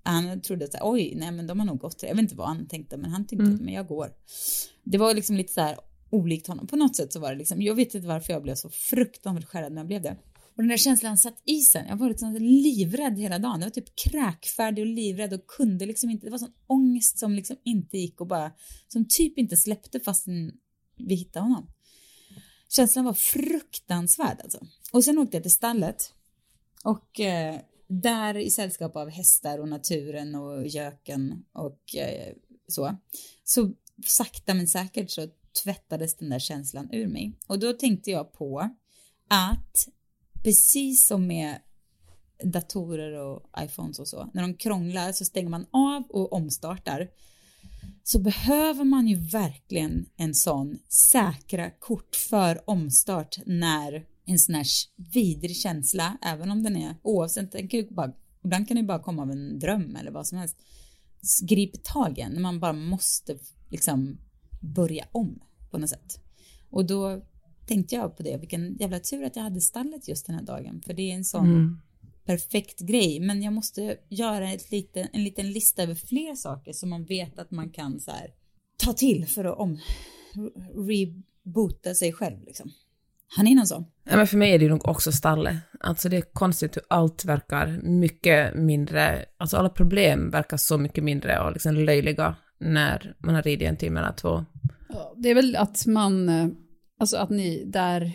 han 0.03 0.41
trodde 0.41 0.65
att 0.65 0.75
oj, 0.81 1.13
nej 1.15 1.31
men 1.31 1.47
de 1.47 1.59
har 1.59 1.65
nog 1.65 1.79
gått. 1.79 2.03
Jag 2.03 2.09
vet 2.09 2.19
inte 2.19 2.35
vad 2.35 2.47
han 2.47 2.67
tänkte, 2.67 2.97
men 2.97 3.11
han 3.11 3.27
tänkte 3.27 3.63
men 3.63 3.73
jag 3.73 3.87
går. 3.87 4.09
Det 4.83 4.97
var 4.97 5.13
liksom 5.13 5.35
lite 5.35 5.53
så 5.53 5.61
här 5.61 5.77
olikt 6.13 6.47
honom. 6.47 6.67
På 6.67 6.75
något 6.75 6.95
sätt 6.95 7.13
så 7.13 7.19
var 7.19 7.31
det 7.31 7.37
liksom, 7.37 7.61
jag 7.61 7.75
vet 7.75 7.95
inte 7.95 8.07
varför 8.07 8.33
jag 8.33 8.43
blev 8.43 8.55
så 8.55 8.69
fruktansvärt 8.69 9.45
skärrad 9.45 9.71
när 9.71 9.79
jag 9.79 9.87
blev 9.87 10.01
det. 10.01 10.17
Och 10.55 10.63
den 10.63 10.67
där 10.67 10.77
känslan 10.77 11.17
satt 11.17 11.41
i 11.45 11.59
sig. 11.59 11.85
Jag 11.89 11.97
var 11.97 12.09
liksom 12.09 12.33
livrädd 12.39 13.19
hela 13.19 13.39
dagen. 13.39 13.59
Jag 13.59 13.65
var 13.65 13.71
typ 13.71 13.95
kräkfärdig 13.95 14.81
och 14.81 14.87
livrädd 14.87 15.33
och 15.33 15.47
kunde 15.47 15.85
liksom 15.85 16.09
inte, 16.09 16.25
det 16.25 16.31
var 16.31 16.37
sån 16.37 16.53
ångest 16.67 17.19
som 17.19 17.33
liksom 17.33 17.55
inte 17.63 17.97
gick 17.97 18.21
och 18.21 18.27
bara, 18.27 18.51
som 18.87 19.05
typ 19.09 19.37
inte 19.37 19.57
släppte 19.57 19.99
fastän 19.99 20.51
vi 20.97 21.15
hittade 21.15 21.45
honom. 21.45 21.69
Känslan 22.69 23.05
var 23.05 23.13
fruktansvärd 23.13 24.39
alltså. 24.43 24.59
Och 24.91 25.03
sen 25.03 25.17
åkte 25.17 25.37
jag 25.37 25.43
till 25.43 25.51
stallet 25.51 26.13
och 26.83 27.19
eh, 27.19 27.59
där 27.87 28.37
i 28.37 28.49
sällskap 28.49 28.95
av 28.95 29.09
hästar 29.09 29.59
och 29.59 29.67
naturen 29.67 30.35
och 30.35 30.67
göken 30.67 31.45
och 31.53 31.95
eh, 31.95 32.33
så, 32.67 32.97
så 33.43 33.73
sakta 34.05 34.53
men 34.53 34.67
säkert 34.67 35.11
så 35.11 35.27
tvättades 35.63 36.17
den 36.17 36.29
där 36.29 36.39
känslan 36.39 36.89
ur 36.91 37.07
mig. 37.07 37.39
Och 37.47 37.59
då 37.59 37.73
tänkte 37.73 38.11
jag 38.11 38.33
på 38.33 38.69
att 39.27 39.87
precis 40.43 41.07
som 41.07 41.27
med 41.27 41.59
datorer 42.43 43.11
och 43.11 43.49
iPhones 43.59 43.99
och 43.99 44.07
så, 44.07 44.29
när 44.33 44.41
de 44.41 44.53
krånglar 44.53 45.11
så 45.11 45.25
stänger 45.25 45.49
man 45.49 45.65
av 45.71 46.03
och 46.09 46.33
omstartar 46.33 47.09
så 48.03 48.19
behöver 48.19 48.83
man 48.83 49.07
ju 49.07 49.15
verkligen 49.15 50.05
en 50.15 50.33
sån 50.33 50.79
säkra 50.89 51.69
kort 51.69 52.15
för 52.15 52.69
omstart 52.69 53.37
när 53.45 54.05
en 54.25 54.39
sån 54.39 54.55
här 54.55 54.65
vidrig 54.95 55.55
känsla, 55.57 56.17
även 56.21 56.51
om 56.51 56.63
den 56.63 56.75
är 56.75 56.95
oavsett, 57.01 57.51
den 57.51 57.67
kan 57.67 57.79
ju 57.79 57.89
bara, 57.89 58.13
ibland 58.43 58.67
kan 58.67 58.75
det 58.75 58.81
ju 58.81 58.87
bara 58.87 59.03
komma 59.03 59.21
av 59.21 59.31
en 59.31 59.59
dröm 59.59 59.95
eller 59.95 60.11
vad 60.11 60.27
som 60.27 60.37
helst, 60.37 60.57
griper 61.41 61.77
tag 61.77 62.19
i 62.19 62.29
när 62.29 62.41
man 62.41 62.59
bara 62.59 62.73
måste 62.73 63.37
liksom 63.69 64.17
börja 64.63 65.05
om 65.11 65.39
på 65.71 65.77
något 65.77 65.89
sätt. 65.89 66.19
Och 66.69 66.85
då 66.85 67.21
tänkte 67.67 67.95
jag 67.95 68.17
på 68.17 68.23
det, 68.23 68.37
vilken 68.37 68.77
jävla 68.79 68.99
tur 68.99 69.23
att 69.23 69.35
jag 69.35 69.43
hade 69.43 69.61
stallet 69.61 70.07
just 70.07 70.25
den 70.25 70.35
här 70.35 70.43
dagen, 70.43 70.81
för 70.85 70.93
det 70.93 71.11
är 71.11 71.15
en 71.15 71.25
sån 71.25 71.45
Mm. 71.45 71.79
perfekt 72.25 72.79
grej, 72.79 73.19
men 73.19 73.41
jag 73.43 73.53
måste 73.53 73.97
göra 74.09 74.51
ett 74.51 74.71
lite, 74.71 75.09
en 75.13 75.23
liten 75.23 75.51
lista 75.51 75.83
över 75.83 75.95
fler 75.95 76.35
saker 76.35 76.73
som 76.73 76.89
man 76.89 77.05
vet 77.05 77.39
att 77.39 77.51
man 77.51 77.69
kan 77.69 77.99
så 77.99 78.11
här, 78.11 78.27
ta 78.77 78.93
till 78.93 79.25
för 79.27 79.45
att 79.45 79.57
om, 79.57 79.79
reboota 80.87 81.93
sig 81.93 82.13
själv 82.13 82.41
liksom. 82.41 82.71
Har 83.37 83.43
ni 83.43 83.55
någon 83.55 83.67
sån? 83.67 83.85
Ja, 84.03 84.17
men 84.17 84.27
för 84.27 84.37
mig 84.37 84.53
är 84.53 84.59
det 84.59 84.69
nog 84.69 84.87
också 84.87 85.11
stallet. 85.11 85.55
Alltså 85.79 86.09
det 86.09 86.17
är 86.17 86.21
konstigt 86.21 86.75
hur 86.75 86.83
allt 86.89 87.25
verkar 87.25 87.81
mycket 87.83 88.55
mindre, 88.55 89.25
alltså 89.37 89.57
alla 89.57 89.69
problem 89.69 90.29
verkar 90.29 90.57
så 90.57 90.77
mycket 90.77 91.03
mindre 91.03 91.39
och 91.39 91.51
liksom 91.53 91.75
löjliga 91.75 92.35
när 92.63 93.15
man 93.19 93.35
har 93.35 93.41
ridit 93.41 93.67
en 93.67 93.77
timme 93.77 93.99
eller 93.99 94.13
två. 94.13 94.45
Ja, 94.89 95.15
Det 95.17 95.29
är 95.29 95.35
väl 95.35 95.55
att 95.55 95.85
man, 95.85 96.29
eh, 96.29 96.47
alltså 96.99 97.17
att 97.17 97.29
ni 97.29 97.63
där, 97.65 98.11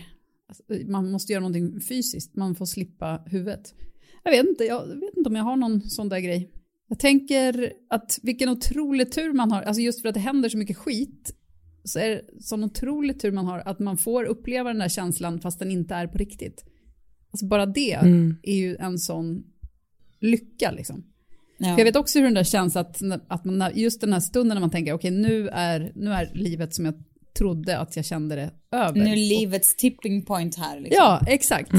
alltså, 0.48 0.62
man 0.86 1.10
måste 1.10 1.32
göra 1.32 1.40
någonting 1.40 1.80
fysiskt, 1.80 2.36
man 2.36 2.54
får 2.54 2.66
slippa 2.66 3.22
huvudet. 3.26 3.74
Jag 4.24 4.30
vet 4.30 4.46
inte, 4.46 4.64
jag 4.64 4.86
vet 4.86 5.16
inte 5.16 5.28
om 5.28 5.36
jag 5.36 5.44
har 5.44 5.56
någon 5.56 5.80
sån 5.80 6.08
där 6.08 6.18
grej. 6.20 6.50
Jag 6.88 6.98
tänker 6.98 7.72
att 7.90 8.18
vilken 8.22 8.48
otrolig 8.48 9.12
tur 9.12 9.32
man 9.32 9.52
har, 9.52 9.62
alltså 9.62 9.80
just 9.80 10.02
för 10.02 10.08
att 10.08 10.14
det 10.14 10.20
händer 10.20 10.48
så 10.48 10.58
mycket 10.58 10.76
skit, 10.76 11.34
så 11.84 11.98
är 11.98 12.08
det 12.08 12.22
sån 12.40 12.64
otrolig 12.64 13.20
tur 13.20 13.32
man 13.32 13.46
har 13.46 13.58
att 13.58 13.78
man 13.78 13.96
får 13.96 14.24
uppleva 14.24 14.68
den 14.70 14.78
där 14.78 14.88
känslan 14.88 15.40
fast 15.40 15.58
den 15.58 15.70
inte 15.70 15.94
är 15.94 16.06
på 16.06 16.18
riktigt. 16.18 16.64
Alltså 17.30 17.46
bara 17.46 17.66
det 17.66 17.92
är 18.42 18.54
ju 18.54 18.76
en 18.76 18.98
sån 18.98 19.44
lycka 20.20 20.70
liksom. 20.70 21.04
Ja. 21.58 21.78
Jag 21.78 21.84
vet 21.84 21.96
också 21.96 22.18
hur 22.18 22.24
den 22.24 22.34
där 22.34 22.44
känns 22.44 22.76
att, 22.76 23.00
att 23.28 23.44
man, 23.44 23.70
just 23.74 24.00
den 24.00 24.12
här 24.12 24.20
stunden 24.20 24.54
när 24.54 24.60
man 24.60 24.70
tänker 24.70 24.92
okej 24.92 25.10
nu, 25.10 25.48
är, 25.48 25.92
nu 25.94 26.10
är 26.12 26.30
livet 26.34 26.74
som 26.74 26.84
jag 26.84 26.94
trodde 27.38 27.78
att 27.78 27.96
jag 27.96 28.04
kände 28.04 28.36
det 28.36 28.50
över. 28.76 29.00
Nu 29.00 29.12
är 29.12 29.16
livets 29.16 29.76
tipping 29.76 30.24
point 30.24 30.56
här 30.56 30.80
liksom. 30.80 30.96
Ja, 31.04 31.20
exakt. 31.26 31.72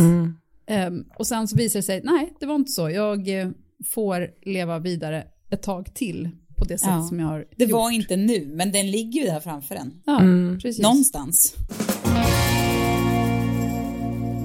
Ehm, 0.68 1.06
och 1.18 1.28
sen 1.28 1.48
så 1.48 1.56
visar 1.56 1.80
det 1.80 1.84
sig, 1.84 2.02
nej 2.04 2.34
det 2.40 2.46
var 2.46 2.56
inte 2.56 2.72
så. 2.72 2.90
Jag 2.90 3.40
eh, 3.42 3.50
får 3.94 4.28
leva 4.46 4.80
vidare 4.80 5.24
ett 5.50 5.62
tag 5.62 5.94
till 5.94 6.30
på 6.58 6.66
det 6.66 6.78
sätt 6.78 6.90
Ja. 6.92 7.08
som 7.08 7.20
jag 7.20 7.28
har 7.28 7.46
Det 7.58 7.64
gjort. 7.64 7.72
var 7.72 7.92
inte 7.92 8.16
nu, 8.16 8.52
men 8.54 8.72
den 8.72 8.92
ligger 8.92 9.22
ju 9.22 9.28
där 9.28 9.40
framför 9.40 9.76
en. 9.76 9.94
Ja, 10.06 10.20
precis. 10.62 10.82
Någonstans. 10.84 11.56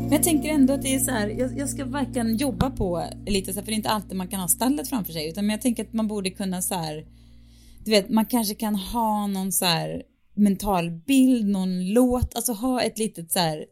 Men 0.04 0.12
jag 0.12 0.22
tänker 0.22 0.48
ändå 0.48 0.72
att 0.72 0.82
det 0.82 0.94
är 0.94 0.98
så 0.98 1.10
här, 1.10 1.28
jag, 1.28 1.58
jag 1.58 1.68
ska 1.68 1.84
verkligen 1.84 2.36
jobba 2.36 2.70
på 2.70 3.04
lite 3.26 3.52
så 3.52 3.58
här, 3.58 3.64
för 3.64 3.70
det 3.70 3.74
är 3.74 3.76
inte 3.76 3.90
alltid 3.90 4.16
man 4.16 4.28
kan 4.28 4.40
ha 4.40 4.48
stallet 4.48 4.88
framför 4.88 5.12
sig, 5.12 5.28
utan 5.28 5.50
jag 5.50 5.62
tänker 5.62 5.84
att 5.84 5.92
man 5.92 6.08
borde 6.08 6.30
kunna 6.30 6.62
så 6.62 6.74
här, 6.74 7.06
du 7.84 7.90
vet, 7.90 8.08
man 8.08 8.26
kanske 8.26 8.54
kan 8.54 8.74
ha 8.74 9.26
någon 9.26 9.52
så 9.52 9.64
här 9.64 10.02
mental 10.34 10.90
bild, 10.90 11.48
någon 11.48 11.92
låt, 11.92 12.34
alltså 12.34 12.52
ha 12.52 12.82
ett 12.82 12.98
litet 12.98 13.32
så 13.32 13.38
här 13.38 13.64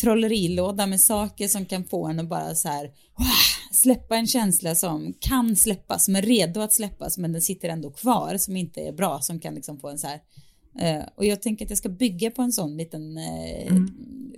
trollerilåda 0.00 0.86
med 0.86 1.00
saker 1.00 1.48
som 1.48 1.66
kan 1.66 1.84
få 1.84 2.06
en 2.06 2.20
att 2.20 2.28
bara 2.28 2.54
så 2.54 2.68
här, 2.68 2.84
"Wah!" 3.18 3.54
släppa 3.72 4.16
en 4.16 4.26
känsla 4.26 4.74
som 4.74 5.14
kan 5.20 5.56
släppas, 5.56 6.04
som 6.04 6.16
är 6.16 6.22
redo 6.22 6.60
att 6.60 6.72
släppas, 6.72 7.18
men 7.18 7.32
den 7.32 7.42
sitter 7.42 7.68
ändå 7.68 7.90
kvar, 7.90 8.36
som 8.36 8.56
inte 8.56 8.80
är 8.80 8.92
bra, 8.92 9.20
som 9.20 9.40
kan 9.40 9.54
liksom 9.54 9.80
få 9.80 9.88
en 9.88 9.98
så 9.98 10.06
här 10.06 10.20
Eh, 10.80 11.02
och 11.14 11.24
jag 11.24 11.42
tänker 11.42 11.64
att 11.64 11.70
jag 11.70 11.78
ska 11.78 11.88
bygga 11.88 12.30
på 12.30 12.42
en 12.42 12.52
sån 12.52 12.76
liten 12.76 13.18
eh, 13.18 13.74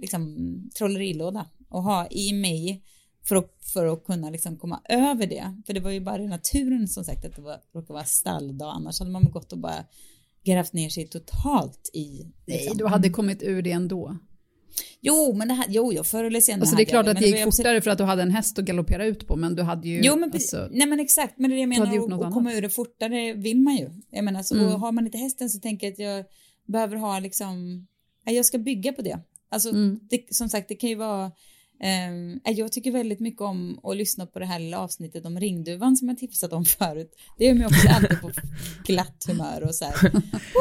liksom, 0.01 0.70
trollerilåda 0.79 1.46
och 1.68 1.83
ha 1.83 2.07
i 2.11 2.33
mig 2.33 2.83
för 3.22 3.37
att, 3.37 3.57
för 3.61 3.87
att 3.87 4.05
kunna 4.05 4.31
liksom 4.31 4.57
komma 4.57 4.81
över 4.88 5.27
det. 5.27 5.62
För 5.66 5.72
det 5.72 5.81
var 5.81 5.90
ju 5.90 6.01
bara 6.01 6.22
i 6.22 6.27
naturen 6.27 6.88
som 6.88 7.05
sagt 7.05 7.25
att 7.25 7.37
det 7.37 7.42
var, 7.42 7.61
råkade 7.72 7.92
vara 7.92 8.05
stalldag, 8.05 8.75
annars 8.77 8.99
hade 8.99 9.11
man 9.11 9.31
gått 9.31 9.53
och 9.53 9.59
bara 9.59 9.85
grävt 10.44 10.72
ner 10.72 10.89
sig 10.89 11.07
totalt 11.07 11.91
i... 11.93 12.26
Nej, 12.47 12.59
Liksom. 12.59 12.78
du 12.78 12.87
hade 12.87 13.11
kommit 13.11 13.43
ur 13.43 13.62
det 13.62 13.72
ändå. 13.72 14.16
Jo, 15.01 15.33
men 15.37 15.49
det 15.49 15.55
här, 15.55 15.67
jo, 15.69 15.93
jo, 15.93 16.05
förr 16.05 16.25
eller 16.25 16.41
senare 16.41 16.61
Alltså 16.61 16.77
det 16.77 16.83
är 16.83 16.85
klart 16.85 17.07
att 17.07 17.21
det 17.21 17.27
gick 17.27 17.45
fortare 17.45 17.81
för 17.81 17.91
att 17.91 17.99
du 17.99 18.05
hade 18.05 18.23
en 18.23 18.31
häst 18.31 18.59
att 18.59 18.64
galoppera 18.64 19.05
ut 19.07 19.27
på, 19.27 19.37
men 19.37 19.55
du 19.57 19.62
hade 19.62 19.89
ju... 19.89 20.01
Jo 20.03 20.17
men 20.17 20.33
alltså, 20.33 20.69
nej 20.73 20.87
men 20.87 21.01
exakt, 21.01 21.39
men 21.39 21.51
det 21.51 21.55
är 21.55 21.57
det 21.57 21.61
jag 21.61 21.69
menar, 22.09 22.27
och 22.27 22.33
komma 22.33 22.53
ur 22.53 22.62
det 22.62 22.71
fortare 22.71 23.33
vill 23.33 23.61
man 23.61 23.77
ju. 23.77 23.91
Jag 24.11 24.25
menar, 24.25 24.43
så, 24.43 24.55
Mm. 24.55 24.73
och 24.75 24.81
har 24.81 24.93
man 24.93 25.07
inte 25.07 25.19
hästen 25.19 25.51
så 25.51 25.61
tänker 25.61 25.87
jag 25.87 25.93
att 25.93 25.99
jag 25.99 26.25
behöver 26.67 26.97
ha 26.97 27.19
liksom, 27.19 27.87
ja, 28.25 28.33
jag 28.33 28.47
ska 28.47 28.59
bygga 28.59 28.93
på 28.93 29.03
det. 29.03 29.19
Alltså 29.49 29.69
Mm. 29.71 30.01
det, 30.11 30.35
som 30.35 30.49
sagt, 30.49 30.69
det 30.69 30.75
kan 30.75 30.91
ju 30.91 30.97
vara, 30.97 31.31
ja, 32.45 32.51
jag 32.53 32.73
tycker 32.73 32.91
väldigt 32.91 33.21
mycket 33.21 33.41
om 33.41 33.81
att 33.83 33.97
lyssna 33.97 34.27
på 34.27 34.39
det 34.39 34.47
här 34.47 34.59
lilla 34.59 34.79
avsnittet 34.79 35.25
om 35.27 35.41
ringduvan 35.41 35.97
som 35.97 36.09
jag 36.09 36.19
tipsat 36.19 36.53
om 36.53 36.64
förut. 36.79 37.12
Det 37.39 37.45
gör 37.45 37.55
mig 37.55 37.67
också 37.67 37.89
alltid 37.89 38.21
på 38.21 38.31
glatt 38.87 39.25
humör 39.27 39.62
och 39.64 39.75
så 39.75 39.85
här, 39.85 39.95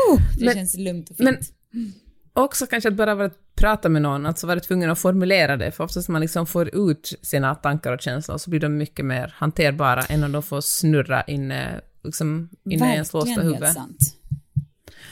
oh, 0.09 0.19
det 0.39 0.45
Men- 0.45 0.53
känns 0.53 0.77
lugnt 0.77 1.09
och 1.09 1.17
fint. 1.17 1.29
men- 1.71 1.93
Också 2.35 2.65
kanske 2.67 2.89
att 2.89 2.95
bara 2.95 3.29
prata 3.55 3.89
med 3.89 4.01
någon, 4.01 4.25
alltså 4.25 4.47
vara 4.47 4.59
tvungen 4.59 4.89
att 4.89 4.99
formulera 4.99 5.57
det, 5.57 5.71
för 5.71 5.83
oftast 5.83 6.09
man 6.09 6.21
liksom 6.21 6.45
får 6.47 6.75
ut 6.75 7.13
sina 7.21 7.55
tankar 7.55 7.91
och 7.93 8.01
känslor 8.01 8.37
så 8.37 8.49
blir 8.49 8.59
de 8.59 8.77
mycket 8.77 9.05
mer 9.05 9.33
hanterbara 9.37 10.01
än 10.01 10.23
om 10.23 10.31
de 10.31 10.43
får 10.43 10.61
snurra 10.61 11.23
inne, 11.23 11.81
liksom, 12.03 12.49
inne 12.69 12.89
i 12.91 12.93
ens 12.93 13.13
låsta 13.13 13.29
Verkligen 13.29 13.49
helt 13.53 13.61
huvud. 13.63 13.73
sant. 13.73 13.97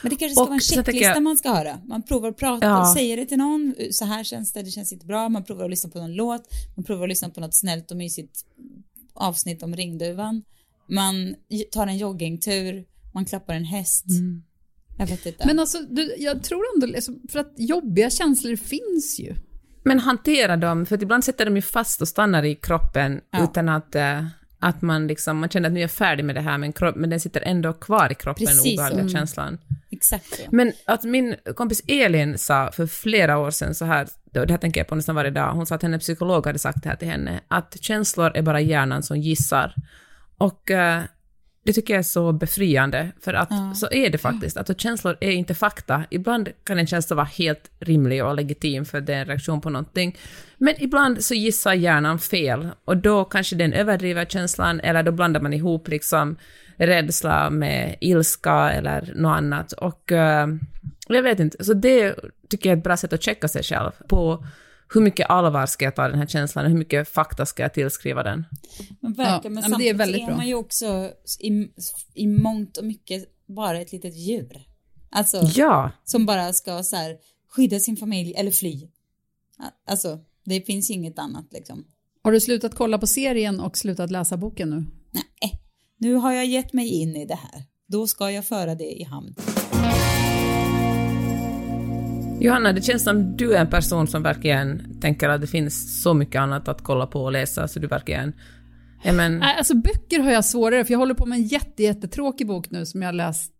Men 0.01 0.09
det 0.09 0.15
kanske 0.15 0.33
ska 0.35 0.41
Och 0.41 0.47
vara 0.47 0.53
en 0.55 0.59
checklista 0.59 1.03
jag- 1.09 1.23
man 1.23 1.37
ska 1.37 1.49
höra. 1.53 1.79
Man 1.85 2.03
provar 2.03 2.29
att 2.29 2.37
prata, 2.37 2.65
Ja. 2.65 2.93
säger 2.95 3.17
det 3.17 3.25
till 3.25 3.37
någon, 3.37 3.75
så 3.91 4.05
här 4.05 4.23
känns 4.23 4.53
det, 4.53 4.61
det 4.61 4.71
känns 4.71 4.93
inte 4.93 5.05
bra. 5.05 5.29
Man 5.29 5.43
provar 5.43 5.63
att 5.63 5.69
lyssna 5.69 5.89
på 5.89 5.99
någon 5.99 6.13
låt, 6.13 6.43
man 6.75 6.83
provar 6.83 7.03
att 7.03 7.09
lyssna 7.09 7.29
på 7.29 7.41
något 7.41 7.55
snällt 7.55 7.91
och 7.91 7.97
mysigt 7.97 8.45
avsnitt 9.13 9.63
om 9.63 9.75
ringduvan. 9.75 10.41
Man 10.89 11.35
tar 11.71 11.87
en 11.87 11.97
joggingtur, 11.97 12.85
man 13.13 13.25
klappar 13.25 13.53
en 13.53 13.65
häst. 13.65 14.05
Jag 14.97 15.07
vet 15.07 15.25
inte. 15.25 15.47
Men 15.47 15.59
alltså, 15.59 15.77
du, 15.89 16.15
jag 16.17 16.43
tror 16.43 16.63
ändå, 16.75 16.87
liksom, 16.87 17.21
för 17.29 17.39
att 17.39 17.53
jobbiga 17.57 18.09
känslor 18.09 18.55
finns 18.55 19.19
ju. 19.19 19.35
Men 19.83 19.99
hantera 19.99 20.57
dem, 20.57 20.85
för 20.85 20.95
att 20.95 21.01
ibland 21.01 21.23
sätter 21.23 21.45
de 21.45 21.55
ju 21.55 21.61
fast 21.61 22.01
och 22.01 22.07
stannar 22.07 22.43
i 22.43 22.55
kroppen 22.55 23.21
Ja. 23.31 23.43
utan 23.43 23.69
att, 23.69 23.95
eh, 23.95 24.25
att 24.59 24.81
man 24.81 25.07
liksom, 25.07 25.37
man 25.37 25.49
känner 25.49 25.67
att 25.69 25.73
nu 25.73 25.79
är 25.79 25.81
jag 25.83 25.91
färdig 25.91 26.25
med 26.25 26.35
det 26.35 26.41
här, 26.41 26.57
men, 26.57 26.73
kropp, 26.73 26.95
men 26.95 27.09
den 27.09 27.19
sitter 27.19 27.41
ändå 27.41 27.73
kvar 27.73 28.11
i 28.11 28.15
kroppen, 28.15 28.45
Precis 28.45 28.63
den 28.63 28.73
obehagliga 28.73 29.03
så. 29.03 29.09
känslan. 29.09 29.57
Exakt. 29.91 30.47
Men 30.51 30.73
att 30.85 31.03
min 31.03 31.35
kompis 31.55 31.81
Elin 31.87 32.37
sa 32.37 32.71
för 32.73 32.87
flera 32.87 33.37
år 33.37 33.51
sedan 33.51 33.75
så 33.75 33.85
här, 33.85 34.07
det 34.31 34.51
här 34.51 34.57
tänker 34.57 34.79
jag 34.79 34.87
på 34.87 34.95
nästan 34.95 35.15
varje 35.15 35.31
dag, 35.31 35.53
hon 35.53 35.65
sa 35.65 35.75
att 35.75 35.81
hennes 35.83 36.01
psykolog 36.01 36.45
hade 36.45 36.59
sagt 36.59 36.83
det 36.83 36.89
här 36.89 36.95
till 36.95 37.07
henne, 37.07 37.39
att 37.47 37.77
känslor 37.81 38.31
är 38.37 38.41
bara 38.41 38.61
hjärnan 38.61 39.03
som 39.03 39.17
gissar. 39.17 39.75
Och 40.37 40.71
eh, 40.71 41.01
det 41.63 41.73
tycker 41.73 41.93
jag 41.93 41.99
är 41.99 42.03
så 42.03 42.31
befriande, 42.31 43.11
för 43.21 43.33
att 43.33 43.77
så 43.77 43.87
är 43.91 44.09
det 44.09 44.17
faktiskt. 44.17 44.57
Att 44.57 44.81
känslor 44.81 45.17
är 45.19 45.31
inte 45.31 45.53
fakta. 45.53 46.03
Ibland 46.09 46.49
kan 46.63 46.79
en 46.79 46.87
känsla 46.87 47.15
vara 47.15 47.25
helt 47.25 47.71
rimlig 47.79 48.25
och 48.25 48.35
legitim 48.35 48.85
för 48.85 49.01
det 49.01 49.13
är 49.13 49.19
en 49.19 49.25
reaktion 49.25 49.61
på 49.61 49.69
någonting. 49.69 50.17
Men 50.57 50.75
ibland 50.77 51.23
så 51.23 51.33
gissar 51.33 51.73
hjärnan 51.73 52.19
fel 52.19 52.69
och 52.85 52.97
då 52.97 53.25
kanske 53.25 53.55
den 53.55 53.73
överdriver 53.73 54.25
känslan 54.25 54.79
eller 54.79 55.03
då 55.03 55.11
blandar 55.11 55.41
man 55.41 55.53
ihop 55.53 55.87
liksom 55.87 56.37
rädsla 56.77 57.49
med 57.49 57.95
ilska 58.01 58.71
eller 58.71 59.13
något 59.15 59.37
annat. 59.37 59.71
Och 59.71 60.11
eh, 60.11 60.47
jag 61.07 61.23
vet 61.23 61.39
inte, 61.39 61.63
så 61.63 61.73
det 61.73 62.15
tycker 62.49 62.69
jag 62.69 62.75
är 62.75 62.77
ett 62.77 62.83
bra 62.83 62.97
sätt 62.97 63.13
att 63.13 63.23
checka 63.23 63.47
sig 63.47 63.63
själv 63.63 63.91
på 64.07 64.45
hur 64.93 65.01
mycket 65.01 65.29
allvar 65.29 65.65
ska 65.65 65.85
jag 65.85 65.95
ta 65.95 66.07
den 66.07 66.19
här 66.19 66.27
känslan 66.27 66.65
och 66.65 66.71
hur 66.71 66.77
mycket 66.77 67.09
fakta 67.09 67.45
ska 67.45 67.63
jag 67.63 67.73
tillskriva 67.73 68.23
den. 68.23 68.45
Men 68.99 69.15
Ja, 69.17 69.23
verkligen, 69.23 69.53
men 69.53 69.63
ja, 69.63 69.69
men 69.69 69.79
det 69.79 69.89
är 69.89 69.93
samtidigt 69.93 69.95
väldigt 69.95 70.29
är 70.29 70.35
man 70.35 70.47
ju 70.47 70.55
också 70.55 71.11
i, 71.39 71.67
i 72.13 72.27
mångt 72.27 72.77
och 72.77 72.85
mycket 72.85 73.25
bara 73.45 73.81
ett 73.81 73.91
litet 73.91 74.15
djur. 74.15 74.67
Alltså, 75.11 75.41
Ja, 75.55 75.91
som 76.03 76.25
bara 76.25 76.53
ska 76.53 76.83
så 76.83 76.95
här, 76.95 77.17
skydda 77.49 77.79
sin 77.79 77.97
familj 77.97 78.33
eller 78.33 78.51
fly. 78.51 78.89
Alltså, 79.87 80.19
det 80.45 80.61
finns 80.61 80.89
ju 80.89 80.93
inget 80.93 81.19
annat 81.19 81.45
liksom. 81.51 81.85
Har 82.23 82.31
du 82.31 82.39
slutat 82.39 82.75
kolla 82.75 82.97
på 82.97 83.07
serien 83.07 83.59
och 83.59 83.77
slutat 83.77 84.11
läsa 84.11 84.37
boken 84.37 84.69
nu? 84.69 84.85
Nej, 85.11 85.61
nu 85.97 86.13
har 86.13 86.31
jag 86.31 86.45
gett 86.45 86.73
mig 86.73 86.87
in 86.87 87.15
i 87.15 87.25
det 87.25 87.35
här. 87.35 87.63
Då 87.87 88.07
ska 88.07 88.31
jag 88.31 88.45
föra 88.45 88.75
det 88.75 89.01
i 89.01 89.03
hamn. 89.03 89.35
Johanna, 92.43 92.73
det 92.73 92.81
känns 92.81 93.03
som 93.03 93.37
du 93.37 93.55
är 93.55 93.61
en 93.61 93.69
person 93.69 94.07
som 94.07 94.23
verkligen 94.23 94.99
tänker 95.01 95.29
att 95.29 95.41
det 95.41 95.47
finns 95.47 96.03
så 96.03 96.13
mycket 96.13 96.39
annat 96.39 96.67
att 96.67 96.81
kolla 96.81 97.07
på 97.07 97.23
och 97.23 97.31
läsa, 97.31 97.67
så 97.67 97.79
du 97.79 97.87
verkligen... 97.87 98.33
Ja, 99.03 99.13
men, 99.13 99.41
alltså 99.41 99.75
böcker 99.75 100.19
har 100.19 100.31
jag 100.31 100.45
svårare 100.45 100.85
för 100.85 100.91
jag 100.91 100.99
håller 100.99 101.13
på 101.13 101.25
med 101.25 101.35
en 101.35 101.43
jätte, 101.43 101.83
jättetråkig 101.83 102.47
bok 102.47 102.71
nu 102.71 102.85
som 102.85 103.01
jag 103.01 103.07
har 103.07 103.13
läst. 103.13 103.51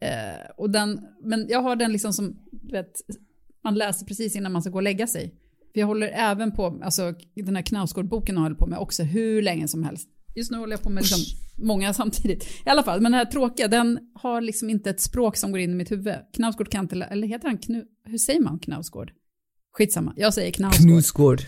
Eh, 0.00 0.50
och 0.56 0.70
den, 0.70 1.00
men 1.22 1.46
jag 1.48 1.62
har 1.62 1.76
den 1.76 1.92
liksom 1.92 2.12
som, 2.12 2.36
vet, 2.72 2.92
man 3.64 3.74
läser 3.74 4.06
precis 4.06 4.36
innan 4.36 4.52
man 4.52 4.62
ska 4.62 4.70
gå 4.70 4.78
och 4.78 4.82
lägga 4.82 5.06
sig. 5.06 5.34
För 5.72 5.80
jag 5.80 5.86
håller 5.86 6.08
även 6.08 6.52
på, 6.52 6.80
alltså 6.82 7.14
den 7.34 7.56
här 7.56 7.62
Knausgård-boken 7.62 8.34
jag 8.34 8.42
hållit 8.42 8.58
på 8.58 8.66
med 8.66 8.78
också 8.78 9.02
hur 9.02 9.42
länge 9.42 9.68
som 9.68 9.84
helst. 9.84 10.08
Just 10.34 10.50
nu 10.50 10.58
håller 10.58 10.72
jag 10.72 10.82
på 10.82 10.90
med 10.90 11.02
liksom 11.02 11.38
många 11.56 11.94
samtidigt. 11.94 12.44
I 12.66 12.68
alla 12.68 12.82
fall, 12.82 13.00
men 13.00 13.12
den 13.12 13.18
här 13.18 13.24
tråkiga, 13.24 13.68
den 13.68 13.98
har 14.14 14.40
liksom 14.40 14.70
inte 14.70 14.90
ett 14.90 15.00
språk 15.00 15.36
som 15.36 15.52
går 15.52 15.60
in 15.60 15.70
i 15.70 15.74
mitt 15.74 15.90
huvud. 15.90 16.14
Knausgård 16.34 16.68
kan 16.70 16.84
inte, 16.84 16.96
eller 16.96 17.26
heter 17.26 17.48
han 17.48 17.58
Knu, 17.58 17.84
hur 18.04 18.18
säger 18.18 18.40
man 18.40 18.58
Knausgård? 18.58 19.12
Skitsamma, 19.72 20.14
jag 20.16 20.34
säger 20.34 20.52
Knausgård. 20.52 20.86
Knusgård. 20.86 21.42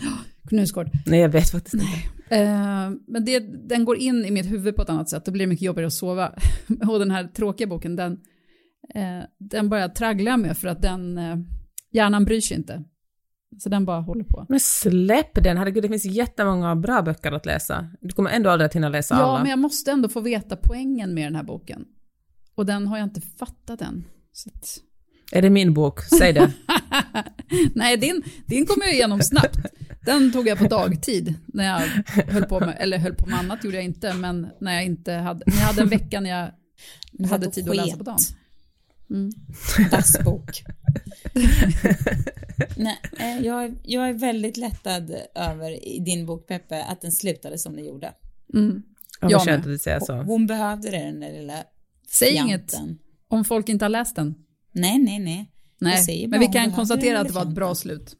Knausgård. 0.49 0.89
Nej, 1.05 1.19
jag 1.19 1.29
vet 1.29 1.49
faktiskt 1.49 1.73
inte. 1.73 1.87
Eh, 2.29 2.91
men 3.07 3.25
det, 3.25 3.39
den 3.69 3.85
går 3.85 3.97
in 3.97 4.25
i 4.25 4.31
mitt 4.31 4.51
huvud 4.51 4.75
på 4.75 4.81
ett 4.81 4.89
annat 4.89 5.09
sätt. 5.09 5.25
Då 5.25 5.31
blir 5.31 5.45
det 5.45 5.49
mycket 5.49 5.65
jobbigare 5.65 5.87
att 5.87 5.93
sova. 5.93 6.33
och 6.87 6.99
den 6.99 7.11
här 7.11 7.27
tråkiga 7.27 7.67
boken, 7.67 7.95
den, 7.95 8.11
eh, 8.95 9.23
den 9.37 9.69
bara 9.69 9.89
tragglar 9.89 10.31
jag 10.31 10.39
med 10.39 10.57
för 10.57 10.67
att 10.67 10.81
den, 10.81 11.17
eh, 11.17 11.37
hjärnan 11.91 12.25
bryr 12.25 12.41
sig 12.41 12.57
inte. 12.57 12.83
Så 13.59 13.69
den 13.69 13.85
bara 13.85 14.01
håller 14.01 14.23
på. 14.23 14.45
Men 14.49 14.59
släpp 14.59 15.43
den, 15.43 15.57
herregud, 15.57 15.83
det 15.83 15.87
finns 15.89 16.05
jättemånga 16.05 16.75
bra 16.75 17.01
böcker 17.01 17.31
att 17.31 17.45
läsa. 17.45 17.89
Du 18.01 18.09
kommer 18.09 18.29
ändå 18.29 18.49
aldrig 18.49 18.65
att 18.65 18.75
hinna 18.75 18.89
läsa 18.89 19.15
Ja, 19.15 19.21
alla. 19.21 19.39
men 19.39 19.49
jag 19.49 19.59
måste 19.59 19.91
ändå 19.91 20.09
få 20.09 20.19
veta 20.21 20.55
poängen 20.55 21.13
med 21.13 21.25
den 21.25 21.35
här 21.35 21.43
boken. 21.43 21.85
Och 22.55 22.65
den 22.65 22.87
har 22.87 22.97
jag 22.97 23.05
inte 23.05 23.21
fattat 23.21 23.81
än. 23.81 24.03
Så 24.31 24.49
att... 24.53 24.77
Är 25.31 25.41
det 25.41 25.49
min 25.49 25.73
bok? 25.73 26.01
Säg 26.01 26.33
det. 26.33 26.53
Nej, 27.75 27.97
din, 27.97 28.23
din 28.45 28.65
kom 28.65 28.77
jag 28.81 28.93
igenom 28.93 29.21
snabbt. 29.21 29.57
Den 30.05 30.31
tog 30.31 30.47
jag 30.47 30.57
på 30.57 30.63
dagtid 30.63 31.33
när 31.47 31.65
jag 31.65 31.81
höll 32.27 32.43
på 32.43 32.59
med, 32.59 32.75
eller 32.79 32.97
höll 32.97 33.15
på 33.15 33.25
med 33.25 33.39
annat 33.39 33.63
gjorde 33.63 33.77
jag 33.77 33.85
inte, 33.85 34.13
men 34.13 34.47
när 34.61 34.73
jag 34.73 34.85
inte 34.85 35.13
hade, 35.13 35.43
när 35.45 35.55
jag 35.57 35.67
hade 35.67 35.81
en 35.81 35.89
vecka 35.89 36.19
när 36.19 36.29
jag 36.29 36.51
hade 37.27 37.51
tid 37.51 37.69
att 37.69 37.75
läsa 37.75 37.97
på 37.97 38.03
dagen. 38.03 38.17
Dagsbok. 39.91 40.63
Nej, 42.77 42.97
eh, 43.19 43.45
jag, 43.45 43.63
är- 43.65 43.73
jag 43.83 44.09
är 44.09 44.13
väldigt 44.13 44.57
lättad 44.57 45.15
över 45.35 45.87
i 45.87 45.99
din 45.99 46.25
bok 46.25 46.47
Peppe 46.47 46.83
att 46.83 47.01
den 47.01 47.11
slutade 47.11 47.57
som 47.57 47.75
den 47.75 47.85
gjorde. 47.85 48.13
Mm. 48.53 48.83
Ja, 49.21 49.27
Jag 49.31 49.41
skönt 49.41 49.59
att 49.65 49.71
du 49.71 49.77
säger 49.77 49.99
så. 49.99 50.13
Hon 50.13 50.47
behövde 50.47 50.89
det, 50.91 50.97
den 50.97 51.19
där 51.19 51.33
lilla 51.33 51.63
Säg 52.09 52.31
fjanten. 52.33 52.47
inget 52.49 52.73
om 53.27 53.43
folk 53.45 53.69
inte 53.69 53.85
har 53.85 53.89
läst 53.89 54.15
den. 54.15 54.35
Nej, 54.71 54.99
nej, 54.99 55.19
nej. 55.19 55.51
Jag 55.79 55.99
säger 56.03 56.19
Nej, 56.19 56.27
men 56.27 56.39
vi 56.39 56.45
hon 56.45 56.53
kan 56.53 56.71
konstatera 56.71 57.19
att 57.19 57.27
det 57.27 57.33
var 57.33 57.41
ett 57.41 57.55
bra 57.55 57.75
slut. 57.75 58.15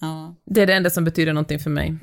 Ja. 0.00 0.34
Det 0.46 0.62
är 0.62 0.66
det 0.66 0.74
enda 0.74 0.90
som 0.90 1.04
betyder 1.04 1.32
någonting 1.32 1.58
för 1.58 1.70
mig. 1.70 1.94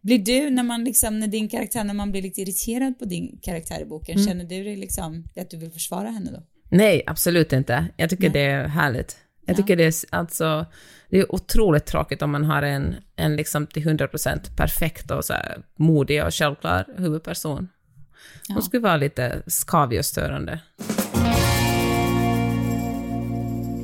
Blir 0.00 0.18
du, 0.18 0.50
när 0.50 0.62
man 0.62 0.84
liksom, 0.84 1.18
när 1.20 1.26
din 1.26 1.48
karaktär, 1.48 1.84
när 1.84 1.94
man 1.94 2.10
blir 2.12 2.22
lite 2.22 2.40
irriterad 2.40 2.98
på 2.98 3.04
din 3.04 3.38
karaktär 3.42 3.80
i 3.82 3.84
boken, 3.84 4.14
Mm. 4.16 4.28
känner 4.28 4.44
du 4.44 4.64
dig 4.64 4.76
liksom, 4.76 5.24
att 5.36 5.50
du 5.50 5.56
vill 5.56 5.70
försvara 5.70 6.10
henne 6.10 6.30
då? 6.30 6.42
Nej, 6.72 7.02
absolut 7.06 7.52
inte. 7.52 7.86
Jag 7.96 8.10
tycker 8.10 8.28
det 8.30 8.40
är 8.40 8.68
härligt. 8.68 9.16
Jag 9.46 9.56
tycker 9.56 9.76
det 9.76 9.84
är 9.84 9.94
alltså, 10.10 10.66
det 11.10 11.18
är 11.18 11.34
otroligt 11.34 11.86
tråkigt 11.86 12.22
om 12.22 12.30
man 12.30 12.44
har 12.44 12.62
en, 12.62 12.94
en 13.16 13.36
liksom 13.36 13.66
till 13.66 13.82
100% 13.82 14.56
perfekt 14.56 15.10
och 15.10 15.24
så 15.24 15.32
här 15.32 15.62
modig 15.76 16.24
och 16.24 16.34
självklar 16.34 16.86
huvudperson. 16.96 17.68
Hon 18.48 18.62
skulle 18.62 18.82
vara 18.82 18.96
lite 18.96 19.42
skavig 19.46 19.98
och 19.98 20.04
störande. 20.04 20.60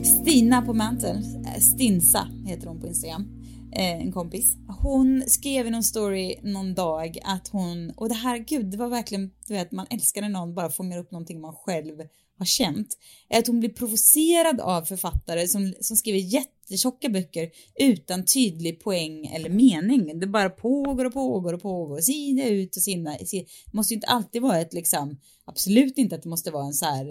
Stina 0.05 0.63
på 0.63 0.75
Mantel, 0.75 1.17
eh, 1.17 1.61
Stinsa 1.61 2.29
heter 2.47 2.67
hon 2.67 2.81
på 2.81 2.87
Instagram, 2.87 3.27
eh, 3.73 4.01
en 4.01 4.13
kompis. 4.13 4.57
Hon 4.81 5.23
skrev 5.27 5.67
i 5.67 5.71
någon 5.71 5.83
story 5.83 6.37
någon 6.43 6.75
dag 6.75 7.19
att 7.25 7.49
hon, 7.49 7.91
och 7.97 8.09
det 8.09 8.15
här, 8.15 8.39
gud, 8.39 8.67
det 8.67 8.77
var 8.77 8.89
verkligen, 8.89 9.31
du 9.47 9.55
vet, 9.55 9.73
man 9.73 9.87
älskar 9.91 10.21
när 10.21 10.29
någon 10.29 10.55
bara 10.55 10.71
fångar 10.71 10.99
upp 10.99 11.11
någonting 11.11 11.41
man 11.41 11.55
själv 11.55 12.01
har 12.39 12.47
känt. 12.47 12.99
Är 13.29 13.39
att 13.39 13.47
hon 13.47 13.61
blir 13.61 13.71
provocerad 13.71 14.61
av 14.61 14.83
författare 14.83 15.49
som, 15.49 15.75
som 15.81 15.97
skriver 15.97 16.19
jättetjocka 16.19 17.09
böcker 17.09 17.51
utan 17.81 18.25
tydlig 18.25 18.81
poäng 18.81 19.27
eller 19.27 19.51
mening. 19.51 20.21
Det 20.21 20.27
bara 20.27 20.51
pågår 20.51 21.05
och 21.05 21.13
pågår 21.13 21.53
och 21.53 21.63
pågår, 21.63 22.01
sida 22.01 22.45
ut 22.45 22.77
och 22.77 22.83
sida. 22.83 23.17
Det 23.31 23.47
måste 23.73 23.95
ju 23.95 23.97
inte 23.97 24.07
alltid 24.07 24.43
vara 24.43 24.61
ett 24.61 24.73
liksom, 24.73 25.21
absolut 25.45 25.99
inte 25.99 26.17
att 26.17 26.23
det 26.23 26.29
måste 26.29 26.51
vara 26.51 26.67
en 26.67 26.75
så 26.75 26.87
här 26.87 27.09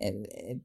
eh, 0.00 0.56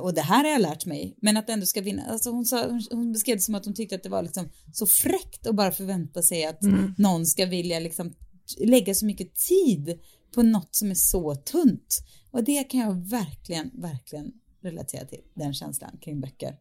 och 0.00 0.14
det 0.14 0.20
här 0.20 0.44
har 0.44 0.50
jag 0.50 0.62
lärt 0.62 0.86
mig, 0.86 1.16
men 1.22 1.36
att 1.36 1.50
ändå 1.50 1.66
ska 1.66 1.80
vinna. 1.80 2.02
Alltså 2.02 2.30
hon, 2.30 2.44
sa, 2.44 2.80
hon, 2.90 3.12
beskrev 3.12 3.36
det 3.36 3.42
som 3.42 3.54
att 3.54 3.64
hon 3.64 3.74
tyckte 3.74 3.94
att 3.94 4.02
det 4.02 4.08
var 4.08 4.22
liksom 4.22 4.48
så 4.72 4.86
fräckt 4.86 5.46
att 5.46 5.54
bara 5.54 5.72
förvänta 5.72 6.22
sig 6.22 6.44
att 6.44 6.60
någon 6.98 7.26
ska 7.26 7.46
vilja 7.46 7.78
liksom 7.78 8.14
lägga 8.58 8.94
så 8.94 9.06
mycket 9.06 9.34
tid 9.34 10.00
på 10.36 10.42
något 10.42 10.74
som 10.74 10.90
är 10.90 10.94
så 10.94 11.34
tunt. 11.34 11.98
Och 12.30 12.44
det 12.44 12.64
kan 12.64 12.80
jag 12.80 13.10
verkligen, 13.10 13.70
verkligen 13.74 14.32
relatera 14.62 15.04
till, 15.04 15.20
den 15.34 15.54
känslan 15.54 15.90
kring 16.00 16.20
böcker. 16.20 16.56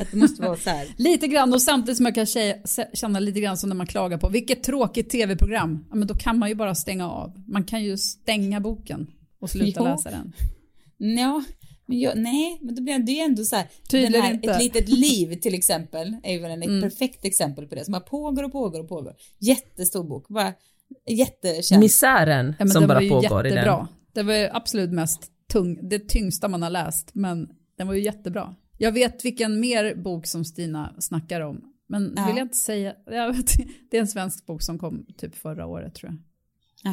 Att 0.00 0.10
det 0.10 0.16
måste 0.16 0.42
vara 0.42 0.56
så 0.56 0.70
här. 0.70 0.88
Lite 0.96 1.28
grann 1.28 1.52
och 1.52 1.62
samtidigt 1.62 1.96
som 1.96 2.06
jag 2.06 2.14
kan 2.14 2.26
känna 2.94 3.20
lite 3.20 3.40
grann 3.40 3.56
som 3.56 3.68
när 3.68 3.76
man 3.76 3.86
klagar 3.86 4.18
på 4.18 4.28
vilket 4.28 4.62
tråkigt 4.62 5.10
tv-program. 5.10 5.86
Ja, 5.90 5.96
men 5.96 6.08
då 6.08 6.14
kan 6.14 6.38
man 6.38 6.48
ju 6.48 6.54
bara 6.54 6.74
stänga 6.74 7.10
av. 7.10 7.42
Man 7.46 7.64
kan 7.64 7.84
ju 7.84 7.98
stänga 7.98 8.60
boken 8.60 9.06
och 9.40 9.50
sluta 9.50 9.80
Ja. 9.80 9.90
läsa 9.90 10.10
den. 10.10 10.32
Ja, 11.18 11.44
men 11.86 12.00
jag, 12.00 12.18
nej, 12.18 12.58
men 12.60 12.74
då 12.74 12.82
blir 12.82 12.98
det 12.98 13.12
ju 13.12 13.20
ändå 13.20 13.44
så 13.44 13.56
här. 13.56 13.66
Tydligen 13.90 14.22
här, 14.22 14.34
inte. 14.34 14.48
Mm. 14.48 14.56
Ett 14.56 14.62
litet 14.62 14.88
liv 14.88 15.40
till 15.40 15.54
exempel 15.54 16.16
är 16.22 16.32
ju 16.32 16.46
ett 16.46 16.82
perfekt 16.82 17.24
exempel 17.24 17.66
på 17.66 17.74
det 17.74 17.84
som 17.84 17.92
bara 17.92 18.00
pågår 18.00 18.42
och 18.42 18.52
pågår 18.52 18.80
och 18.80 18.88
pågår. 18.88 19.16
Jättestor 19.38 20.04
bok, 20.04 20.28
bara 20.28 20.52
jättekänd. 21.08 21.80
Misären 21.80 22.46
Ja, 22.58 22.64
men 22.64 22.68
som 22.68 22.86
bara 22.86 23.00
pågår 23.00 23.46
i 23.46 23.50
jättebra. 23.50 23.76
den. 23.76 23.86
Det 24.14 24.22
var 24.22 24.34
ju 24.34 24.48
absolut 24.52 24.90
mest 24.90 25.20
tung, 25.52 25.88
det 25.88 26.08
tyngsta 26.08 26.48
man 26.48 26.62
har 26.62 26.70
läst, 26.70 27.10
men 27.14 27.48
den 27.78 27.86
var 27.86 27.94
ju 27.94 28.00
jättebra. 28.02 28.54
Jag 28.78 28.92
vet 28.92 29.24
vilken 29.24 29.60
mer 29.60 29.94
bok 29.94 30.26
som 30.26 30.44
Stina 30.44 30.94
snackar 30.98 31.40
om. 31.40 31.60
Men 31.88 32.14
Ja. 32.16 32.26
vill 32.26 32.36
jag 32.36 32.44
inte 32.44 32.56
säga. 32.56 32.92
Jag 33.06 33.32
vet, 33.32 33.52
det 33.90 33.96
är 33.96 34.00
en 34.00 34.08
svensk 34.08 34.46
bok 34.46 34.62
som 34.62 34.78
kom 34.78 35.06
typ 35.18 35.34
förra 35.36 35.66
året 35.66 35.94
tror 35.94 36.12
jag. 36.12 36.18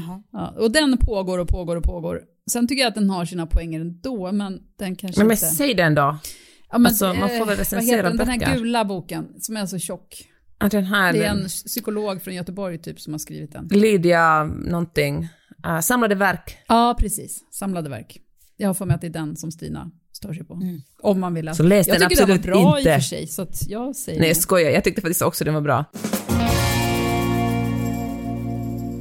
Jaha. 0.01 0.23
Ja, 0.31 0.53
och 0.57 0.71
den 0.71 0.97
pågår 0.97 1.37
och 1.39 1.47
pågår 1.47 1.75
och 1.75 1.83
pågår. 1.83 2.21
Sen 2.51 2.67
tycker 2.67 2.81
jag 2.81 2.89
att 2.89 2.95
den 2.95 3.09
har 3.09 3.25
sina 3.25 3.45
poänger 3.47 3.79
ändå, 3.81 4.31
men 4.31 4.61
den 4.75 4.95
kanske 4.95 5.19
Men, 5.19 5.27
men 5.27 5.33
inte... 5.35 5.45
säg 5.45 5.73
den 5.73 5.95
då. 5.95 6.01
ja, 6.01 6.77
men, 6.77 6.85
alltså, 6.85 7.05
man 7.05 7.15
får 7.15 7.27
väl 7.29 7.39
eh, 7.41 7.45
vad 7.47 7.57
recensera 7.57 7.95
heter 7.97 8.03
den? 8.09 8.17
Den 8.17 8.27
böcker. 8.27 8.45
här 8.45 8.57
gula 8.57 8.85
boken 8.85 9.27
som 9.39 9.57
är 9.57 9.65
så 9.65 9.79
tjock. 9.79 10.23
Att 10.57 10.71
den 10.71 10.85
här 10.85 11.13
Det 11.13 11.23
är 11.23 11.29
en 11.29 11.47
psykolog 11.47 12.21
från 12.21 12.33
Göteborg 12.33 12.77
typ 12.77 12.99
som 12.99 13.13
har 13.13 13.17
skrivit 13.17 13.51
den. 13.51 13.67
Lydia 13.67 14.43
någonting, 14.43 15.27
uh, 15.67 15.79
samlade 15.79 16.15
verk. 16.15 16.57
Ja, 16.67 16.95
precis. 16.99 17.43
Samlade 17.51 17.89
verk. 17.89 18.17
Jag 18.57 18.69
har 18.69 18.73
för 18.73 18.85
mig 18.85 18.95
att 18.95 19.01
det 19.01 19.07
är 19.07 19.11
den 19.11 19.35
som 19.35 19.51
Stina 19.51 19.91
stör 20.13 20.33
sig 20.33 20.45
på. 20.45 20.61
Om 21.01 21.19
man 21.19 21.33
vill 21.33 21.45
läsa. 21.45 21.55
Så 21.55 21.63
läs 21.63 21.87
jag 21.87 21.99
den 21.99 22.09
tycker 22.09 22.23
absolut 22.23 22.43
den 22.43 22.53
var 22.53 22.61
bra 22.61 22.77
inte. 22.79 22.89
i 22.89 22.93
och 22.93 22.95
för 22.95 23.01
sig, 23.01 23.27
så 23.27 23.41
att 23.41 23.69
jag 23.69 23.95
säger 23.95 24.19
Nej 24.19 24.27
jag 24.27 24.37
skojar, 24.37 24.71
jag 24.71 24.83
tyckte 24.83 25.01
faktiskt 25.01 25.21
också 25.21 25.43
den 25.43 25.53
var 25.53 25.61
bra. 25.61 25.85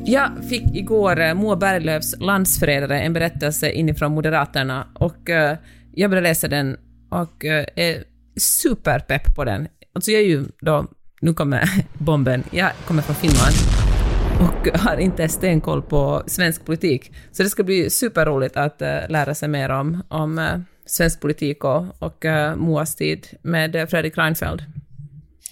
Jag 0.07 0.31
fick 0.49 0.77
igår 0.77 1.21
eh, 1.21 1.35
Moa 1.35 1.57
Berglöfs 1.57 2.15
Landsförrädare, 2.19 3.01
en 3.01 3.13
berättelse 3.13 3.73
inifrån 3.73 4.13
Moderaterna 4.13 4.89
och 4.95 5.31
eh, 5.31 5.59
jag 5.93 6.11
började 6.11 6.29
läsa 6.29 6.49
den 6.49 6.77
och 7.11 7.45
är 7.45 8.05
superpepp 8.37 9.35
på 9.35 9.45
den. 9.45 9.69
Alltså 9.93 10.11
jag 10.11 10.21
är 10.21 10.27
ju 10.27 10.45
då, 10.61 10.87
nu 11.25 11.35
kommer 11.35 11.69
bomben, 11.99 12.45
jag 12.51 12.71
kommer 12.87 13.03
från 13.03 13.17
Finland 13.17 13.55
och 14.41 14.81
har 14.81 14.97
inte 14.97 15.29
stenkoll 15.29 15.83
på 15.83 16.23
svensk 16.27 16.65
politik. 16.65 17.13
Så 17.33 17.43
det 17.43 17.49
ska 17.51 17.63
bli 17.63 17.91
superroligt 17.91 18.57
att 18.57 18.83
eh, 18.83 18.89
lära 19.09 19.35
sig 19.35 19.49
mer 19.49 19.69
om, 19.69 20.03
om 20.09 20.39
eh, 20.39 20.59
svensk 20.87 21.21
politik 21.21 21.65
och, 21.65 21.85
och 21.99 22.25
uh, 22.25 22.57
Moas 22.57 22.95
tid 22.97 23.27
med 23.43 23.77
eh, 23.77 23.87
Fredrik 23.87 24.19
Reinfeldt. 24.19 24.63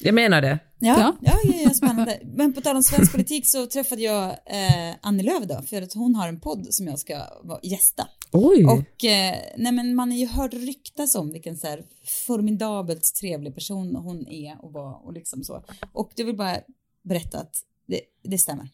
Jag 0.00 0.14
menar 0.14 0.42
det. 0.42 0.58
Ja, 0.78 0.94
Ja. 0.98 1.16
ja. 1.20 1.32
Ja, 1.44 1.52
ja, 1.64 1.70
spännande. 1.70 2.18
Men 2.36 2.52
på 2.52 2.60
tal 2.60 2.76
om 2.76 2.82
svensk 2.82 3.12
politik 3.12 3.48
så 3.48 3.66
träffade 3.66 4.02
jag 4.02 4.24
eh, 4.30 4.94
Annie 5.02 5.22
Lööf 5.22 5.44
då, 5.44 5.62
för 5.70 5.82
att 5.82 5.94
hon 5.94 6.14
har 6.14 6.28
en 6.28 6.40
podd 6.40 6.66
som 6.70 6.86
jag 6.86 6.98
ska 6.98 7.14
vara- 7.42 7.60
gästa. 7.62 8.06
Oj! 8.32 8.64
Och 8.64 9.04
eh, 9.04 9.34
nej 9.56 9.72
men 9.72 9.94
man 9.94 10.10
har 10.10 10.18
ju 10.18 10.26
hört 10.26 10.54
ryktas 10.54 11.14
om 11.14 11.32
vilken 11.32 11.56
så 11.56 11.66
här 11.66 11.84
formidabelt 12.26 13.14
trevlig 13.20 13.54
person 13.54 13.96
hon 13.96 14.26
är 14.28 14.64
och 14.64 14.72
var 14.72 15.06
och 15.06 15.12
liksom 15.12 15.44
så. 15.44 15.64
Och 15.92 16.12
jag 16.16 16.24
vill 16.26 16.36
bara 16.36 16.56
berätta 17.02 17.38
att 17.38 17.56
det, 17.86 18.00
det 18.22 18.38
stämmer. 18.38 18.68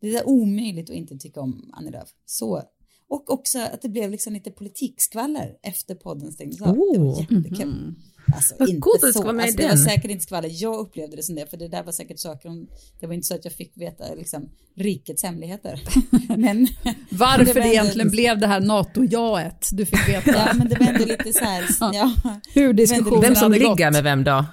Det 0.00 0.16
är 0.16 0.28
omöjligt 0.28 0.90
att 0.90 0.96
inte 0.96 1.16
tycka 1.18 1.40
om 1.40 1.70
Annie 1.72 1.90
Lööf. 1.90 2.08
Så. 2.26 2.62
Och 3.08 3.30
också 3.30 3.58
att 3.58 3.82
det 3.82 3.88
blev 3.88 4.10
liksom 4.10 4.32
lite 4.32 4.50
politikskvaller 4.50 5.56
efter 5.62 5.94
podden 5.94 6.32
stängdes 6.32 6.62
av. 6.62 6.66
Det 6.74 6.78
var 6.78 6.86
Oh. 6.86 7.20
jättekul. 7.20 7.94
Alltså, 8.34 8.54
Vad 8.58 8.68
inte 8.68 8.80
coolt 8.80 8.94
att 8.96 9.00
det 9.00 9.06
så. 9.12 9.18
ska 9.18 9.22
vara 9.22 9.32
med 9.32 9.44
i 9.44 9.46
alltså, 9.46 9.56
det 9.58 9.62
var 9.68 9.74
den. 9.76 9.84
säkert 9.84 10.10
inte 10.10 10.24
skvaller. 10.24 10.50
Jag 10.52 10.76
upplevde 10.78 11.16
det 11.16 11.22
som 11.22 11.34
det, 11.34 11.50
för 11.50 11.56
det 11.56 11.68
där 11.68 11.82
var 11.82 11.92
säkert 11.92 12.18
saker 12.18 12.48
om, 12.48 12.66
det 13.00 13.06
var 13.06 13.14
inte 13.14 13.26
så 13.26 13.34
att 13.34 13.44
jag 13.44 13.52
fick 13.54 13.72
veta 13.76 14.14
liksom 14.14 14.48
rikets 14.76 15.22
hemligheter. 15.22 15.82
men, 16.36 16.66
Varför 17.10 17.44
var 17.46 17.54
det, 17.54 17.60
ändå- 17.60 17.72
egentligen 17.72 18.10
blev 18.10 18.38
det 18.38 18.46
här 18.46 18.60
NATO-jaet 18.60 19.68
du 19.72 19.86
fick 19.86 20.08
veta. 20.08 20.30
Ja, 20.30 20.52
men 20.54 20.68
det 20.68 20.76
var 20.80 20.86
ändå 20.86 21.04
lite 21.04 21.32
så 21.32 21.44
här, 21.44 21.64
ja. 21.80 22.12
Hur 22.54 22.72
diskussionen 22.72 23.20
Vem 23.20 23.34
som 23.34 23.52
ligger 23.52 23.90
med 23.90 24.02
vem 24.04 24.24
då? 24.24 24.44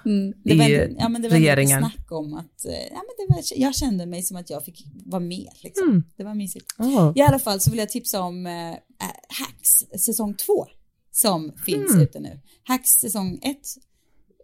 Det 0.43 0.55
var, 0.55 0.69
I 0.69 0.75
ändå- 0.75 0.95
ja, 0.99 1.09
men 1.09 1.21
det 1.21 1.29
var 1.29 1.37
regeringen? 1.37 1.83
lite 1.83 1.95
snack 1.95 2.11
om 2.11 2.33
att, 2.33 2.65
eh, 2.65 2.71
ja 2.91 3.01
men 3.07 3.27
det 3.27 3.33
var, 3.33 3.43
jag 3.55 3.75
kände 3.75 4.05
mig 4.05 4.23
som 4.23 4.37
att 4.37 4.49
jag 4.49 4.65
fick 4.65 4.85
vara 5.05 5.19
med 5.19 5.49
liksom. 5.63 5.89
Mm. 5.89 6.03
Det 6.17 6.23
var 6.23 6.33
mysigt. 6.35 6.65
Oh. 6.79 7.11
I 7.15 7.21
alla 7.21 7.39
fall 7.39 7.59
så 7.61 7.69
vill 7.69 7.79
jag 7.79 7.89
tipsa 7.89 8.21
om 8.21 8.45
äh, 8.45 8.51
Hacks 9.39 10.03
säsong 10.05 10.33
två 10.33 10.65
som 11.11 11.51
finns 11.65 11.91
Mm. 11.91 12.01
ute 12.01 12.19
nu. 12.19 12.39
Hacks 12.63 12.89
säsong 12.89 13.39
ett, 13.43 13.67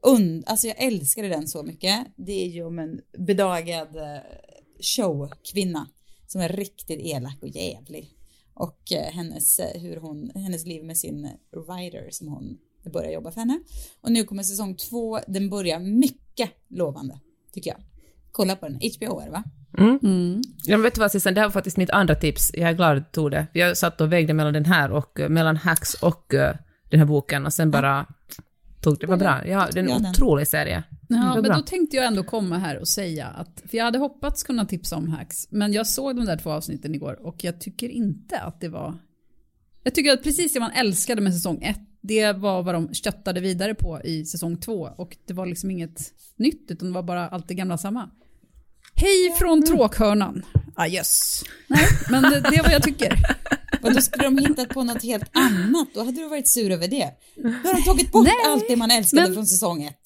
und, 0.01 0.43
alltså 0.47 0.67
jag 0.67 0.83
älskade 0.83 1.27
den 1.27 1.47
så 1.47 1.63
mycket. 1.63 2.07
Det 2.15 2.43
är 2.43 2.47
ju 2.47 2.63
om 2.63 2.79
en 2.79 3.01
bedagad 3.17 3.95
eh, 3.95 4.21
showkvinna 4.81 5.89
som 6.27 6.41
är 6.41 6.49
riktigt 6.49 6.99
elak 6.99 7.37
och 7.41 7.47
jävlig. 7.47 8.13
Och 8.53 8.91
eh, 8.91 9.11
hennes, 9.13 9.59
eh, 9.59 9.81
hur 9.81 9.95
hon, 9.97 10.31
hennes 10.35 10.65
liv 10.65 10.83
med 10.83 10.97
sin 10.97 11.29
writer 11.51 12.07
som 12.11 12.27
hon 12.27 12.57
börjar 12.93 13.11
jobba 13.11 13.31
för 13.31 13.39
henne. 13.39 13.59
Och 14.01 14.11
nu 14.11 14.23
kommer 14.23 14.43
säsong 14.43 14.75
två, 14.75 15.19
den 15.27 15.49
börjar 15.49 15.79
mycket 15.79 16.49
lovande, 16.67 17.19
tycker 17.53 17.69
jag. 17.71 17.81
Kolla 18.37 18.55
på 18.55 18.67
den, 18.67 18.75
HBO 18.97 19.19
är 19.19 19.25
det 19.25 19.31
va? 19.31 19.43
Jag 20.65 20.79
vet 20.79 20.95
du 20.95 21.01
vad 21.01 21.11
Sissan, 21.11 21.33
det 21.33 21.39
här 21.41 21.47
var 21.47 21.51
faktiskt 21.53 21.77
mitt 21.77 21.89
andra 21.89 22.15
tips. 22.15 22.51
Jag 22.53 22.69
är 22.69 22.73
glad 22.73 22.97
att 22.97 23.03
du 23.05 23.11
tog 23.11 23.31
det. 23.31 23.47
Jag 23.53 23.77
satt 23.77 24.01
och 24.01 24.13
vägde 24.13 24.33
mellan 24.33 24.53
den 24.53 24.65
här 24.65 24.91
och 24.91 25.19
eh, 25.19 25.29
mellan 25.29 25.57
Hacks 25.57 25.93
och 25.93 26.33
eh, 26.33 26.55
den 26.89 26.99
här 26.99 27.07
boken 27.07 27.45
och 27.45 27.53
sen 27.53 27.71
bara 27.71 28.05
tog 28.81 28.99
det. 28.99 29.07
var 29.07 29.17
bra. 29.17 29.47
Ja, 29.47 29.67
det 29.73 29.79
är 29.79 29.83
Ja, 29.83 29.95
en 29.95 30.01
den. 30.03 30.11
otrolig 30.11 30.47
serie. 30.47 30.83
Ja, 31.09 31.17
var 31.27 31.33
men 31.33 31.43
bra. 31.43 31.55
då 31.55 31.61
tänkte 31.61 31.95
jag 31.97 32.05
ändå 32.05 32.23
komma 32.23 32.57
här 32.57 32.77
och 32.79 32.87
säga 32.87 33.27
att, 33.27 33.63
för 33.69 33.77
jag 33.77 33.85
hade 33.85 33.97
hoppats 33.99 34.43
kunna 34.43 34.65
tipsa 34.65 34.95
om 34.95 35.07
Hacks, 35.07 35.47
men 35.51 35.73
jag 35.73 35.87
såg 35.87 36.15
de 36.15 36.25
där 36.25 36.37
två 36.37 36.51
avsnitten 36.51 36.95
igår 36.95 37.19
och 37.25 37.43
jag 37.43 37.61
tycker 37.61 37.89
inte 37.89 38.39
att 38.39 38.61
det 38.61 38.69
var, 38.69 38.97
jag 39.83 39.93
tycker 39.95 40.13
att 40.13 40.23
precis 40.23 40.53
det 40.53 40.59
man 40.59 40.71
älskade 40.71 41.21
med 41.21 41.33
säsong 41.33 41.61
ett, 41.63 41.79
det 42.01 42.33
var 42.33 42.63
vad 42.63 42.75
de 42.75 42.93
köttade 42.93 43.39
vidare 43.41 43.75
på 43.75 44.01
i 44.03 44.25
säsong 44.25 44.57
två 44.57 44.89
och 44.97 45.17
det 45.27 45.33
var 45.33 45.45
liksom 45.45 45.71
inget 45.71 45.99
nytt 46.37 46.71
utan 46.71 46.87
det 46.87 46.93
var 46.93 47.03
bara 47.03 47.27
allt 47.27 47.47
det 47.47 47.53
gamla 47.53 47.77
samma. 47.77 48.09
Hej 48.97 49.35
från 49.39 49.65
tråkhörnan. 49.65 50.45
Ah, 50.75 50.87
yes. 50.87 51.43
Nej, 51.67 51.85
men 52.09 52.23
det, 52.23 52.39
det 52.39 52.55
är 52.55 52.63
vad 52.63 52.71
jag 52.73 52.83
tycker. 52.83 53.13
Och 53.83 53.93
då 53.93 54.01
skulle 54.01 54.23
de 54.23 54.37
hittat 54.37 54.69
på 54.69 54.83
något 54.83 55.03
helt 55.03 55.29
annat, 55.33 55.87
då 55.93 55.99
hade 56.03 56.11
du 56.21 56.27
varit 56.27 56.49
sur 56.49 56.71
över 56.71 56.87
det. 56.87 57.09
Då 57.35 57.49
har 57.49 57.73
de 57.75 57.83
tagit 57.83 58.11
bort 58.11 58.23
Nej, 58.23 58.33
allt 58.45 58.67
det 58.67 58.75
man 58.75 58.91
älskade 58.91 59.21
men- 59.23 59.33
från 59.33 59.45
säsong 59.47 59.83
ett. 59.83 60.01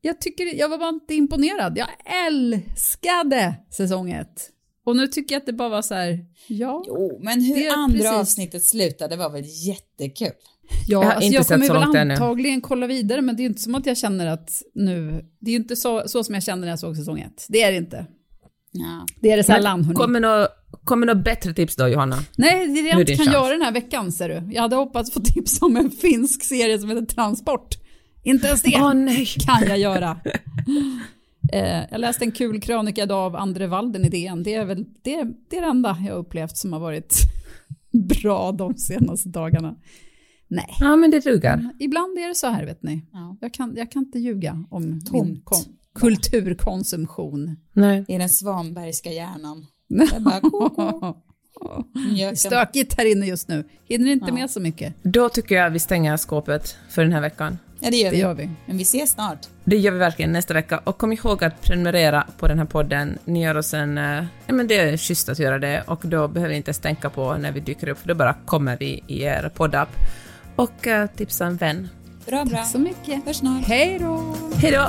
Jag 0.00 0.20
tycker, 0.20 0.44
jag 0.58 0.68
var 0.68 0.78
bara 0.78 0.88
inte 0.88 1.14
imponerad. 1.14 1.78
Jag 1.78 1.88
älskade 2.26 3.54
säsong 3.76 4.10
ett. 4.12 4.50
Och 4.86 4.96
nu 4.96 5.06
tycker 5.06 5.34
jag 5.34 5.40
att 5.40 5.46
det 5.46 5.52
bara 5.52 5.68
var 5.68 5.82
så 5.82 5.94
här, 5.94 6.18
ja. 6.48 6.84
Jo, 6.86 7.18
men 7.22 7.40
hur 7.40 7.70
andra 7.72 7.96
precis. 7.98 8.10
avsnittet 8.12 8.64
slutade 8.64 9.16
var 9.16 9.30
väl 9.30 9.44
jättekul. 9.66 10.32
Ja, 10.86 10.98
har 10.98 11.10
alltså 11.10 11.26
inte 11.26 11.36
jag 11.36 11.46
kommer 11.46 11.66
så 11.66 11.72
väl 11.72 11.82
långt 11.82 11.96
ännu. 11.96 12.14
antagligen 12.14 12.60
kolla 12.60 12.86
vidare, 12.86 13.22
men 13.22 13.36
det 13.36 13.40
är 13.40 13.44
ju 13.44 13.48
inte 13.48 13.62
som 13.62 13.74
att 13.74 13.86
jag 13.86 13.96
känner 13.96 14.26
att 14.26 14.62
nu, 14.74 15.24
det 15.40 15.50
är 15.50 15.52
ju 15.52 15.58
inte 15.58 15.76
så, 15.76 16.02
så 16.06 16.24
som 16.24 16.34
jag 16.34 16.44
kände 16.44 16.60
när 16.60 16.72
jag 16.72 16.78
såg 16.78 16.96
säsong 16.96 17.20
ett. 17.20 17.46
Det 17.48 17.62
är 17.62 17.70
det 17.70 17.76
inte. 17.76 18.06
Ja. 18.70 19.06
Det 19.20 19.30
är 19.30 19.36
det 19.36 19.44
sällan, 19.44 19.84
hörni. 19.84 19.94
Kommer 19.94 20.20
några 20.20 20.48
kommer 20.84 21.06
nå 21.06 21.14
bättre 21.14 21.54
tips 21.54 21.76
då, 21.76 21.88
Johanna? 21.88 22.16
Nej, 22.36 22.66
det 22.66 22.78
är 22.80 22.82
det 22.82 22.88
jag 22.88 23.00
inte 23.00 23.16
kan 23.16 23.26
chans. 23.26 23.34
göra 23.34 23.52
den 23.52 23.62
här 23.62 23.72
veckan, 23.72 24.12
ser 24.12 24.28
du. 24.28 24.54
Jag 24.54 24.62
hade 24.62 24.76
hoppats 24.76 25.12
få 25.12 25.20
tips 25.20 25.62
om 25.62 25.76
en 25.76 25.90
finsk 25.90 26.44
serie 26.44 26.78
som 26.78 26.88
heter 26.88 27.06
Transport. 27.06 27.74
Inte 28.22 28.46
ens 28.46 28.62
det 28.62 28.94
nej! 28.94 29.26
kan 29.26 29.68
jag 29.68 29.78
göra. 29.78 30.20
Eh, 31.52 31.82
jag 31.90 32.00
läste 32.00 32.24
en 32.24 32.32
kul 32.32 32.60
krönika 32.60 33.02
idag 33.02 33.18
av 33.18 33.36
Andre 33.36 33.66
Walden 33.66 34.04
i 34.04 34.08
DN. 34.08 34.42
Det 34.42 34.54
är 34.54 34.64
väl 34.64 34.84
det, 35.02 35.24
det, 35.50 35.56
är 35.56 35.60
det 35.60 35.66
enda 35.66 35.96
jag 36.06 36.16
upplevt 36.16 36.56
som 36.56 36.72
har 36.72 36.80
varit 36.80 37.16
bra 38.22 38.52
de 38.52 38.74
senaste 38.76 39.28
dagarna. 39.28 39.76
Nej, 40.54 40.76
Ja, 40.80 40.96
men 40.96 41.10
det 41.10 41.20
duger. 41.20 41.70
ibland 41.78 42.18
är 42.18 42.28
det 42.28 42.34
så 42.34 42.46
här 42.46 42.66
vet 42.66 42.82
ni. 42.82 43.06
Ja. 43.12 43.36
Jag 43.40 43.54
kan, 43.54 43.74
jag 43.76 43.90
kan 43.90 44.02
inte 44.02 44.18
ljuga 44.18 44.64
om 44.70 45.00
min 45.12 45.40
kom, 45.44 45.64
kulturkonsumtion. 45.98 47.56
Nej. 47.72 48.04
I 48.08 48.18
den 48.18 48.28
Svanbergska 48.28 49.10
hjärnan. 49.10 49.66
Mjöken. 52.12 52.36
Stökigt 52.36 52.94
här 52.98 53.04
inne 53.12 53.26
just 53.26 53.48
nu. 53.48 53.64
Hinner 53.88 54.12
inte 54.12 54.26
Ja. 54.28 54.34
med 54.34 54.50
så 54.50 54.60
mycket. 54.60 54.94
Då 55.02 55.28
tycker 55.28 55.54
jag 55.54 55.70
vi 55.70 55.78
stänger 55.78 56.16
skåpet 56.16 56.76
för 56.90 57.02
den 57.02 57.12
här 57.12 57.20
veckan. 57.20 57.58
Ja, 57.80 57.90
det 57.90 57.96
gör 57.96 58.10
Det 58.10 58.16
vi. 58.16 58.22
gör 58.22 58.34
vi. 58.34 58.50
Men 58.66 58.76
vi 58.76 58.82
ses 58.82 59.10
snart. 59.10 59.38
Det 59.64 59.76
gör 59.76 59.92
vi 59.92 59.98
verkligen 59.98 60.32
nästa 60.32 60.54
vecka. 60.54 60.78
Och 60.84 60.98
kom 60.98 61.12
ihåg 61.12 61.44
att 61.44 61.60
prenumerera 61.62 62.26
på 62.38 62.48
den 62.48 62.58
här 62.58 62.66
podden. 62.66 63.18
Ni 63.24 63.42
gör 63.42 63.54
oss 63.56 63.74
en... 63.74 63.98
eh, 63.98 64.24
Ja, 64.46 64.54
men 64.54 64.66
det 64.66 64.78
är 64.78 64.96
schysst 64.96 65.28
att 65.28 65.38
göra 65.38 65.58
det 65.58 65.82
och 65.86 66.00
då 66.04 66.28
behöver 66.28 66.50
ni 66.52 66.56
inte 66.56 66.68
ens 66.68 66.78
tänka 66.78 67.10
på 67.10 67.34
när 67.36 67.52
vi 67.52 67.60
dyker 67.60 67.88
upp, 67.88 67.98
för 67.98 68.08
då 68.08 68.14
bara 68.14 68.34
kommer 68.44 68.76
vi 68.76 69.02
i 69.06 69.22
er 69.22 69.50
poddapp. 69.54 69.88
Och 70.56 70.86
uh, 70.86 71.06
tipsa 71.16 71.46
en 71.46 71.56
vän. 71.56 71.88
Bra, 72.26 72.44
bra. 72.44 72.56
Tack 72.56 72.66
så 72.66 72.78
mycket. 72.78 73.26
Hörs 73.26 73.36
snart. 73.36 73.64
Hej 73.64 73.98
då! 73.98 74.34
Hej 74.56 74.72
då! 74.72 74.88